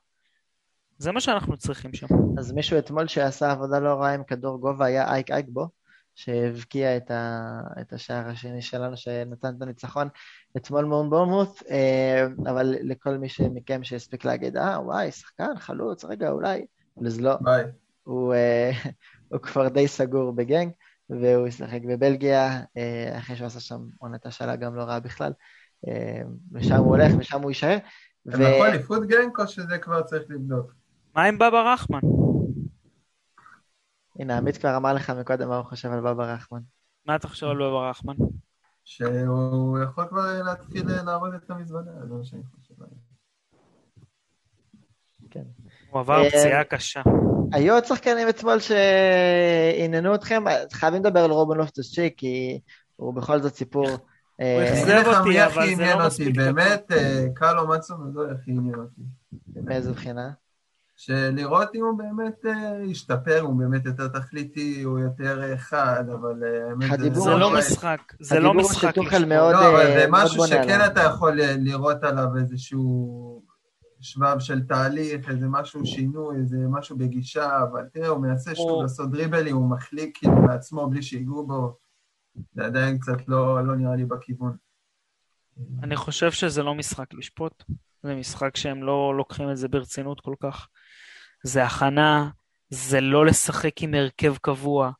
זה 0.97 1.11
מה 1.11 1.19
שאנחנו 1.19 1.57
צריכים 1.57 1.93
שם. 1.93 2.07
אז 2.37 2.51
מישהו 2.51 2.77
אתמול 2.77 3.07
שעשה 3.07 3.51
עבודה 3.51 3.79
לא 3.79 3.93
רעה 3.93 4.13
עם 4.13 4.23
כדור 4.23 4.59
גובה 4.59 4.85
היה 4.85 5.13
אייק 5.13 5.31
אייקבו, 5.31 5.67
שהבקיע 6.15 6.97
את, 6.97 7.11
ה, 7.11 7.59
את 7.81 7.93
השער 7.93 8.27
השני 8.27 8.61
שלנו, 8.61 8.97
שנתן 8.97 9.53
את 9.57 9.61
הניצחון 9.61 10.07
אתמול 10.57 10.85
מול 10.85 11.09
בורמוט, 11.09 11.63
אה, 11.69 12.27
אבל 12.49 12.75
לכל 12.81 13.17
מי 13.17 13.27
מכם 13.53 13.83
שהספיק 13.83 14.25
להגיד, 14.25 14.57
אה, 14.57 14.81
וואי, 14.81 15.11
שחקן, 15.11 15.57
חלוץ, 15.57 16.05
רגע, 16.05 16.29
אולי, 16.29 16.65
אז 17.05 17.21
לא, 17.21 17.37
ביי. 17.41 17.63
הוא, 18.03 18.33
אה, 18.33 18.71
הוא 19.29 19.39
כבר 19.39 19.67
די 19.67 19.87
סגור 19.87 20.31
בגנג, 20.31 20.69
והוא 21.09 21.47
ישחק 21.47 21.81
בבלגיה, 21.87 22.61
אה, 22.77 23.17
אחרי 23.17 23.35
שהוא 23.35 23.47
עשה 23.47 23.59
שם 23.59 23.81
עונת 23.97 24.25
השאלה 24.25 24.55
גם 24.55 24.75
לא 24.75 24.83
רעה 24.83 24.99
בכלל, 24.99 25.31
ושם 26.51 26.75
הוא 26.75 26.87
הולך, 26.87 27.11
ושם 27.19 27.41
הוא 27.41 27.51
יישאר. 27.51 27.77
הם 28.25 28.41
לקחו 28.41 28.65
אליפות 28.65 29.07
גנק 29.07 29.39
או 29.39 29.47
שזה 29.47 29.77
כבר 29.77 30.01
צריך 30.01 30.23
לבדוק? 30.29 30.84
מה 31.15 31.23
עם 31.23 31.35
בבא 31.35 31.73
רחמן? 31.73 31.99
הנה, 34.19 34.37
עמית 34.37 34.57
כבר 34.57 34.77
אמר 34.77 34.93
לך 34.93 35.09
מקודם 35.09 35.49
מה 35.49 35.57
הוא 35.57 35.65
חושב 35.65 35.91
על 35.91 35.99
בבא 36.01 36.33
רחמן. 36.33 36.59
מה 37.05 37.15
אתה 37.15 37.27
חושב 37.27 37.47
על 37.47 37.57
בבא 37.57 37.89
רחמן? 37.89 38.13
שהוא 38.83 39.79
יכול 39.83 40.05
כבר 40.09 40.43
להתחיל 40.43 40.87
לעבוד 41.05 41.33
את 41.33 41.49
המזוודה, 41.49 41.91
זה 42.07 42.13
מה 42.13 42.23
שאני 42.23 42.41
חושב. 42.55 42.73
כן. 45.29 45.43
הוא 45.89 45.99
עבר 45.99 46.23
אה, 46.23 46.29
פציעה 46.29 46.63
קשה. 46.63 47.01
היו 47.51 47.73
עוד 47.73 47.85
שחקנים 47.85 48.29
אתמול 48.29 48.57
שעניינו 48.59 50.15
אתכם? 50.15 50.43
חייבים 50.71 51.05
לדבר 51.05 51.19
על 51.19 51.31
רובן 51.31 51.57
לופטוס 51.57 51.93
צ'יק, 51.93 52.13
כי 52.17 52.59
הוא 52.95 53.13
בכל 53.13 53.41
זאת 53.41 53.55
סיפור. 53.55 53.87
הוא 53.87 54.63
אכזב 54.63 55.03
אותי, 55.07 55.45
אבל 55.45 55.75
זה 55.75 55.85
לא 55.85 56.07
מספיק. 56.07 56.35
באמת, 56.35 56.91
קלו 57.33 57.67
מצו 57.67 57.97
מזו 57.97 58.31
הכי 58.31 58.51
עניין 58.51 58.75
אותי. 58.75 59.01
מאיזה 59.63 59.91
בחינה? 59.91 60.31
שלראות 60.95 61.75
אם 61.75 61.83
הוא 61.83 61.97
באמת 61.97 62.45
השתפר, 62.91 63.39
הוא 63.41 63.59
באמת 63.59 63.85
יותר 63.85 64.07
תכליתי, 64.07 64.81
הוא 64.83 64.99
יותר 64.99 65.57
חד, 65.57 66.03
אבל 66.13 66.43
האמת 66.43 66.99
זה... 66.99 67.19
זה 67.19 67.35
לא 67.35 67.53
משחק, 67.53 68.13
זה 68.19 68.39
לא 68.39 68.53
משחק. 68.53 68.83
הדיבור 68.83 69.09
שטוחל 69.09 69.25
מאוד 69.25 69.53
לא, 69.53 69.69
אבל 69.69 69.85
זה 69.85 70.05
משהו 70.09 70.47
שכן 70.47 70.79
אתה 70.85 71.01
יכול 71.01 71.39
לראות 71.41 72.03
עליו 72.03 72.37
איזשהו 72.37 73.43
שבב 74.01 74.39
של 74.39 74.61
תהליך, 74.61 75.29
איזה 75.29 75.47
משהו 75.49 75.85
שינוי, 75.85 76.37
איזה 76.37 76.57
משהו 76.69 76.97
בגישה, 76.97 77.63
אבל 77.63 77.85
תראה, 77.93 78.07
הוא 78.07 78.21
מנסה 78.21 78.55
שוב 78.55 78.81
לעשות 78.81 79.11
דריבלים, 79.11 79.55
הוא 79.55 79.69
מחליק 79.69 80.17
כאילו 80.17 80.35
מעצמו 80.35 80.89
בלי 80.89 81.01
שיגעו 81.01 81.47
בו, 81.47 81.77
זה 82.53 82.65
עדיין 82.65 82.99
קצת 82.99 83.27
לא, 83.27 83.67
לא 83.67 83.75
נראה 83.75 83.95
לי 83.95 84.05
בכיוון. 84.05 84.55
אני 85.83 85.95
חושב 85.95 86.31
שזה 86.31 86.63
לא 86.63 86.75
משחק 86.75 87.13
לשפוט, 87.13 87.63
זה 88.03 88.15
משחק 88.15 88.57
שהם 88.57 88.83
לא 88.83 89.13
לוקחים 89.17 89.51
את 89.51 89.57
זה 89.57 89.67
ברצינות 89.67 90.21
כל 90.21 90.35
כך. 90.39 90.67
זה 91.45 91.63
הכנה, 91.63 92.29
זה 92.69 93.01
לא 93.01 93.25
לשחק 93.25 93.83
עם 93.83 93.93
הרכב 93.93 94.35
קבוע. 94.37 94.91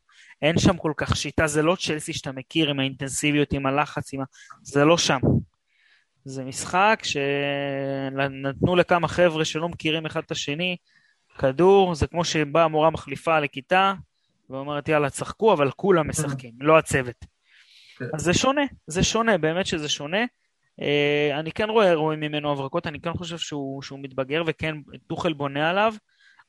אין 0.42 0.58
שם 0.60 0.78
כל 0.78 0.94
כך 0.98 1.16
שיטה, 1.16 1.48
זה 1.48 1.62
לא 1.62 1.76
צ'לסי 1.80 2.14
שאתה 2.14 2.32
מכיר 2.32 2.70
עם 2.70 2.80
האינטנסיביות, 2.80 3.54
עם 3.54 3.66
הלחץ, 3.66 4.14
עם 4.14 4.22
ה... 4.22 4.24
זה 4.62 4.86
לא 4.86 4.98
שם. 4.98 5.20
זה 6.26 6.44
משחק 6.44 7.02
שנתנו 7.04 8.76
לכמה 8.76 9.08
חבר'ה 9.08 9.46
שלא 9.46 9.70
מכירים 9.70 10.06
אחד 10.06 10.22
את 10.26 10.32
השני, 10.32 10.78
כדור, 11.38 11.96
זה 11.96 12.08
כמו 12.08 12.26
שבאה 12.26 12.68
מורה 12.68 12.90
מחליפה 12.90 13.40
לכיתה, 13.40 13.94
ואומרת 14.50 14.90
יאללה 14.90 15.10
צחקו, 15.10 15.54
אבל 15.54 15.72
כולם 15.72 16.10
משחקים, 16.10 16.54
לא 16.60 16.78
הצוות. 16.78 17.26
כן. 17.98 18.06
אז 18.14 18.22
זה 18.22 18.34
שונה, 18.34 18.66
זה 18.88 19.04
שונה, 19.04 19.38
באמת 19.38 19.66
שזה 19.66 19.90
שונה. 19.90 20.26
Uh, 20.82 21.40
אני 21.40 21.52
כן 21.52 21.70
רואה, 21.70 21.94
רואה 21.94 22.16
ממנו 22.16 22.52
הברקות, 22.52 22.88
אני 22.88 23.02
כן 23.02 23.14
חושב 23.14 23.38
שהוא, 23.38 23.82
שהוא 23.82 24.00
מתבגר, 24.02 24.44
וכן, 24.48 24.76
טוחל 25.08 25.34
בונה 25.34 25.70
עליו. 25.70 25.94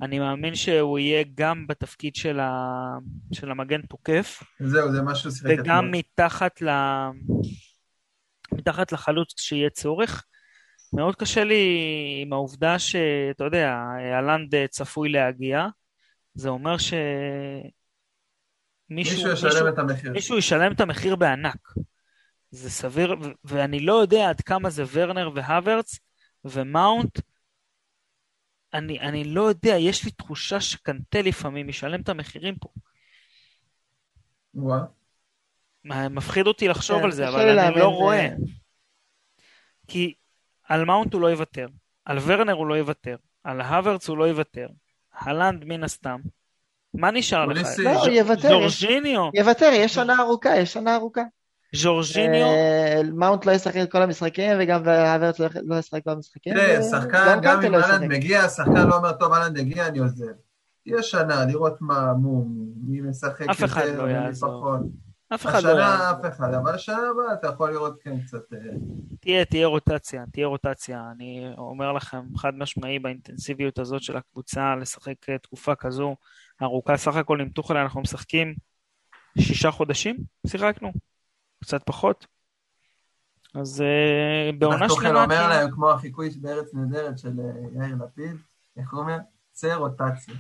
אני 0.03 0.19
מאמין 0.19 0.55
שהוא 0.55 0.99
יהיה 0.99 1.25
גם 1.35 1.67
בתפקיד 1.67 2.17
של, 2.17 2.41
ה... 2.41 2.51
של 3.33 3.51
המגן 3.51 3.83
תוקף. 3.83 4.43
זהו, 4.61 4.93
זה 4.93 5.03
משהו 5.03 5.31
שיחק 5.31 5.51
וגם 5.59 5.79
אתמול. 5.79 5.99
מתחת, 5.99 6.63
ל... 6.63 6.69
מתחת 8.53 8.93
לחלוץ 8.93 9.35
כשיהיה 9.35 9.71
צורך. 9.71 10.25
מאוד 10.93 11.17
קשה 11.17 11.45
לי 11.45 11.69
עם 12.23 12.33
העובדה 12.33 12.79
שאתה 12.79 13.45
יודע, 13.45 13.77
הלנד 14.19 14.55
צפוי 14.71 15.09
להגיע. 15.09 15.67
זה 16.35 16.49
אומר 16.49 16.79
ש... 16.79 16.95
מישהו, 18.91 19.15
מישהו 19.15 19.33
ישלם 19.33 19.51
מישהו, 19.51 19.69
את 19.69 19.79
המחיר. 19.79 20.13
מישהו 20.13 20.39
ישלם 20.39 20.73
את 20.73 20.81
המחיר 20.81 21.17
בענק. 21.17 21.69
זה 22.51 22.71
סביר, 22.71 23.17
ו- 23.21 23.33
ואני 23.45 23.81
לא 23.81 23.93
יודע 23.93 24.29
עד 24.29 24.41
כמה 24.41 24.71
זה 24.71 24.85
ורנר 24.93 25.31
והוורץ 25.35 25.99
ומאונט. 26.45 27.21
אני, 28.77 29.01
אני 29.01 29.25
לא 29.25 29.43
יודע, 29.43 29.77
יש 29.79 30.05
לי 30.05 30.11
תחושה 30.11 30.61
שקנטה 30.61 31.23
לפעמים 31.23 31.69
ישלם 31.69 32.01
את 32.01 32.09
המחירים 32.09 32.55
פה. 32.57 32.69
וואו. 34.55 34.85
מפחיד 35.85 36.47
אותי 36.47 36.69
לחשוב 36.69 36.99
כן, 36.99 37.05
על 37.05 37.13
זה, 37.13 37.29
אבל 37.29 37.59
אני 37.59 37.81
לא 37.81 37.89
רואה. 37.89 38.29
כי 39.89 40.15
על 40.65 40.85
מאונט 40.85 41.15
הוא 41.15 41.21
לא 41.21 41.27
יוותר, 41.27 41.67
על 42.05 42.19
ורנר 42.27 42.53
הוא 42.53 42.67
לא 42.67 42.75
יוותר, 42.75 43.17
על 43.45 43.61
הוורץ 43.61 44.09
הוא 44.09 44.19
לא 44.19 44.25
יוותר, 44.25 44.69
הלנד 45.13 45.65
מן 45.65 45.85
הסתם. 45.85 46.21
מה 46.95 47.11
נשאר 47.11 47.47
לך? 47.47 47.69
לא, 47.79 47.91
הוא 47.91 48.09
יוותר. 48.09 48.49
ז'ורג'יניו. 48.49 49.31
יוותר, 49.35 49.71
יש 49.75 49.95
שנה 49.95 50.21
ארוכה, 50.21 50.57
יש 50.57 50.73
שנה 50.73 50.97
ארוכה. 50.97 51.23
ז'ורג'יניו. 51.75 52.47
מאונט 53.15 53.47
לא 53.47 53.53
ישחק 53.53 53.77
את 53.83 53.93
כל 53.93 54.03
המשחקים, 54.03 54.51
וגם 54.61 54.89
הוורץ 54.89 55.39
לא 55.39 55.77
ישחק 55.79 56.05
כל 56.05 56.11
המשחקים. 56.11 56.55
תראה, 56.55 56.83
שחקן, 56.83 57.39
גם 57.43 57.63
אם 57.65 57.75
אהלנד 57.75 58.09
מגיע, 58.09 58.49
שחקן 58.49 58.89
לא 58.89 58.97
אומר, 58.97 59.13
טוב, 59.13 59.33
אהלנד 59.33 59.59
הגיע, 59.59 59.87
אני 59.87 59.99
עוזב. 59.99 60.33
יש 60.87 61.11
שנה, 61.11 61.45
לראות 61.45 61.81
מה, 61.81 62.13
מי 62.87 63.01
משחק 63.01 63.41
יותר, 63.41 64.07
מי 64.07 64.35
פחות. 64.41 64.81
אף 65.35 65.47
אחד 65.47 65.63
לא 65.63 65.69
יעזור. 65.69 65.79
השנה 65.79 66.11
אף 66.11 66.35
אחד, 66.35 66.55
אבל 66.55 66.75
השנה 66.75 66.97
הבאה 66.97 67.33
אתה 67.33 67.47
יכול 67.47 67.71
לראות 67.71 68.03
כן 68.03 68.21
קצת... 68.21 68.39
תהיה, 69.21 69.45
תהיה 69.45 69.67
רוטציה, 69.67 70.25
תהיה 70.33 70.47
רוטציה. 70.47 71.03
אני 71.17 71.51
אומר 71.59 71.93
לכם, 71.93 72.21
חד 72.37 72.55
משמעי 72.55 72.99
באינטנסיביות 72.99 73.79
הזאת 73.79 74.03
של 74.03 74.17
הקבוצה, 74.17 74.75
לשחק 74.81 75.31
תקופה 75.43 75.75
כזו 75.75 76.17
ארוכה. 76.63 76.97
סך 76.97 77.17
הכל 77.17 77.41
עם 77.41 77.49
טוחל 77.49 77.77
אנחנו 77.77 78.01
משחקים 78.01 78.55
שישה 79.39 79.71
חודשים, 79.71 80.17
שיחקנו. 80.47 80.93
קצת 81.65 81.83
פחות. 81.85 82.27
אז 83.55 83.85
בעונה 84.59 84.77
שלמה... 84.77 84.89
טוחל 84.89 85.17
אומר 85.17 85.49
להם, 85.49 85.71
כמו 85.71 85.91
החיקוי 85.91 86.31
בארץ 86.31 86.75
נהדרת 86.75 87.19
של 87.19 87.33
יאיר 87.75 87.97
לפיד, 88.05 88.37
איך 88.77 88.93
הוא 88.93 89.01
אומר? 89.01 89.19
צא 89.53 89.75
רוטציה. 89.75 90.35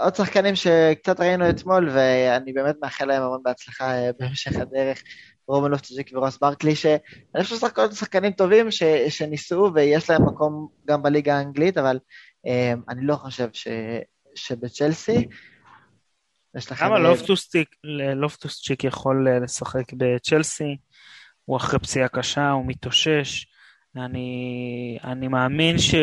עוד 0.00 0.14
שחקנים 0.14 0.56
שקצת 0.56 1.20
ראינו 1.20 1.50
אתמול, 1.50 1.88
ואני 1.94 2.52
באמת 2.52 2.76
מאחל 2.82 3.04
להם 3.04 3.22
המון 3.22 3.40
בהצלחה 3.42 3.92
במשך 4.20 4.56
הדרך, 4.56 5.02
רומן 5.48 5.70
לופטג'יק 5.70 6.10
ורוס 6.12 6.38
ברקלי, 6.38 6.74
שאני 6.76 7.42
חושב 7.42 7.56
ששחקנים 7.56 7.92
שחקנים 7.92 8.32
טובים 8.32 8.70
ש, 8.70 8.82
שניסו 9.08 9.70
ויש 9.74 10.10
להם 10.10 10.26
מקום 10.26 10.68
גם 10.86 11.02
בליגה 11.02 11.38
האנגלית, 11.38 11.78
אבל 11.78 11.98
um, 12.46 12.50
אני 12.88 13.06
לא 13.06 13.16
חושב 13.16 13.48
ש, 13.52 13.68
שבצ'לסי. 14.34 15.28
למה 16.80 16.98
לופטוסצ'יק 18.14 18.84
יכול 18.84 19.28
לשחק 19.44 19.92
בצ'לסי? 19.92 20.76
הוא 21.44 21.56
אחרי 21.56 21.78
פציעה 21.78 22.08
קשה, 22.08 22.50
הוא 22.50 22.64
מתאושש. 22.66 23.46
אני, 23.96 24.98
אני 25.04 25.28
מאמין 25.28 25.78
ש... 25.78 25.94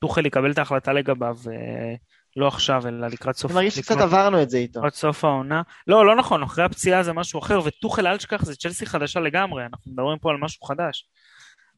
טוחל 0.00 0.26
יקבל 0.26 0.50
את 0.50 0.58
ההחלטה 0.58 0.92
לגביו, 0.92 1.36
אה, 1.50 1.94
לא 2.36 2.48
עכשיו, 2.48 2.88
אלא 2.88 3.06
לקראת 3.06 3.36
סוף... 3.36 3.50
אני 3.50 3.54
מרגיש 3.54 3.76
שקצת 3.76 4.00
עברנו 4.00 4.42
את 4.42 4.50
זה 4.50 4.58
איתו. 4.58 4.80
לקראת 4.80 4.94
סוף 4.94 5.24
העונה. 5.24 5.62
לא, 5.86 6.06
לא 6.06 6.16
נכון, 6.16 6.42
אחרי 6.42 6.64
הפציעה 6.64 7.02
זה 7.02 7.12
משהו 7.12 7.40
אחר, 7.40 7.60
וטוחל, 7.64 8.06
אל 8.06 8.16
תשכח, 8.16 8.44
זה 8.44 8.56
צ'לסי 8.56 8.86
חדשה 8.86 9.20
לגמרי, 9.20 9.64
אנחנו 9.64 9.92
מדברים 9.92 10.18
פה 10.18 10.30
על 10.30 10.36
משהו 10.36 10.66
חדש. 10.66 11.08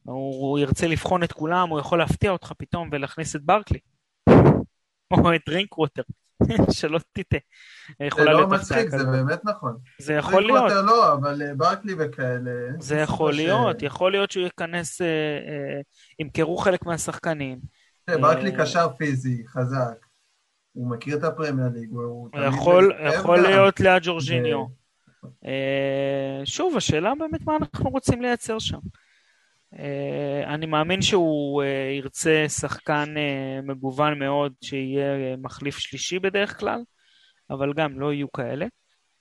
הוא, 0.03 0.49
הוא 0.49 0.59
ירצה 0.59 0.87
לבחון 0.87 1.23
את 1.23 1.31
כולם, 1.31 1.69
הוא 1.69 1.79
יכול 1.79 1.99
להפתיע 1.99 2.31
אותך 2.31 2.53
פתאום 2.57 2.89
ולהכניס 2.91 3.35
את 3.35 3.41
ברקלי. 3.41 3.79
או 5.13 5.35
את 5.35 5.41
דרינק 5.49 5.77
ווטר, 5.77 6.01
שלא 6.77 6.99
תטעה. 7.13 7.39
זה 8.17 8.23
לא 8.23 8.47
מצחיק, 8.47 8.89
זה 8.89 9.03
באמת 9.03 9.45
נכון. 9.45 9.77
זה 10.01 10.13
יכול 10.13 10.43
להיות. 10.43 10.69
דרינק 10.69 10.71
ווטר 10.71 10.85
לא, 10.85 11.13
אבל 11.13 11.41
אה, 11.41 11.53
ברקלי 11.53 11.93
וכאלה... 11.99 12.51
זה 12.79 12.95
יכול 12.95 13.33
להיות, 13.33 13.81
יכול 13.81 14.11
להיות 14.11 14.31
שהוא 14.31 14.43
ייכנס, 14.43 15.01
אה, 15.01 15.07
אה, 15.07 15.81
ימכרו 16.19 16.57
חלק 16.57 16.85
מהשחקנים. 16.85 17.59
ברקלי 18.09 18.51
קשר 18.57 18.87
פיזי, 18.97 19.43
חזק. 19.47 20.05
הוא 20.73 20.89
מכיר 20.89 21.17
את 21.17 21.23
הפרמייר 21.23 21.69
ליג, 21.73 21.89
הוא 21.91 22.29
יכול, 22.47 22.93
יכול 23.13 23.41
להיות 23.41 23.79
ליד 23.79 24.03
ג'ורג'יניו. 24.03 24.65
שוב, 26.45 26.77
השאלה 26.77 27.13
באמת 27.19 27.41
מה 27.45 27.55
אנחנו 27.55 27.89
רוצים 27.89 28.21
לייצר 28.21 28.59
שם. 28.59 28.79
אני 30.47 30.65
מאמין 30.65 31.01
שהוא 31.01 31.63
ירצה 31.97 32.45
שחקן 32.49 33.13
מגוון 33.63 34.19
מאוד, 34.19 34.53
שיהיה 34.61 35.37
מחליף 35.37 35.77
שלישי 35.77 36.19
בדרך 36.19 36.59
כלל, 36.59 36.79
אבל 37.49 37.73
גם 37.73 37.99
לא 37.99 38.13
יהיו 38.13 38.31
כאלה. 38.31 38.65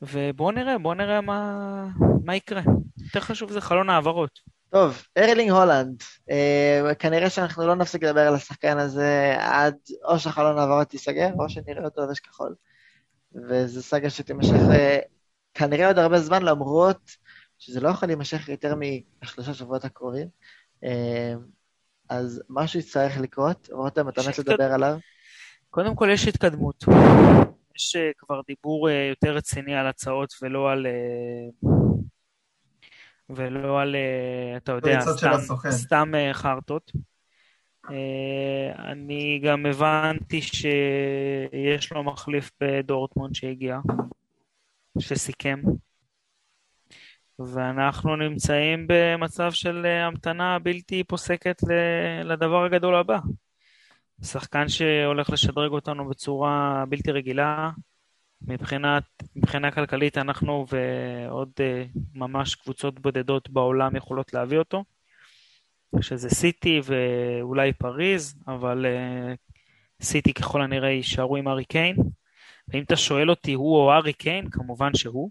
ובואו 0.03 0.51
נראה, 0.51 0.79
בואו 0.79 0.95
נראה 0.95 1.21
מה, 1.21 1.87
מה 2.25 2.37
יקרה. 2.37 2.63
יותר 3.05 3.21
חשוב 3.21 3.53
זה 3.53 3.61
חלון 3.61 3.91
העברות. 3.91 4.41
טוב, 4.71 5.03
ארלינג 5.19 5.51
הולנד, 5.51 6.03
אה, 6.31 6.95
כנראה 6.99 7.31
שאנחנו 7.31 7.67
לא 7.67 7.75
נפסיק 7.75 8.03
לדבר 8.03 8.21
על 8.21 8.35
השחקן 8.35 8.79
הזה 8.79 9.37
עד 9.39 9.75
או 10.05 10.19
שחלון 10.19 10.59
העברות 10.59 10.93
ייסגר, 10.93 11.31
או 11.39 11.49
שנראה 11.49 11.85
אותו 11.85 12.03
לבש 12.03 12.21
כחול. 12.21 12.55
וזו 13.35 13.83
סאגה 13.83 14.11
שתימשך 14.11 14.61
אה, 14.71 14.99
כנראה 15.55 15.87
עוד 15.87 15.99
הרבה 15.99 16.19
זמן, 16.19 16.43
למרות 16.43 17.11
שזה 17.63 17.81
לא 17.81 17.89
יכול 17.89 18.09
להימשך 18.09 18.49
יותר 18.49 18.75
משלושה 19.23 19.55
שבועות 19.55 19.85
הקרובים. 19.85 20.29
אה, 20.85 21.35
אז 22.09 22.43
משהו 22.49 22.81
יצטרך 22.81 23.21
לקרות, 23.21 23.69
רותם, 23.73 24.09
אתה 24.09 24.21
מת 24.29 24.39
לדבר 24.39 24.73
עליו? 24.73 24.97
קודם 25.71 25.95
כל 25.95 26.09
יש 26.13 26.29
התקדמות. 26.29 26.85
יש 27.77 27.97
אה, 27.97 28.11
כבר 28.19 28.41
דיבור 28.47 28.89
אה, 28.89 29.07
יותר 29.11 29.35
רציני 29.35 29.75
על 29.75 29.87
הצעות 29.87 30.35
ולא 30.43 30.71
על... 30.71 30.87
ולא 33.31 33.81
על, 33.81 33.97
אתה 34.57 34.73
יודע, 34.73 35.01
סתם, 35.01 35.71
סתם 35.71 36.13
חרטות. 36.33 36.93
אני 38.79 39.41
גם 39.45 39.67
הבנתי 39.67 40.43
שיש 40.43 41.93
לו 41.93 42.05
מחליף 42.05 42.51
בדורטמונד 42.61 43.35
שהגיע, 43.35 43.79
שסיכם. 44.99 45.61
ואנחנו 47.47 48.17
נמצאים 48.17 48.87
במצב 48.89 49.53
של 49.53 49.87
המתנה 49.87 50.59
בלתי 50.59 51.05
פוסקת 51.05 51.63
לדבר 52.25 52.65
הגדול 52.65 52.95
הבא. 52.95 53.19
שחקן 54.23 54.69
שהולך 54.69 55.31
לשדרג 55.31 55.71
אותנו 55.71 56.09
בצורה 56.09 56.85
בלתי 56.89 57.11
רגילה. 57.11 57.71
מבחינת, 58.47 59.05
מבחינה 59.37 59.71
כלכלית 59.71 60.19
אנחנו 60.19 60.67
ועוד 60.69 61.51
uh, 61.57 61.99
ממש 62.15 62.55
קבוצות 62.55 63.01
בודדות 63.01 63.51
בעולם 63.51 63.97
יכולות 63.97 64.35
להביא 64.35 64.59
אותו, 64.59 64.85
שזה 66.01 66.31
סיטי 66.31 66.81
ואולי 66.85 67.73
פריז, 67.73 68.35
אבל 68.49 68.87
uh, 68.87 70.05
סיטי 70.05 70.33
ככל 70.33 70.63
הנראה 70.63 70.91
יישארו 70.91 71.37
עם 71.37 71.49
ארי 71.49 71.65
קיין. 71.65 71.97
ואם 72.69 72.83
אתה 72.83 72.97
שואל 72.97 73.31
אותי 73.31 73.53
הוא 73.53 73.77
או 73.77 73.93
ארי 73.93 74.13
קיין, 74.13 74.51
כמובן 74.51 74.95
שהוא. 74.95 75.31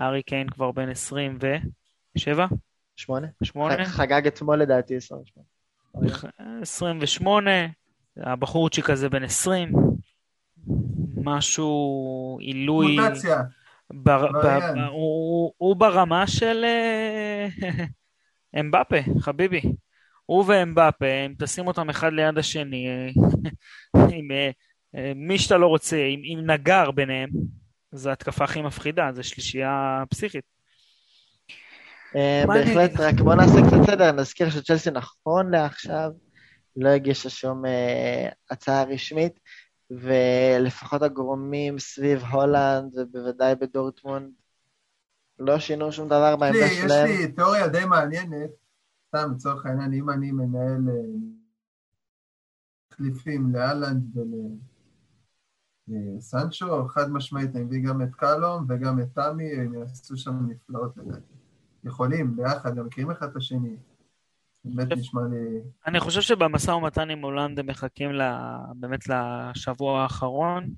ארי 0.00 0.22
קיין 0.22 0.48
כבר 0.48 0.72
בן 0.72 0.88
27? 0.88 2.46
שמונה? 2.96 3.26
שמונה. 3.42 3.84
חגג 3.84 4.26
אתמול 4.26 4.62
לדעתי 4.62 4.96
28. 4.96 5.46
28, 6.62 7.50
הבחורצ'יק 8.16 8.90
הזה 8.90 9.08
בן 9.08 9.22
20, 9.22 9.72
משהו 11.16 12.38
עילוי... 12.40 12.96
מוטציה. 13.00 13.42
בר, 13.90 14.32
ב, 14.32 14.46
הוא, 14.90 15.52
הוא 15.56 15.76
ברמה 15.76 16.26
של 16.26 16.64
אה, 16.64 17.46
אמבפה, 18.60 18.96
חביבי. 19.20 19.60
הוא 20.26 20.44
ואמבפה, 20.46 21.26
אם 21.26 21.34
תשים 21.38 21.66
אותם 21.66 21.90
אחד 21.90 22.12
ליד 22.12 22.38
השני, 22.38 22.88
אה, 22.88 23.08
עם 24.16 24.28
אה, 24.94 25.12
מי 25.16 25.38
שאתה 25.38 25.56
לא 25.56 25.66
רוצה, 25.66 25.96
עם, 25.96 26.20
עם 26.24 26.50
נגר 26.50 26.90
ביניהם, 26.90 27.30
זו 27.92 28.10
התקפה 28.10 28.44
הכי 28.44 28.62
מפחידה, 28.62 29.12
זו 29.12 29.24
שלישייה 29.24 30.02
פסיכית. 30.10 30.44
בהחלט, 32.46 32.90
רק 32.98 33.14
בוא 33.14 33.34
נעשה 33.34 33.58
קצת 33.66 33.90
סדר, 33.90 34.12
נזכיר 34.12 34.50
שצ'לסי 34.50 34.90
נכון 34.90 35.50
לעכשיו 35.50 36.10
לא 36.76 36.88
הגישה 36.88 37.30
שום 37.30 37.62
הצעה 38.50 38.84
רשמית. 38.84 39.40
ולפחות 39.90 41.02
הגורמים 41.02 41.78
סביב 41.78 42.22
הולנד 42.22 42.98
ובוודאי 42.98 43.54
בדורטמונד 43.54 44.30
לא 45.38 45.58
שינו 45.58 45.92
שום 45.92 46.06
דבר 46.06 46.36
בעמדה 46.36 46.68
שלהם. 46.68 47.10
יש 47.10 47.18
לי 47.20 47.32
תיאוריה 47.32 47.68
די 47.68 47.84
מעניינת, 47.84 48.50
סתם 49.08 49.32
לצורך 49.34 49.66
העניין, 49.66 49.92
אם 49.92 50.10
אני 50.10 50.32
מנהל 50.32 50.80
מחליפים 52.92 53.56
אה, 53.56 53.74
לאלנד 53.74 54.18
ולסנצ'ו, 55.88 56.88
חד 56.88 57.10
משמעית, 57.10 57.56
אני 57.56 57.64
מביא 57.64 57.82
גם 57.88 58.02
את 58.02 58.14
קלום 58.14 58.66
וגם 58.68 59.00
את 59.00 59.06
תמי, 59.14 59.52
הם 59.52 59.74
יעשו 59.74 60.16
שם 60.16 60.34
נפלאות 60.48 60.96
לדעתי. 60.96 61.32
יכולים, 61.84 62.36
ביחד, 62.36 62.76
גם 62.76 62.86
מכירים 62.86 63.10
אחד 63.10 63.28
את 63.28 63.36
השני. 63.36 63.76
באמת 64.64 64.92
נשמע 64.92 65.20
לי... 65.30 65.60
אני 65.86 66.00
חושב 66.00 66.20
שבמשא 66.20 66.70
ומתן 66.70 67.10
עם 67.10 67.22
הולנד 67.22 67.58
הם 67.58 67.66
מחכים 67.66 68.10
באמת 68.74 69.00
לשבוע 69.08 70.02
האחרון. 70.02 70.70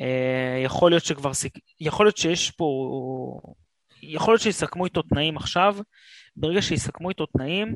אה, 0.00 0.60
יכול 0.64 0.90
להיות 0.90 1.04
שכבר, 1.04 1.30
יכול 1.80 2.06
להיות 2.06 2.16
שיש 2.16 2.50
פה, 2.50 2.66
יכול 4.02 4.32
להיות 4.32 4.42
שיסכמו 4.42 4.84
איתו 4.84 5.02
תנאים 5.02 5.36
עכשיו, 5.36 5.76
ברגע 6.36 6.62
שיסכמו 6.62 7.08
איתו 7.08 7.26
תנאים, 7.26 7.74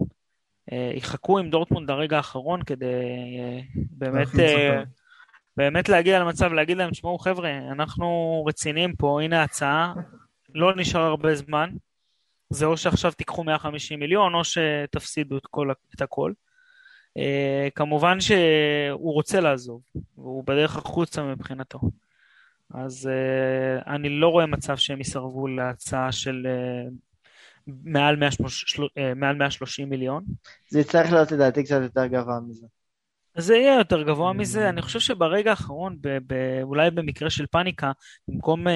אה, 0.73 0.93
יחכו 0.95 1.39
עם 1.39 1.51
דורטמונד 1.51 1.91
לרגע 1.91 2.17
האחרון 2.17 2.63
כדי 2.63 2.87
אה, 3.39 3.61
באמת, 3.75 4.29
באמת 5.57 5.89
להגיע 5.89 6.21
למצב, 6.21 6.53
להגיד 6.53 6.77
להם, 6.77 6.91
תשמעו 6.91 7.19
חבר'ה, 7.19 7.59
אנחנו 7.73 8.45
רציניים 8.49 8.97
פה, 8.97 9.23
הנה 9.23 9.41
ההצעה, 9.41 9.95
לא 10.55 10.77
נשאר 10.77 11.01
הרבה 11.01 11.35
זמן, 11.35 11.71
זה 12.51 12.67
או 12.67 12.77
שעכשיו 12.77 13.13
תיקחו 13.13 13.45
150 13.45 14.01
מיליון 14.01 14.35
או 14.35 14.41
שתפסידו 14.45 15.37
את, 15.37 15.47
כל, 15.47 15.71
את 15.95 16.03
הכל. 16.03 16.33
Uh, 17.19 17.23
כמובן 17.75 18.21
שהוא 18.21 19.13
רוצה 19.13 19.41
לעזוב, 19.41 19.83
והוא 20.19 20.45
בדרך 20.45 20.77
החוצה 20.77 21.23
מבחינתו. 21.23 21.81
אז 22.75 23.09
uh, 23.09 23.89
אני 23.91 24.09
לא 24.09 24.29
רואה 24.29 24.47
מצב 24.47 24.77
שהם 24.77 25.01
יסרבו 25.01 25.49
להצעה 25.49 26.13
של 26.13 26.47
uh, 26.47 26.93
מעל, 27.85 28.17
130, 28.17 28.85
uh, 28.85 28.89
מעל 29.17 29.37
130 29.37 29.89
מיליון. 29.89 30.25
זה 30.69 30.81
יצטרך 30.81 31.13
להיות 31.13 31.33
לדעתי 31.33 31.65
קצת 31.65 31.81
יותר 31.83 32.07
גבוה 32.07 32.41
מזה. 32.49 32.67
זה 33.37 33.57
יהיה 33.57 33.75
יותר 33.79 34.03
גבוה 34.03 34.33
מזה, 34.33 34.69
אני 34.69 34.83
חושב 34.83 35.01
שברגע 35.01 35.51
האחרון, 35.51 35.97
ב- 36.01 36.19
ב- 36.27 36.63
אולי 36.63 36.91
במקרה 36.91 37.31
של 37.31 37.47
פאניקה, 37.47 37.93
במקום 38.29 38.67
uh, 38.67 38.71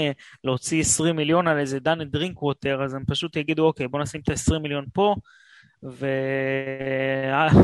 להוציא 0.45 0.81
20 0.81 1.17
מיליון 1.17 1.49
על 1.49 1.59
איזה 1.59 1.81
דן 1.81 2.05
דרינק 2.05 2.43
ווטר, 2.43 2.85
אז 2.85 2.95
הם 2.95 3.05
פשוט 3.07 3.37
יגידו, 3.37 3.67
אוקיי, 3.67 3.89
בוא 3.89 4.01
נשים 4.01 4.21
את 4.21 4.29
ה-20 4.29 4.59
מיליון 4.59 4.87
פה, 4.93 5.15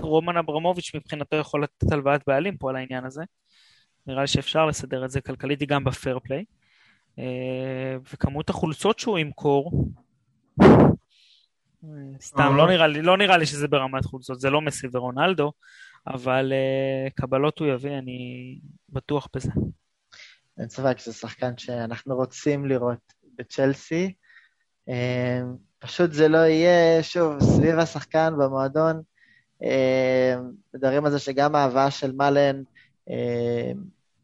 ורומן 0.03 0.37
אברמוביץ' 0.37 0.95
מבחינתו 0.95 1.37
יכול 1.37 1.63
לתת 1.63 1.93
הלוואת 1.93 2.23
בעלים 2.27 2.57
פה 2.57 2.71
על 2.71 2.77
העניין 2.77 3.05
הזה. 3.05 3.23
נראה 4.07 4.21
לי 4.21 4.27
שאפשר 4.27 4.67
לסדר 4.67 5.05
את 5.05 5.11
זה 5.11 5.21
כלכלית 5.21 5.63
גם 5.63 5.85
בפייר 5.85 6.19
פליי. 6.19 6.45
Uh, 7.17 7.21
וכמות 8.13 8.51
החולצות 8.51 8.99
שהוא 8.99 9.19
ימכור, 9.19 9.89
סתם, 12.21 12.57
לא 12.57 12.69
נראה, 12.69 12.87
לי, 12.87 13.03
לא 13.03 13.17
נראה 13.17 13.37
לי 13.37 13.47
שזה 13.47 13.69
ברמת 13.69 14.05
חולצות, 14.05 14.41
זה 14.41 14.51
לא 14.51 14.61
מסי 14.61 14.87
ורונלדו, 14.93 15.53
אבל 16.07 16.53
uh, 16.53 17.11
קבלות 17.15 17.59
הוא 17.59 17.69
יביא, 17.69 17.99
אני 17.99 18.59
בטוח 18.89 19.29
בזה. 19.37 19.51
אין 20.59 20.69
ספק 20.69 20.99
שזה 20.99 21.13
שחקן 21.13 21.57
שאנחנו 21.57 22.17
רוצים 22.17 22.67
לראות 22.67 23.13
בצ'לסי. 23.39 24.15
Uh, 24.91 24.93
פשוט 25.79 26.13
זה 26.13 26.29
לא 26.29 26.39
יהיה, 26.39 27.03
שוב, 27.03 27.41
סביב 27.41 27.79
השחקן 27.79 28.33
במועדון, 28.39 29.03
uh, 29.63 29.67
מדברים 30.75 31.05
על 31.05 31.11
זה 31.11 31.19
שגם 31.19 31.55
ההבאה 31.55 31.91
של 31.91 32.13
מאלן, 32.13 32.63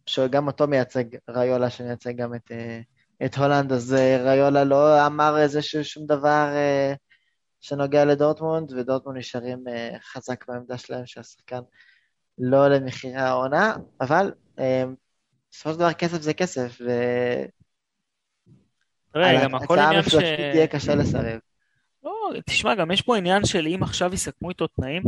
שגם 0.07 0.47
אותו 0.47 0.67
מייצג 0.67 1.05
ריולה, 1.31 1.71
שמייצג 1.71 2.17
גם 2.17 2.35
את, 2.35 2.53
את 3.25 3.35
הולנד, 3.35 3.73
אז 3.73 3.97
ריולה 4.25 4.65
לא 4.65 5.07
אמר 5.07 5.39
איזשהו 5.39 5.85
שום 5.85 6.07
דבר 6.07 6.49
שנוגע 7.67 8.05
לדורטמונד, 8.05 8.73
ודורטמונד 8.73 9.19
נשארים 9.19 9.65
uh, 9.67 9.99
חזק 10.13 10.45
בעמדה 10.49 10.79
שלהם 10.79 11.07
שהשחקן 11.07 11.61
לא 12.39 12.69
למחירי 12.69 13.17
העונה, 13.17 13.75
אבל 14.01 14.33
uh, 14.57 14.61
בסופו 15.51 15.73
של 15.73 15.79
דבר 15.79 15.93
כסף 15.93 16.21
זה 16.21 16.35
כסף, 16.35 16.79
ו... 16.81 16.91
תראה, 19.13 19.45
גם 19.45 19.55
הכל 19.55 19.79
עניין 19.79 20.03
ש... 20.03 20.15
תהיה 20.53 20.67
קשה 20.67 20.95
לסרב. 20.95 21.39
לא, 22.05 22.31
תשמע, 22.47 22.75
גם 22.75 22.91
יש 22.91 23.03
פה 23.03 23.17
עניין 23.17 23.45
של 23.45 23.67
אם 23.67 23.83
עכשיו 23.83 24.15
יסכמו 24.15 24.49
איתו 24.49 24.67
תנאים, 24.67 25.03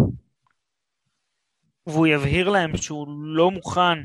והוא 1.86 2.06
יבהיר 2.06 2.48
להם 2.48 2.76
שהוא 2.76 3.06
לא 3.08 3.50
מוכן 3.50 3.98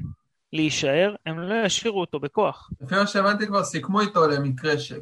להישאר, 0.54 1.16
הם 1.26 1.40
לא 1.40 1.66
ישאירו 1.66 2.02
אותו 2.02 2.20
בכוח. 2.20 2.70
לפי 2.82 2.96
מה 2.96 3.08
שהבנתי 3.08 3.48
כבר 3.48 3.64
סיכמו 3.64 4.02
איתו 4.02 4.28
למקרה 4.28 4.80
ש... 4.80 4.94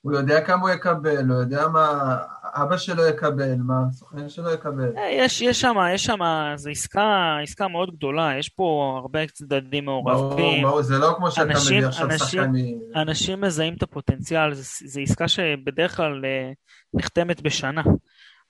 הוא 0.00 0.12
יודע 0.12 0.40
כמה 0.40 0.60
הוא 0.60 0.70
יקבל, 0.70 1.30
הוא 1.30 1.40
יודע 1.40 1.68
מה 1.68 2.16
אבא 2.44 2.76
שלו 2.76 3.06
יקבל, 3.06 3.56
מה 3.56 3.74
הסוכן 3.88 4.28
שלו 4.28 4.50
יקבל. 4.50 4.92
אה, 4.96 5.10
יש, 5.10 5.40
יש 5.40 5.60
שם, 5.60 5.74
יש 5.94 6.04
שם, 6.04 6.18
זו 6.56 6.70
עסקה, 6.70 7.38
עסקה 7.42 7.68
מאוד 7.68 7.90
גדולה, 7.96 8.38
יש 8.38 8.48
פה 8.48 8.98
הרבה 9.02 9.26
צדדים 9.26 9.84
מעורבים. 9.84 10.62
ברור, 10.62 10.62
ברור, 10.62 10.82
זה 10.82 10.98
לא 10.98 11.14
כמו 11.16 11.30
שאתה 11.30 11.44
מביא 11.44 11.86
עכשיו 11.86 12.18
שחקן 12.18 12.50
מ... 12.52 12.96
אנשים 12.96 13.40
מזהים 13.40 13.74
את 13.74 13.82
הפוטנציאל, 13.82 14.54
זו 14.54 15.00
עסקה 15.00 15.28
שבדרך 15.28 15.96
כלל 15.96 16.24
אה, 16.24 16.52
נחתמת 16.94 17.42
בשנה. 17.42 17.82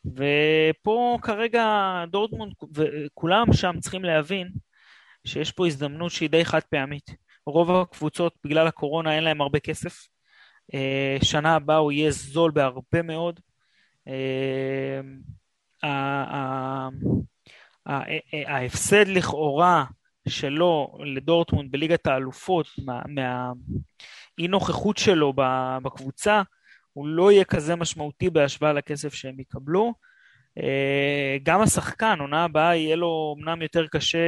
ופה 0.04 1.18
כרגע 1.22 1.64
דורטמונד 2.10 2.52
וכולם 2.74 3.52
שם 3.52 3.74
צריכים 3.80 4.04
להבין 4.04 4.48
שיש 5.24 5.52
פה 5.52 5.66
הזדמנות 5.66 6.10
שהיא 6.10 6.30
די 6.30 6.44
חד 6.44 6.60
פעמית. 6.70 7.10
רוב 7.46 7.70
הקבוצות 7.70 8.34
בגלל 8.44 8.66
הקורונה 8.66 9.16
אין 9.16 9.24
להם 9.24 9.40
הרבה 9.40 9.58
כסף. 9.58 10.06
אה, 10.74 11.16
שנה 11.22 11.54
הבאה 11.54 11.76
הוא 11.76 11.92
יהיה 11.92 12.10
זול 12.10 12.50
בהרבה 12.50 13.02
מאוד. 13.02 13.40
אה, 14.08 15.00
ההפסד 18.46 19.08
לכאורה 19.08 19.84
שלו 20.28 20.98
לדורטמונד 21.04 21.72
בליגת 21.72 22.06
האלופות, 22.06 22.66
מהאי 23.08 24.48
נוכחות 24.48 24.98
שלו 24.98 25.32
בקבוצה, 25.82 26.42
הוא 26.92 27.08
לא 27.08 27.32
יהיה 27.32 27.44
כזה 27.44 27.76
משמעותי 27.76 28.30
בהשוואה 28.30 28.72
לכסף 28.72 29.14
שהם 29.14 29.40
יקבלו. 29.40 29.94
אה, 30.58 31.36
גם 31.42 31.60
השחקן, 31.60 32.16
עונה 32.20 32.44
הבאה 32.44 32.76
יהיה 32.76 32.96
לו 32.96 33.36
אמנם 33.38 33.62
יותר 33.62 33.86
קשה, 33.86 34.18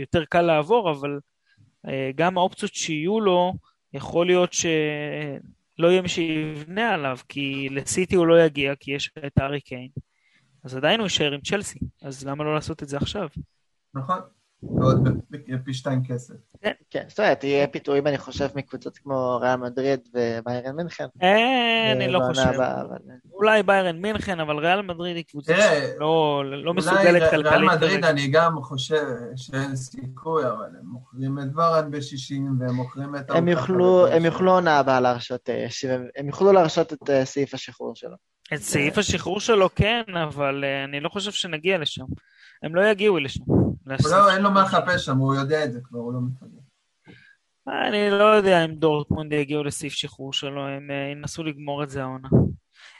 יותר 0.00 0.24
קל 0.24 0.42
לעבור, 0.42 0.90
אבל 0.90 1.18
גם 2.14 2.38
האופציות 2.38 2.74
שיהיו 2.74 3.20
לו, 3.20 3.52
יכול 3.94 4.26
להיות 4.26 4.52
ש... 4.52 4.66
לא 5.78 5.88
יהיה 5.88 6.02
מי 6.02 6.08
שיבנה 6.08 6.94
עליו, 6.94 7.18
כי 7.28 7.68
לסיטי 7.70 8.16
הוא 8.16 8.26
לא 8.26 8.44
יגיע, 8.44 8.74
כי 8.80 8.90
יש 8.90 9.10
את 9.26 9.38
הארי 9.38 9.60
קיין. 9.60 9.88
אז 10.64 10.76
עדיין 10.76 11.00
הוא 11.00 11.06
יישאר 11.06 11.32
עם 11.32 11.40
צ'לסי, 11.40 11.78
אז 12.02 12.26
למה 12.26 12.44
לא 12.44 12.54
לעשות 12.54 12.82
את 12.82 12.88
זה 12.88 12.96
עכשיו? 12.96 13.28
נכון. 13.94 14.20
ועוד 14.62 15.08
פי 15.64 15.74
שתיים 15.74 16.02
כסף. 16.04 16.34
כן, 16.62 16.72
כן, 16.90 17.04
זאת 17.08 17.20
אומרת, 17.20 17.44
יהיה 17.44 17.66
פיטורים, 17.66 18.06
אני 18.06 18.18
חושב, 18.18 18.48
מקבוצות 18.54 18.98
כמו 18.98 19.38
ריאל 19.42 19.56
מדריד 19.56 20.00
וביירן 20.14 20.76
מינכן. 20.76 21.04
אה, 21.22 21.92
אני 21.92 22.08
לא 22.08 22.20
חושב. 22.28 22.60
אולי 23.32 23.62
ביירן 23.62 23.96
מינכן, 23.96 24.40
אבל 24.40 24.58
ריאל 24.58 24.82
מדריד 24.82 25.16
היא 25.16 25.24
קבוצה 25.24 25.54
שלא 25.56 26.42
לא 26.44 26.70
אולי 26.70 26.72
מסוגלת 26.78 27.22
ריאל 27.22 27.30
כלכלית 27.30 27.70
מדריד, 27.70 27.92
כרגע. 27.92 28.10
אני 28.10 28.28
גם 28.28 28.62
חושב 28.62 29.06
שאין 29.36 29.76
סיכוי, 29.76 30.46
אבל 30.46 30.66
הם 30.80 30.86
מוכרים 30.86 31.38
את 31.38 31.56
ורן 31.56 31.90
ב-60, 31.90 32.34
והם 32.60 32.74
מוכרים 32.74 33.16
את... 33.16 33.30
הם 33.30 33.48
יוכלו, 33.48 34.06
הבית 34.06 34.16
הם 34.16 34.24
יוכלו 34.24 34.52
עונה 34.52 34.78
הבאה 34.78 35.00
להרשות, 35.00 35.50
אה, 35.50 35.66
70 35.68 36.08
הם 36.16 36.26
יוכלו 36.26 36.52
להרשות 36.52 36.92
את 36.92 37.10
אה, 37.10 37.24
סעיף 37.24 37.54
השחרור 37.54 37.92
שלו. 37.96 38.16
את 38.54 38.58
סעיף 38.58 38.98
השחרור 38.98 39.40
שלו 39.40 39.74
כן, 39.74 40.02
אבל 40.24 40.64
אני 40.88 41.00
לא 41.00 41.08
חושב 41.08 41.30
שנגיע 41.30 41.78
לשם. 41.78 42.04
הם 42.62 42.74
לא 42.74 42.86
יגיעו 42.86 43.18
לשם. 43.18 43.61
לא, 43.86 44.30
אין 44.30 44.42
לו 44.42 44.50
מה 44.50 44.62
לחפש 44.62 45.04
שם, 45.04 45.16
הוא 45.16 45.34
יודע 45.34 45.64
את 45.64 45.72
זה 45.72 45.80
כבר, 45.84 45.98
הוא 45.98 46.12
לא 46.12 46.20
מפגר. 46.20 46.58
אני 47.68 48.10
לא 48.10 48.24
יודע 48.24 48.64
אם 48.64 48.74
דורטמונד 48.74 49.32
יגיעו 49.32 49.64
לסעיף 49.64 49.92
שחרור 49.92 50.32
שלו, 50.32 50.66
הם 50.66 50.90
אה, 50.90 51.12
ינסו 51.12 51.44
לגמור 51.44 51.82
את 51.82 51.90
זה 51.90 52.02
העונה. 52.02 52.28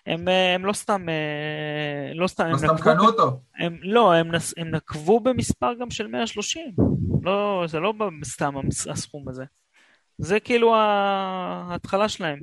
הם, 0.07 0.28
אה, 0.28 0.55
הם 0.55 0.66
לא 0.66 0.72
סתם, 0.72 1.09
אה, 1.09 2.14
לא 2.14 2.26
סתם, 2.26 2.47
לא 2.51 2.57
סתם 2.57 2.76
קנו 2.83 3.07
אותו. 3.07 3.41
הם, 3.59 3.78
לא, 3.83 4.14
הם, 4.14 4.35
נס, 4.35 4.55
הם 4.57 4.70
נקבו 4.70 5.20
במספר 5.20 5.74
גם 5.80 5.91
של 5.91 6.07
130. 6.07 6.74
לא, 7.22 7.64
זה 7.68 7.80
לא 7.80 7.95
סתם 8.24 8.55
הסכום 8.91 9.28
הזה. 9.28 9.45
זה 10.18 10.41
כאילו 10.41 10.74
ההתחלה 10.76 12.09
שלהם. 12.09 12.39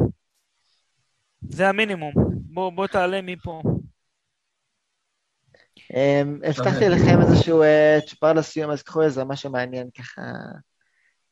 זה 1.49 1.69
המינימום. 1.69 2.13
בוא, 2.53 2.71
בוא 2.71 2.87
תעלה 2.87 3.21
מפה. 3.21 3.61
אמ, 5.93 6.39
הבטחתי. 6.43 6.89
לכם 6.89 7.21
איזשהו 7.21 7.61
אה, 7.61 7.99
צ'ופר 8.07 8.33
לסיום, 8.33 8.71
אז 8.71 8.83
קחו 8.83 9.01
איזה 9.01 9.23
משהו 9.23 9.51
מעניין 9.51 9.89
ככה 9.97 10.21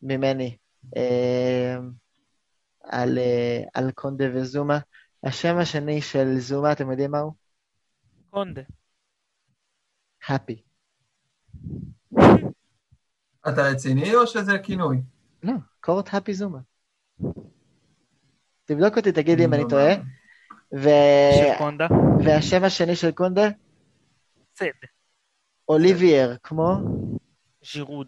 ממני. 0.01 0.58
אמ, 0.95 1.91
על, 2.84 3.18
אה, 3.18 3.62
על 3.74 3.91
קונדה 3.91 4.26
וזומה. 4.34 4.80
השם 5.24 5.58
השני 5.58 6.01
של 6.01 6.39
זומה, 6.39 6.72
אתם 6.72 6.91
יודעים 6.91 7.12
מהו? 7.12 7.32
קונדה. 8.30 8.62
Happy. 10.26 10.62
אתה 13.49 13.62
רציני 13.62 14.16
או 14.16 14.28
שזה 14.28 14.60
כינוי? 14.60 15.01
לא, 15.43 15.53
קורט 15.80 16.08
Happy 16.08 16.32
זומה. 16.32 16.60
תבדוק 18.66 18.97
אותי, 18.97 19.12
תגיד 19.12 19.38
לי 19.38 19.45
אם 19.45 19.53
אני 19.53 19.64
לא 19.64 19.70
טועה. 19.70 19.93
ו... 20.76 20.89
של 21.34 21.58
קונדה. 21.58 21.88
והשם 22.26 22.64
השני 22.64 22.95
של 22.95 23.12
קונדה? 23.12 23.49
צד. 24.58 24.66
אוליבייר, 25.70 26.36
כמו? 26.43 26.76
ז'ירוד. 27.74 28.08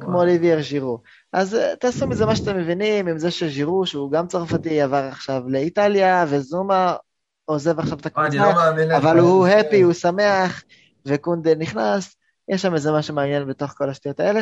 כמו 0.00 0.18
אוליבייר 0.20 0.62
ז'ירו. 0.62 1.00
אז 1.32 1.54
אה, 1.54 1.76
תעשו 1.80 2.06
מזה 2.06 2.26
מה 2.26 2.36
שאתם 2.36 2.56
מבינים, 2.56 3.06
עם 3.08 3.18
זה 3.18 3.30
שז'ירו, 3.30 3.86
שהוא 3.86 4.12
גם 4.12 4.26
צרפתי, 4.26 4.80
עבר 4.80 5.08
עכשיו 5.12 5.42
לאיטליה, 5.48 6.24
וזומה 6.28 6.96
עוזב 7.44 7.78
עכשיו 7.78 7.98
את 7.98 8.06
אני 8.18 8.26
הקבוצה, 8.38 8.84
לא. 8.88 8.96
אבל 8.96 9.18
הוא 9.18 9.46
הפי, 9.46 9.80
הוא 9.80 9.92
שמח, 9.92 10.62
וקונדה 11.06 11.54
נכנס, 11.54 12.16
יש 12.48 12.62
שם 12.62 12.74
איזה 12.74 12.92
משהו 12.92 13.14
מעניין 13.14 13.46
בתוך 13.48 13.70
כל 13.76 13.90
השטויות 13.90 14.20
האלה. 14.20 14.40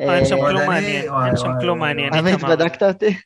אה, 0.00 0.16
אין 0.16 0.24
שם 0.24 0.36
אה, 0.36 0.40
כלום 0.48 0.56
אני- 0.60 0.66
מעניין. 0.68 1.04
אין 1.26 1.36
שם 1.36 1.50
כלום 1.60 1.78
מעניין. 1.78 2.14
עמית. 2.14 2.42
בדקת 2.44 2.82
אותי? 2.82 3.16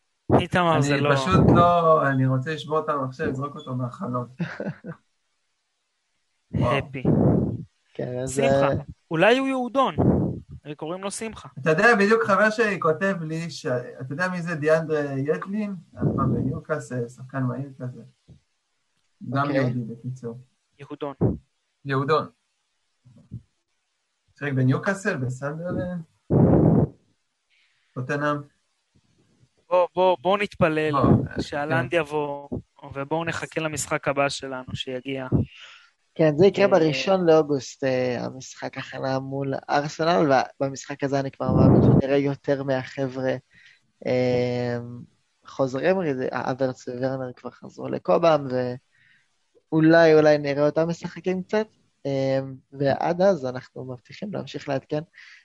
איתמר 0.41 0.81
זה 0.81 0.95
אני 0.95 1.01
לא... 1.03 1.15
פשוט 1.17 1.45
לא, 1.55 2.07
אני 2.09 2.27
רוצה 2.27 2.55
לשבור 2.55 2.79
את 2.79 2.89
המחשב, 2.89 3.25
לזרוק 3.25 3.57
אותו 3.57 3.75
מהחלון. 3.75 4.27
הפי. 6.63 7.03
כן, 7.95 8.19
אז... 8.23 8.35
שמחה. 8.35 8.69
אה, 8.69 8.75
אולי 9.11 9.39
הוא 9.39 9.49
יהודון. 9.49 9.95
קוראים 10.77 11.03
לו 11.03 11.11
שמחה. 11.11 11.49
אתה 11.63 11.71
יודע, 11.71 11.95
בדיוק 11.95 12.23
חבר 12.25 12.51
שלי 12.51 12.81
כותב 12.81 13.17
לי, 13.21 13.51
ש- 13.51 13.67
אתה 13.67 14.13
יודע 14.13 14.29
מי 14.29 14.43
זה 14.43 14.55
דיאנדרה 14.55 15.01
יטלין? 15.19 15.75
היה 15.93 16.03
פעם 16.17 16.35
בניוקאסל, 16.35 17.09
שחקן 17.09 17.43
מהיר 17.43 17.71
כזה. 17.79 18.03
גם 19.31 19.47
אוקיי. 19.47 19.57
יהודי 19.57 19.95
בקיצור. 19.95 20.39
יהודון. 20.79 21.15
יהודון. 21.85 22.27
שיחק 24.39 24.53
בניוקאסל, 24.53 25.17
בסנדרלנד. 25.17 26.03
טוטנאם. 27.95 28.37
בוא, 29.69 29.87
בוא, 29.95 30.17
בוא 30.21 30.39
נתפלל 30.39 30.93
שהלנד 31.41 31.93
יבוא, 31.93 32.49
ובואו 32.95 33.25
נחכה 33.25 33.61
למשחק 33.61 34.09
הבא 34.09 34.29
שלנו 34.29 34.75
שיגיע. 34.75 35.27
כן, 36.15 36.37
זה 36.37 36.47
יקרה 36.47 36.65
אה, 36.65 36.71
בראשון 36.71 37.27
לאוגוסט, 37.27 37.85
אה, 37.85 38.25
המשחק 38.25 38.79
הכנה 38.79 39.19
מול 39.19 39.55
ארסנל, 39.71 40.33
ובמשחק 40.61 41.05
הזה 41.05 41.21
אני 41.21 41.31
כבר 41.31 41.53
מאמין 41.53 41.83
שנראה 41.83 42.17
יותר 42.17 42.63
מהחבר'ה 42.63 43.37
אה, 44.07 44.79
חוזרים, 45.47 45.97
אברץ 46.31 46.89
וורנר 46.89 47.33
כבר 47.37 47.51
חזרו 47.51 47.89
לקובם, 47.89 48.47
ואולי 49.71 50.15
אולי 50.15 50.39
נראה 50.39 50.67
אותם 50.67 50.89
משחקים 50.89 51.43
קצת, 51.43 51.67
ועד 52.73 53.23
אז 53.23 53.47
אנחנו 53.47 53.85
מבטיחים 53.85 54.33
להמשיך 54.33 54.69
לעדכן 54.69 55.01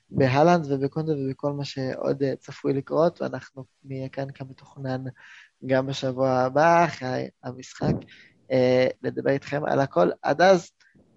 בהלנד 0.09 0.71
ובקונדה 0.71 1.13
ובכל 1.13 1.51
מה 1.51 1.65
שעוד 1.65 2.23
צפוי 2.39 2.73
לקרות, 2.73 3.21
ואנחנו 3.21 3.65
נהיה 3.83 4.09
כאן 4.09 4.27
כמתוכנן 4.33 5.03
גם 5.65 5.87
בשבוע 5.87 6.29
הבא, 6.29 6.85
אחרי 6.85 7.29
המשחק. 7.43 7.93
אה, 8.51 8.87
לדבר 9.03 9.31
איתכם 9.31 9.65
על 9.65 9.79
הכל. 9.79 10.09
עד 10.21 10.41
אז, 10.41 10.71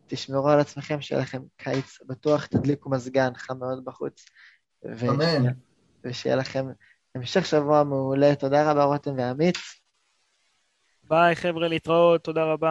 תשמרו 0.06 0.48
על 0.48 0.60
עצמכם, 0.60 1.00
שיהיה 1.00 1.22
לכם 1.22 1.42
קיץ 1.56 1.98
בטוח, 2.06 2.46
תדליקו 2.46 2.90
מזגן 2.90 3.34
חם 3.36 3.58
מאוד 3.58 3.84
בחוץ. 3.84 4.24
ו- 4.84 5.10
אמן. 5.10 5.52
ושיהיה 6.04 6.36
לכם 6.36 6.66
המשך 7.14 7.46
שבוע 7.46 7.84
מעולה. 7.84 8.34
תודה 8.34 8.70
רבה, 8.70 8.84
רותם 8.84 9.10
ועמית. 9.16 9.56
ביי 11.04 11.36
חבר'ה, 11.36 11.68
להתראות, 11.68 12.24
תודה 12.24 12.44
רבה. 12.44 12.70